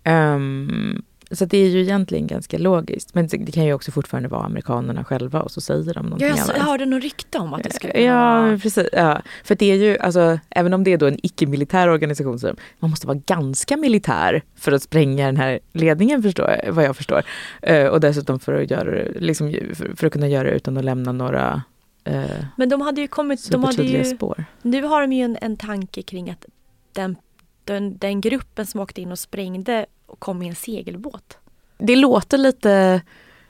Um, 0.06 1.04
så 1.36 1.46
det 1.46 1.58
är 1.58 1.70
ju 1.70 1.82
egentligen 1.82 2.28
ganska 2.28 2.58
logiskt. 2.58 3.14
Men 3.16 3.28
det 3.28 3.52
kan 3.52 3.66
ju 3.66 3.74
också 3.74 3.92
fortfarande 3.92 4.30
vara 4.30 4.44
amerikanerna 4.44 5.04
själva 5.04 5.42
och 5.42 5.52
så 5.52 5.62
säger 5.62 5.94
de 5.94 6.06
någonting 6.06 6.28
Ja, 6.28 6.34
annat. 6.34 6.52
jag 6.58 6.64
hörde 6.64 6.86
något 6.86 7.04
rykte 7.04 7.38
om 7.38 7.54
att 7.54 7.64
det 7.64 7.74
skulle 7.74 7.94
kunna 7.94 8.06
Ja, 8.06 8.42
vara... 8.42 8.58
precis. 8.58 8.88
Ja. 8.94 9.22
För 9.44 9.56
det 9.56 9.72
är 9.72 9.76
ju, 9.76 9.98
alltså, 9.98 10.40
även 10.50 10.74
om 10.74 10.84
det 10.84 10.94
är 10.94 10.98
då 10.98 11.06
en 11.08 11.20
icke-militär 11.24 11.90
organisation, 11.90 12.40
så 12.40 12.56
man 12.80 12.90
måste 12.90 13.08
vara 13.08 13.20
ganska 13.26 13.78
militär 13.78 14.42
för 14.56 14.72
att 14.72 14.84
spränga 14.84 15.26
den 15.26 15.38
här 15.38 15.60
ledningen, 15.74 16.24
förstår, 16.24 16.50
jag- 16.64 16.74
vad 16.74 16.86
jag 16.86 16.98
förstår. 16.98 17.22
Eh, 17.62 17.88
och 17.88 18.00
dessutom 18.00 18.40
för 18.40 18.62
att, 18.62 18.72
göra, 18.72 19.08
liksom, 19.16 19.54
för, 19.96 20.08
att 20.08 20.14
kunna 20.14 20.28
göra 20.28 20.44
det 20.50 20.56
utan 20.56 20.78
att 20.78 20.86
lämna 20.86 21.12
några 21.12 21.62
eh, 22.04 22.24
Men 22.58 22.70
de 22.70 22.82
hade 22.82 23.02
ju 23.02 23.08
kommit, 23.08 23.52
de 23.52 23.64
hade 23.64 23.84
ju, 23.84 24.04
spår. 24.06 24.46
nu 24.62 24.84
har 24.84 25.02
de 25.02 25.14
ju 25.14 25.24
en, 25.24 25.38
en 25.42 25.58
tanke 25.58 26.02
kring 26.02 26.30
att 26.30 26.46
den, 26.94 27.16
den, 27.64 27.98
den 27.98 28.22
gruppen 28.22 28.66
som 28.66 28.80
åkte 28.80 29.02
in 29.02 29.12
och 29.12 29.20
sprängde 29.20 29.86
kom 30.20 30.42
i 30.42 30.48
en 30.48 30.56
segelbåt. 30.56 31.38
Det 31.78 31.96
låter 31.96 32.38
lite 32.38 33.02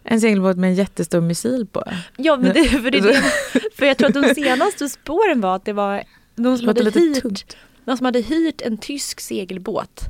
en 0.04 0.22
segelbåt 0.22 0.58
med 0.58 0.70
en 0.70 0.76
jättestor 0.76 1.22
missil 1.22 1.68
på. 1.72 1.84
Ja, 2.18 2.38
men 2.38 2.54
det, 2.54 2.66
för, 2.66 2.92
det, 2.92 3.02
för 3.76 3.86
jag 3.86 3.98
tror 3.98 4.08
att 4.08 4.24
de 4.24 4.36
senaste 4.36 4.90
spåren 4.90 5.42
var 5.42 5.56
att 5.56 5.66
det 5.66 5.74
var 5.74 6.04
någon 6.36 6.58
som, 6.58 6.68
hade 6.68 6.92
hyrt, 6.92 7.56
någon 7.86 7.98
som 7.98 8.06
hade 8.06 8.22
hyrt 8.22 8.62
en 8.62 8.78
tysk 8.78 9.20
segelbåt. 9.20 10.02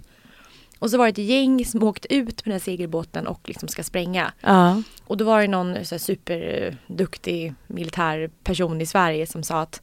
Och 0.80 0.89
så 0.89 0.97
var 0.97 1.06
det 1.06 1.22
ett 1.22 1.28
gäng 1.28 1.66
som 1.66 1.84
åkte 1.84 2.16
ut 2.16 2.45
med 2.45 2.51
den 2.51 2.51
här 2.51 2.60
segelbåten 2.60 3.28
och 3.28 3.41
liksom 3.43 3.70
ska 3.70 3.84
spränga. 3.84 4.34
Ja. 4.41 4.82
Och 5.06 5.18
då 5.18 5.26
var 5.26 5.41
det 5.41 5.47
någon 5.47 5.86
så 5.86 5.95
här 5.95 5.99
superduktig 5.99 7.54
militär 7.68 8.30
person 8.43 8.82
i 8.82 8.86
Sverige 8.86 9.28
som 9.28 9.43
sa 9.43 9.62
att, 9.62 9.82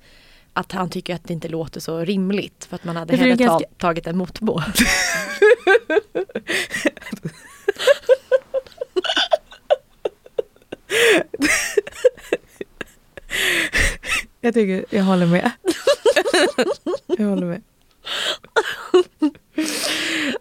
att 0.53 0.73
han 0.73 0.91
tycker 0.91 1.15
att 1.15 1.25
det 1.25 1.33
inte 1.33 1.49
låter 1.49 1.81
så 1.81 1.99
rimligt 2.05 2.65
för 2.65 2.75
att 2.75 2.85
man 2.85 2.97
hade 2.97 3.17
hellre 3.17 3.37
ganska- 3.37 3.69
ta, 3.69 3.75
tagit 3.79 4.07
en 4.07 4.17
motorbåt. 4.17 4.65
Jag 14.41 14.55
tycker, 14.55 14.85
jag 14.97 15.05
håller 15.05 15.27
med. 15.27 15.51
jag 17.07 17.27
håller 17.27 17.47
med. 17.47 17.63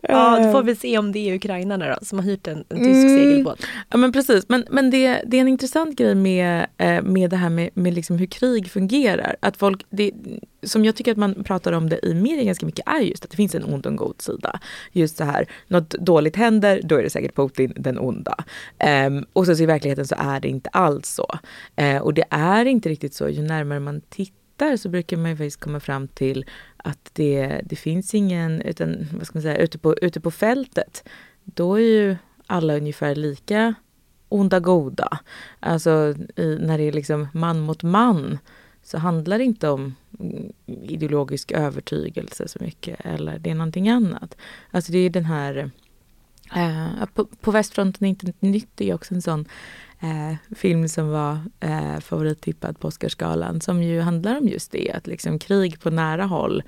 ja, 0.02 0.40
då 0.44 0.52
får 0.52 0.59
vi 0.70 0.76
se 0.76 0.98
om 0.98 1.12
det 1.12 1.30
är 1.30 1.36
ukrainarna 1.36 1.88
då 1.88 2.06
som 2.06 2.20
har 2.20 2.26
hyrt 2.26 2.48
en, 2.48 2.64
en 2.70 2.78
tysk 2.78 3.10
Mm. 3.10 3.16
segelbåt. 3.16 3.66
Ja 3.90 3.98
men 3.98 4.12
precis, 4.12 4.50
men, 4.50 4.66
men 4.70 4.90
det, 4.90 5.22
det 5.28 5.38
är 5.38 5.42
en 5.42 5.48
intressant 5.48 5.98
grej 5.98 6.16
med, 6.16 6.66
eh, 6.78 7.02
med 7.02 7.30
det 7.30 7.36
här 7.36 7.50
med, 7.50 7.70
med 7.74 7.94
liksom 7.94 8.18
hur 8.18 8.26
krig 8.26 8.72
fungerar. 8.72 9.36
Att 9.40 9.58
folk, 9.58 9.86
det, 9.90 10.12
som 10.64 10.86
jag 10.86 10.96
tycker 10.96 11.12
att 11.12 11.18
man 11.18 11.44
pratar 11.44 11.72
om 11.74 11.90
det 11.90 12.00
i 12.06 12.14
media 12.14 12.44
ganska 12.44 12.66
mycket 12.66 12.88
är 12.88 13.00
just 13.00 13.26
att 13.26 13.32
det 13.32 13.38
finns 13.38 13.56
en 13.56 13.64
ond 13.64 13.86
och 13.86 13.92
en 13.92 13.96
god 13.96 14.22
sida. 14.22 14.60
Just 14.92 15.18
så 15.18 15.24
här, 15.24 15.46
något 15.68 15.90
dåligt 15.90 16.36
händer, 16.36 16.82
då 16.84 16.96
är 16.96 17.04
det 17.04 17.10
säkert 17.10 17.36
Putin 17.36 17.74
den 17.76 18.00
onda. 18.00 18.36
Ehm, 18.80 19.26
och 19.34 19.46
så 19.46 19.64
i 19.64 19.66
verkligheten 19.66 20.08
så 20.08 20.16
är 20.18 20.40
det 20.40 20.48
inte 20.48 20.70
alls 20.70 21.08
så. 21.10 21.40
Eh, 21.76 21.98
och 21.98 22.14
det 22.14 22.24
är 22.30 22.66
inte 22.66 22.90
riktigt 22.90 23.14
så, 23.14 23.30
ju 23.30 23.42
närmare 23.42 23.80
man 23.80 24.02
tittar 24.10 24.39
så 24.78 24.90
brukar 24.90 25.18
man 25.18 25.32
ju 25.32 25.38
faktiskt 25.38 25.60
komma 25.60 25.80
fram 25.80 26.08
till 26.08 26.46
att 26.78 27.10
det, 27.14 27.62
det 27.66 27.76
finns 27.76 28.16
ingen, 28.16 28.62
utan 28.62 29.08
vad 29.14 29.28
ska 29.28 29.38
man 29.38 29.44
säga, 29.44 29.58
ute 29.58 29.78
på, 29.78 29.96
ute 29.96 30.22
på 30.22 30.32
fältet, 30.32 31.10
då 31.44 31.76
är 31.76 31.84
ju 31.84 32.16
alla 32.48 32.78
ungefär 32.78 33.16
lika 33.16 33.74
onda 34.30 34.60
goda. 34.60 35.20
Alltså 35.60 36.16
i, 36.36 36.58
när 36.62 36.78
det 36.78 36.84
är 36.84 36.92
liksom 36.92 37.28
man 37.34 37.60
mot 37.60 37.84
man 37.84 38.38
så 38.84 38.98
handlar 38.98 39.38
det 39.38 39.44
inte 39.44 39.70
om 39.70 39.96
mm, 40.20 40.54
ideologisk 40.66 41.52
övertygelse 41.52 42.48
så 42.48 42.60
mycket 42.62 43.06
eller 43.06 43.40
det 43.40 43.50
är 43.50 43.56
någonting 43.56 43.90
annat. 43.90 44.38
Alltså 44.72 44.92
det 44.92 44.98
är 44.98 45.10
den 45.10 45.26
här 45.26 45.72
eh, 46.56 47.06
på, 47.14 47.26
på 47.26 47.52
västfronten 47.52 48.06
är 48.06 48.10
inte 48.10 48.34
nytt, 48.40 48.70
det 48.76 48.90
är 48.90 48.94
också 48.94 49.14
en 49.14 49.22
sån 49.22 49.46
eh, 50.02 50.36
film 50.56 50.88
som 50.90 51.10
var 51.10 51.40
eh, 51.60 52.00
favorittippad 52.00 52.80
på 52.80 52.88
Oscarsgalan 52.88 53.62
som 53.62 53.84
ju 53.84 54.02
handlar 54.02 54.38
om 54.38 54.48
just 54.48 54.72
det, 54.72 54.92
att 54.92 55.08
liksom 55.08 55.40
krig 55.40 55.80
på 55.80 55.90
nära 55.90 56.26
håll 56.26 56.64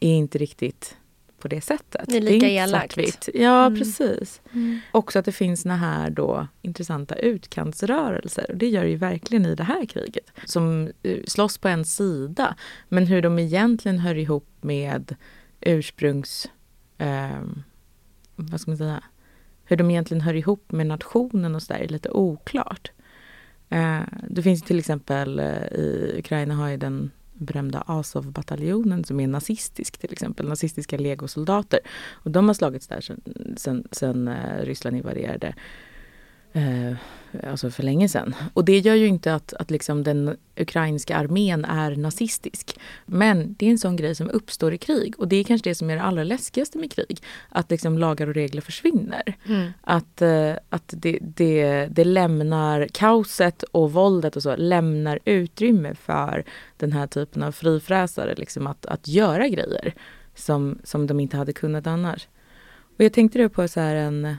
är 0.00 0.12
inte 0.14 0.38
riktigt 0.38 0.96
på 1.38 1.48
det 1.48 1.60
sättet. 1.60 2.04
Det 2.08 2.16
är 2.16 2.20
lika 2.20 2.34
inte 2.34 2.46
elakt. 2.46 2.92
svartvitt. 2.94 3.28
Ja, 3.34 3.66
Mm. 3.66 3.78
precis. 3.78 4.40
Också 4.92 5.18
att 5.18 5.24
det 5.24 5.32
finns 5.32 5.60
såna 5.62 5.76
här 5.76 6.10
då 6.10 6.46
intressanta 6.62 7.14
utkantsrörelser. 7.14 8.46
Och 8.50 8.56
det 8.56 8.68
gör 8.68 8.82
det 8.82 8.90
ju 8.90 8.96
verkligen 8.96 9.46
i 9.46 9.54
det 9.54 9.64
här 9.64 9.86
kriget. 9.86 10.30
Som 10.44 10.90
eh, 11.02 11.18
slåss 11.26 11.58
på 11.58 11.68
en 11.68 11.84
sida. 11.84 12.54
Men 12.88 13.06
hur 13.06 13.22
de 13.22 13.38
egentligen 13.38 13.98
hör 13.98 14.14
ihop 14.14 14.48
med 14.60 15.16
ursprungs... 15.60 16.48
Eh, 16.98 17.40
vad 18.36 18.60
ska 18.60 18.70
man 18.70 18.78
säga? 18.78 19.02
Hur 19.70 19.76
de 19.76 19.90
egentligen 19.90 20.20
hör 20.20 20.34
ihop 20.34 20.72
med 20.72 20.86
nationen 20.86 21.54
och 21.54 21.62
så 21.62 21.72
där 21.72 21.80
är 21.80 21.88
lite 21.88 22.10
oklart. 22.10 22.90
Eh, 23.68 24.00
det 24.28 24.42
finns 24.42 24.62
till 24.62 24.78
exempel 24.78 25.38
eh, 25.38 25.66
i 25.72 26.14
Ukraina 26.18 26.54
har 26.54 26.68
ju 26.68 26.76
den 26.76 27.10
berömda 27.32 27.84
Azov-bataljonen 27.86 29.04
som 29.04 29.20
är 29.20 29.26
nazistisk 29.26 29.98
till 29.98 30.12
exempel, 30.12 30.48
nazistiska 30.48 30.98
legosoldater. 30.98 31.80
Och 32.10 32.30
de 32.30 32.46
har 32.46 32.54
slagits 32.54 32.86
där 32.86 33.00
sedan 33.92 34.28
eh, 34.28 34.64
Ryssland 34.64 34.96
invaderade 34.96 35.54
eh, 36.52 36.96
alltså 37.50 37.70
för 37.70 37.82
länge 37.82 38.08
sedan. 38.08 38.34
Och 38.54 38.64
det 38.64 38.78
gör 38.78 38.94
ju 38.94 39.06
inte 39.06 39.34
att, 39.34 39.54
att 39.54 39.70
liksom 39.70 40.02
den 40.02 40.36
ukrainska 40.56 41.16
armén 41.16 41.64
är 41.64 41.96
nazistisk. 41.96 42.80
Men 43.06 43.54
det 43.58 43.66
är 43.66 43.70
en 43.70 43.78
sån 43.78 43.96
grej 43.96 44.14
som 44.14 44.30
uppstår 44.30 44.74
i 44.74 44.78
krig 44.78 45.14
och 45.18 45.28
det 45.28 45.36
är 45.36 45.44
kanske 45.44 45.70
det 45.70 45.74
som 45.74 45.90
är 45.90 45.96
det 45.96 46.02
allra 46.02 46.24
läskigaste 46.24 46.78
med 46.78 46.92
krig. 46.92 47.22
Att 47.48 47.70
liksom 47.70 47.98
lagar 47.98 48.26
och 48.26 48.34
regler 48.34 48.60
försvinner. 48.60 49.36
Att, 49.80 50.22
eh, 50.22 50.54
att 50.68 50.94
det, 50.96 51.18
det, 51.20 51.86
det 51.86 52.04
lämnar 52.04 52.88
kaoset 52.92 53.62
och 53.62 53.92
våldet 53.92 54.36
och 54.36 54.42
så 54.42 54.56
lämnar 54.56 55.18
utrymme 55.24 55.94
för 55.94 56.44
den 56.76 56.92
här 56.92 57.06
typen 57.06 57.42
av 57.42 57.52
frifräsare 57.52 58.34
liksom 58.34 58.66
att, 58.66 58.86
att 58.86 59.08
göra 59.08 59.48
grejer 59.48 59.94
som, 60.34 60.78
som 60.84 61.06
de 61.06 61.20
inte 61.20 61.36
hade 61.36 61.52
kunnat 61.52 61.86
annars. 61.86 62.28
Och 62.98 63.04
jag 63.04 63.12
tänkte 63.12 63.38
då 63.38 63.48
på 63.48 63.68
så 63.68 63.80
här 63.80 63.94
en 63.94 64.36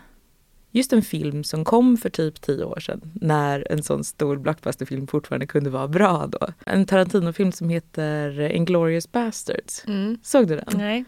just 0.71 0.93
en 0.93 1.01
film 1.01 1.43
som 1.43 1.65
kom 1.65 1.97
för 1.97 2.09
typ 2.09 2.41
tio 2.41 2.63
år 2.63 2.79
sedan 2.79 3.01
när 3.13 3.67
en 3.69 3.83
sån 3.83 4.03
stor 4.03 4.37
blockbusterfilm 4.37 5.07
fortfarande 5.07 5.47
kunde 5.47 5.69
vara 5.69 5.87
bra 5.87 6.27
då. 6.27 6.47
En 6.65 6.85
Tarantino-film 6.85 7.51
som 7.51 7.69
heter 7.69 8.39
Inglourious 8.39 9.11
Basterds. 9.11 9.83
Mm. 9.87 10.17
Såg 10.23 10.47
du 10.47 10.55
den? 10.55 10.77
Nej. 10.77 11.05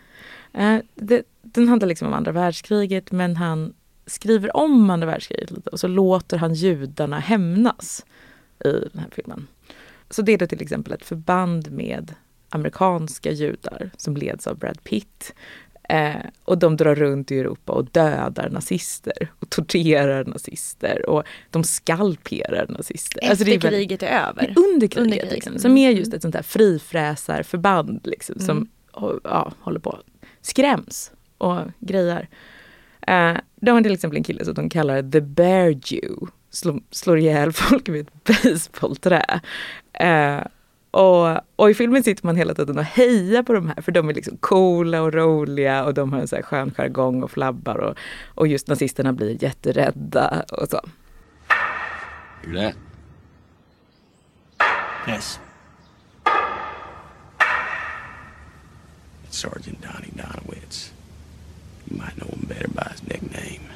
Eh, 0.53 0.79
det, 0.95 1.23
den 1.41 1.67
handlar 1.67 1.87
liksom 1.87 2.07
om 2.07 2.13
andra 2.13 2.31
världskriget 2.31 3.11
men 3.11 3.35
han 3.35 3.73
skriver 4.05 4.57
om 4.57 4.89
andra 4.89 5.07
världskriget 5.07 5.51
lite 5.51 5.69
och 5.69 5.79
så 5.79 5.87
låter 5.87 6.37
han 6.37 6.53
judarna 6.53 7.19
hämnas 7.19 8.05
i 8.65 8.69
den 8.69 8.99
här 8.99 9.09
filmen. 9.11 9.47
Så 10.09 10.21
det 10.21 10.31
är 10.31 10.37
då 10.37 10.47
till 10.47 10.61
exempel 10.61 10.93
ett 10.93 11.05
förband 11.05 11.71
med 11.71 12.15
amerikanska 12.49 13.31
judar 13.31 13.91
som 13.97 14.17
leds 14.17 14.47
av 14.47 14.57
Brad 14.57 14.83
Pitt. 14.83 15.33
Eh, 15.89 16.15
och 16.43 16.57
de 16.57 16.77
drar 16.77 16.95
runt 16.95 17.31
i 17.31 17.39
Europa 17.39 17.73
och 17.73 17.85
dödar 17.85 18.49
nazister 18.49 19.31
och 19.39 19.49
torterar 19.49 20.25
nazister 20.25 21.09
och 21.09 21.23
de 21.49 21.63
skalperar 21.63 22.65
nazister. 22.69 23.19
Efter 23.19 23.29
Alltså 23.29 23.45
det 23.45 23.51
är 23.51 23.59
väldigt- 23.59 23.69
kriget 23.89 24.03
är 24.03 24.07
över. 24.27 24.53
under 24.57 24.87
kriget. 24.87 24.97
Under 24.97 25.17
kriget. 25.17 25.33
Liksom, 25.33 25.59
som 25.59 25.77
är 25.77 25.89
just 25.91 26.13
ett 26.13 26.21
sånt 26.21 26.35
här 26.35 26.41
frifräsarförband 26.43 27.99
liksom, 28.03 28.39
som 28.39 28.57
Mm. 28.97 29.19
ja, 29.23 29.51
håller 29.59 29.79
på 29.79 29.99
skräms 30.41 31.11
och 31.37 31.59
grejer. 31.79 32.29
Eh, 33.07 33.33
de 33.55 33.71
har 33.71 33.81
till 33.81 33.93
exempel 33.93 34.17
en 34.17 34.23
kille 34.23 34.45
som 34.45 34.53
de 34.53 34.69
kallar 34.69 35.11
The 35.11 35.21
Bear 35.21 35.69
Jew. 35.85 36.15
Slår, 36.49 36.81
slår 36.91 37.17
ihjäl 37.19 37.51
folk 37.51 37.87
med 37.89 37.99
ett 38.01 38.43
basebollträ. 38.43 39.39
Eh, 39.93 40.39
och, 40.93 41.39
och 41.55 41.69
i 41.69 41.73
filmen 41.73 42.03
sitter 42.03 42.25
man 42.25 42.35
hela 42.35 42.53
tiden 42.53 42.77
och 42.77 42.83
hejar 42.83 43.43
på 43.43 43.53
de 43.53 43.67
här 43.67 43.81
för 43.81 43.91
de 43.91 44.09
är 44.09 44.13
liksom 44.13 44.37
coola 44.37 45.01
och 45.01 45.13
roliga 45.13 45.85
och 45.85 45.93
de 45.93 46.13
har 46.13 46.19
en 46.19 46.27
så 46.27 46.35
här 46.35 46.43
skön 46.43 46.71
jargong 46.71 47.23
och 47.23 47.31
flabbar 47.31 47.77
och, 47.77 47.97
och 48.35 48.47
just 48.47 48.67
nazisterna 48.67 49.13
blir 49.13 49.43
jätterädda 49.43 50.45
och 50.51 50.69
så. 50.69 50.81
Hear 52.43 52.53
that? 52.55 52.75
Yes. 55.07 55.39
It's 59.27 59.37
Sergeant 59.37 59.81
Donnie 59.81 60.11
Donowitz. 60.15 60.91
You 61.89 61.97
might 61.97 62.15
know 62.17 62.29
him 62.29 62.45
better 62.47 62.67
by 62.67 62.87
his 62.91 63.03
nickname, 63.03 63.69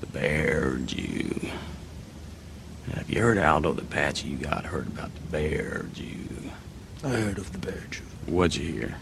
the 0.00 0.06
Bear 0.06 0.78
Jew. 0.86 1.50
Now, 2.88 2.94
have 2.96 3.10
you 3.10 3.20
heard 3.20 3.38
Aldo 3.38 3.74
the 3.74 3.82
Apache? 3.82 4.28
You 4.28 4.36
got 4.36 4.64
heard 4.64 4.86
about 4.86 5.14
the 5.14 5.20
Bear 5.30 5.86
Jew. 5.94 6.50
I 7.04 7.08
heard 7.08 7.38
of 7.38 7.52
the 7.52 7.58
Bear 7.58 7.82
Jew. 7.90 8.02
What'd 8.26 8.56
you 8.56 8.72
hear? 8.72 8.96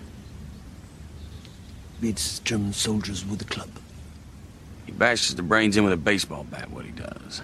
Beats 2.00 2.40
German 2.40 2.72
soldiers 2.72 3.24
with 3.24 3.40
a 3.42 3.44
club. 3.44 3.70
He 4.84 4.92
bashes 4.92 5.34
the 5.34 5.42
brains 5.42 5.76
in 5.76 5.84
with 5.84 5.92
a 5.92 5.96
baseball 5.96 6.44
bat, 6.44 6.70
what 6.70 6.84
he 6.84 6.90
does. 6.90 7.42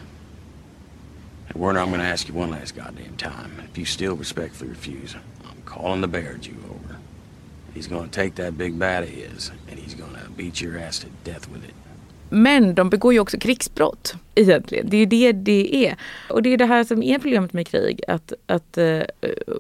And 1.49 1.57
Werner, 1.61 1.80
I'm 1.80 1.90
gonna 1.90 2.03
ask 2.03 2.28
you 2.28 2.34
one 2.34 2.51
last 2.51 2.74
goddamn 2.74 3.16
time. 3.16 3.62
If 3.70 3.78
you 3.78 3.84
still 3.84 4.14
respectfully 4.16 4.70
refuse, 4.70 5.14
I'm 5.45 5.62
calling 5.64 6.01
the 6.01 6.09
Bear 6.09 6.34
Jew 6.34 6.57
over. 6.68 6.99
He's 7.72 7.86
gonna 7.86 8.09
take 8.09 8.34
that 8.34 8.59
big 8.59 8.78
bat 8.78 9.05
of 9.05 9.09
his, 9.09 9.51
and 9.68 9.78
he's 9.78 9.95
gonna 9.95 10.28
beat 10.36 10.61
your 10.61 10.78
ass 10.78 10.99
to 11.01 11.09
death 11.24 11.49
with 11.49 11.64
it. 11.64 11.74
Men 12.34 12.74
de 12.74 12.90
begår 12.90 13.12
ju 13.12 13.20
också 13.20 13.38
krigsbrott 13.38 14.14
egentligen. 14.34 14.86
Det 14.90 14.96
är 14.96 15.00
ju 15.00 15.06
det 15.06 15.32
det 15.32 15.86
är. 15.86 15.96
Och 16.30 16.42
det 16.42 16.52
är 16.52 16.56
det 16.56 16.66
här 16.66 16.84
som 16.84 17.02
är 17.02 17.18
problemet 17.18 17.52
med 17.52 17.66
krig. 17.66 18.00
Att, 18.08 18.32
att, 18.46 18.78
eh, 18.78 19.00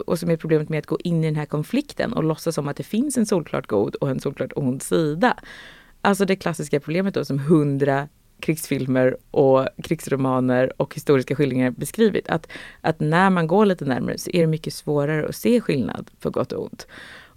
och 0.06 0.18
som 0.18 0.30
är 0.30 0.36
problemet 0.36 0.68
med 0.68 0.78
att 0.78 0.86
gå 0.86 0.98
in 1.04 1.24
i 1.24 1.26
den 1.26 1.36
här 1.36 1.46
konflikten 1.46 2.12
och 2.12 2.24
låtsas 2.24 2.54
som 2.54 2.68
att 2.68 2.76
det 2.76 2.82
finns 2.82 3.16
en 3.16 3.26
solklart 3.26 3.66
god 3.66 3.94
och 3.94 4.10
en 4.10 4.20
solklart 4.20 4.52
ond 4.56 4.82
sida. 4.82 5.36
Alltså 6.00 6.24
det 6.24 6.36
klassiska 6.36 6.80
problemet 6.80 7.14
då 7.14 7.24
som 7.24 7.38
hundra 7.38 8.08
krigsfilmer 8.40 9.16
och 9.30 9.68
krigsromaner 9.82 10.72
och 10.76 10.94
historiska 10.94 11.34
skildringar 11.36 11.70
beskrivit. 11.70 12.28
Att, 12.28 12.48
att 12.80 13.00
när 13.00 13.30
man 13.30 13.46
går 13.46 13.66
lite 13.66 13.84
närmare 13.84 14.18
så 14.18 14.30
är 14.30 14.40
det 14.40 14.46
mycket 14.46 14.74
svårare 14.74 15.28
att 15.28 15.36
se 15.36 15.60
skillnad 15.60 16.10
på 16.20 16.30
gott 16.30 16.52
och 16.52 16.64
ont. 16.64 16.86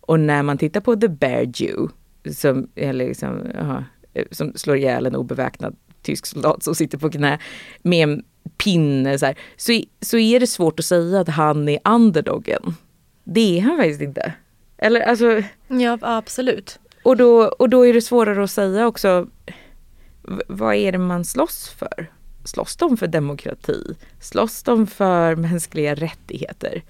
Och 0.01 0.19
när 0.19 0.43
man 0.43 0.57
tittar 0.57 0.81
på 0.81 0.95
The 0.95 1.07
Bear 1.07 1.51
Jew, 1.55 1.93
som, 2.33 2.67
är 2.75 2.93
liksom, 2.93 3.41
aha, 3.59 3.83
som 4.32 4.53
slår 4.55 4.78
ihjäl 4.78 5.05
en 5.05 5.16
obeväpnad 5.16 5.76
tysk 6.01 6.26
soldat 6.26 6.63
som 6.63 6.76
sitter 6.76 6.97
på 6.97 7.09
knä 7.09 7.39
med 7.82 8.03
en 8.03 8.24
pinne 8.57 9.20
så, 9.20 9.26
här, 9.26 9.36
så, 9.57 9.82
så 10.01 10.18
är 10.18 10.39
det 10.39 10.47
svårt 10.47 10.80
att 10.80 10.86
säga 10.86 11.20
att 11.20 11.30
han 11.30 11.70
är 11.70 11.80
underdogen. 11.86 12.76
Det 13.24 13.57
är 13.57 13.61
han 13.61 13.78
faktiskt 13.78 14.01
inte. 14.01 14.34
Eller 14.78 15.01
alltså... 15.01 15.43
Ja, 15.68 15.97
absolut. 16.01 16.80
Och 17.03 17.18
då, 17.18 17.43
och 17.47 17.70
då 17.70 17.86
är 17.88 17.93
det 17.93 18.01
svårare 18.01 18.43
att 18.43 18.51
säga 18.51 18.88
också, 18.88 19.28
vad 20.47 20.76
är 20.76 20.91
det 20.91 20.97
man 20.97 21.26
slåss 21.26 21.70
för? 21.70 22.11
Slåss 22.43 22.76
de 22.76 22.97
för 22.97 23.07
demokrati? 23.07 23.95
Slåss 24.20 24.63
de 24.63 24.88
för 24.88 25.36
mänskliga 25.36 25.95
rättigheter? 25.95 26.84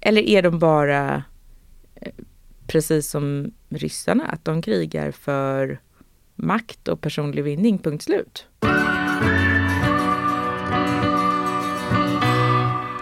Eller 0.00 0.22
är 0.22 0.42
de 0.42 0.58
bara, 0.58 1.22
eh, 1.94 2.12
precis 2.66 3.10
som 3.10 3.50
ryssarna, 3.68 4.26
att 4.26 4.44
de 4.44 4.62
krigar 4.62 5.10
för 5.10 5.80
makt 6.36 6.88
och 6.88 7.00
personlig 7.00 7.44
vinning, 7.44 7.78
punkt 7.78 8.04
slut? 8.04 8.46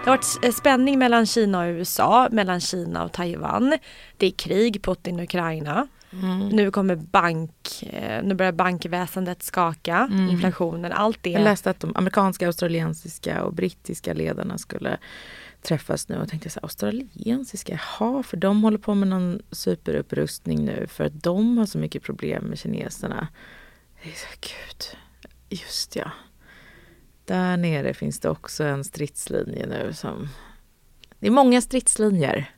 Det 0.05 0.11
har 0.11 0.16
varit 0.16 0.39
eh, 0.43 0.53
spänning 0.53 0.99
mellan 0.99 1.26
Kina 1.26 1.61
och 1.61 1.66
USA, 1.68 2.28
mellan 2.30 2.61
Kina 2.61 3.05
och 3.05 3.12
Taiwan. 3.12 3.78
Det 4.16 4.26
är 4.26 4.30
krig, 4.30 4.82
Putin 4.82 5.16
och 5.16 5.22
Ukraina. 5.24 5.87
Nu 6.53 6.70
kommer 6.70 6.97
bank, 6.97 7.82
eh, 7.93 8.22
nu 8.24 8.35
börjar 8.35 8.53
bankväsendet 8.53 9.43
skaka, 9.43 10.09
inflationen, 10.30 10.93
allt 10.93 11.18
det. 11.22 11.30
Jag 11.30 11.43
läste 11.43 11.70
att 11.70 11.80
de 11.80 11.93
amerikanska, 11.97 12.47
australiensiska 12.47 13.43
och 13.45 13.55
brittiska 13.55 14.12
ledarna 14.12 14.59
skulle 14.59 14.99
träffas 15.65 16.09
nu 16.09 16.17
och 16.17 16.29
tänkte 16.29 16.51
så 16.51 16.61
här, 16.61 16.65
australiensiska, 16.65 17.81
jaha, 17.99 18.23
för 18.23 18.37
de 18.37 18.62
håller 18.62 18.79
på 18.79 18.95
med 18.95 19.09
någon 19.09 19.43
superupprustning 19.51 20.65
nu 20.65 20.87
för 20.87 21.05
att 21.05 21.23
de 21.23 21.59
har 21.59 21.67
så 21.67 21.79
mycket 21.79 22.03
problem 22.03 22.45
med 22.45 22.59
kineserna. 22.59 23.29
Det 24.03 24.09
är 24.09 24.15
så, 24.15 24.27
gud, 24.41 24.99
just 25.61 25.97
ja. 25.97 26.11
Där 27.25 27.57
nere 27.57 27.95
finns 27.95 28.21
det 28.21 28.29
också 28.29 28.65
en 28.65 28.85
stridslinje 28.85 29.67
nu 29.67 29.93
som... 29.93 30.29
Det 31.19 31.27
är 31.27 31.31
många 31.31 31.61
stridslinjer. 31.61 32.51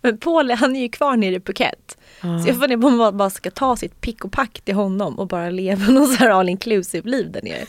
Men 0.00 0.18
Paul 0.18 0.50
han 0.50 0.76
är 0.76 0.80
ju 0.80 0.88
kvar 0.88 1.16
nere 1.16 1.34
i 1.34 1.40
Phuket. 1.40 1.98
Så 2.20 2.48
jag 2.48 2.60
funderar 2.60 2.80
på 2.80 2.86
om 2.86 2.96
man 2.96 3.16
bara 3.16 3.30
ska 3.30 3.50
ta 3.50 3.76
sitt 3.76 4.00
pick 4.00 4.24
och 4.24 4.32
pack 4.32 4.60
till 4.60 4.74
honom 4.74 5.18
och 5.18 5.26
bara 5.26 5.50
leva 5.50 5.86
något 5.92 6.08
så 6.08 6.16
här 6.16 6.30
all 6.30 6.48
inclusive 6.48 7.10
liv 7.10 7.32
där 7.32 7.42
nere. 7.42 7.66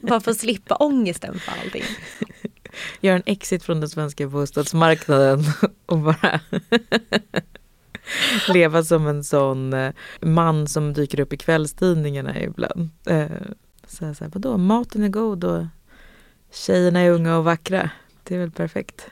Bara 0.00 0.20
för 0.20 0.30
att 0.30 0.38
slippa 0.38 0.74
ångesten 0.74 1.38
för 1.38 1.52
allting. 1.64 1.84
Gör 3.00 3.16
en 3.16 3.22
exit 3.26 3.62
från 3.64 3.80
den 3.80 3.88
svenska 3.88 4.26
bostadsmarknaden 4.26 5.44
och 5.86 5.98
bara 5.98 6.40
leva 8.48 8.84
som 8.84 9.06
en 9.06 9.24
sån 9.24 9.72
eh, 9.72 9.92
man 10.20 10.66
som 10.68 10.92
dyker 10.92 11.20
upp 11.20 11.32
i 11.32 11.36
kvällstidningarna 11.36 12.40
ibland. 12.40 12.88
Eh, 13.06 13.26
Så 13.86 14.04
jag 14.04 14.16
så 14.16 14.24
här, 14.24 14.30
vadå, 14.34 14.56
maten 14.58 15.02
är 15.04 15.08
god 15.08 15.44
och 15.44 15.64
tjejerna 16.52 17.00
är 17.00 17.10
unga 17.10 17.36
och 17.38 17.44
vackra. 17.44 17.90
Det 18.22 18.34
är 18.34 18.38
väl 18.38 18.50
perfekt. 18.50 19.06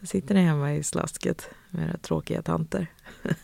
Då 0.00 0.06
sitter 0.06 0.34
ni 0.34 0.42
hemma 0.42 0.74
i 0.74 0.82
slasket 0.82 1.48
med 1.70 1.88
era 1.88 1.96
tråkiga 1.98 2.42
tanter. 2.42 2.86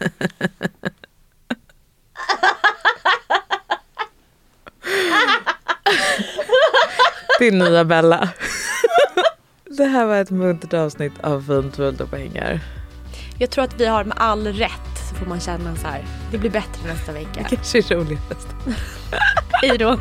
Din 7.38 7.58
nya 7.58 7.84
Bella. 7.84 8.28
Det 9.78 9.86
här 9.86 10.06
var 10.06 10.16
ett 10.16 10.30
muntert 10.30 10.74
avsnitt 10.74 11.12
av 11.20 11.40
Fint, 11.40 11.76
fult 11.76 12.00
och 12.00 12.10
pengar. 12.10 12.60
Jag 13.38 13.50
tror 13.50 13.64
att 13.64 13.80
vi 13.80 13.86
har 13.86 14.04
med 14.04 14.16
all 14.20 14.46
rätt 14.46 15.08
så 15.08 15.14
får 15.14 15.26
man 15.26 15.40
känna 15.40 15.76
så 15.76 15.86
här, 15.86 16.04
det 16.30 16.38
blir 16.38 16.50
bättre 16.50 16.92
nästa 16.92 17.12
vecka. 17.12 17.44
Kanske 17.48 17.78
är 17.78 17.96
roligast. 17.96 18.48
Hej 19.62 19.78
då! 19.78 19.98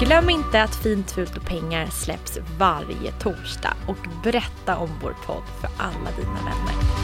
Glöm 0.00 0.30
inte 0.30 0.62
att 0.62 0.74
Fint, 0.74 1.10
fult 1.10 1.36
och 1.36 1.46
pengar 1.46 1.86
släpps 1.86 2.38
varje 2.58 3.12
torsdag 3.12 3.74
och 3.86 4.08
berätta 4.22 4.76
om 4.76 4.90
vår 5.02 5.14
podd 5.26 5.44
för 5.60 5.70
alla 5.78 6.10
dina 6.16 6.34
vänner. 6.34 7.03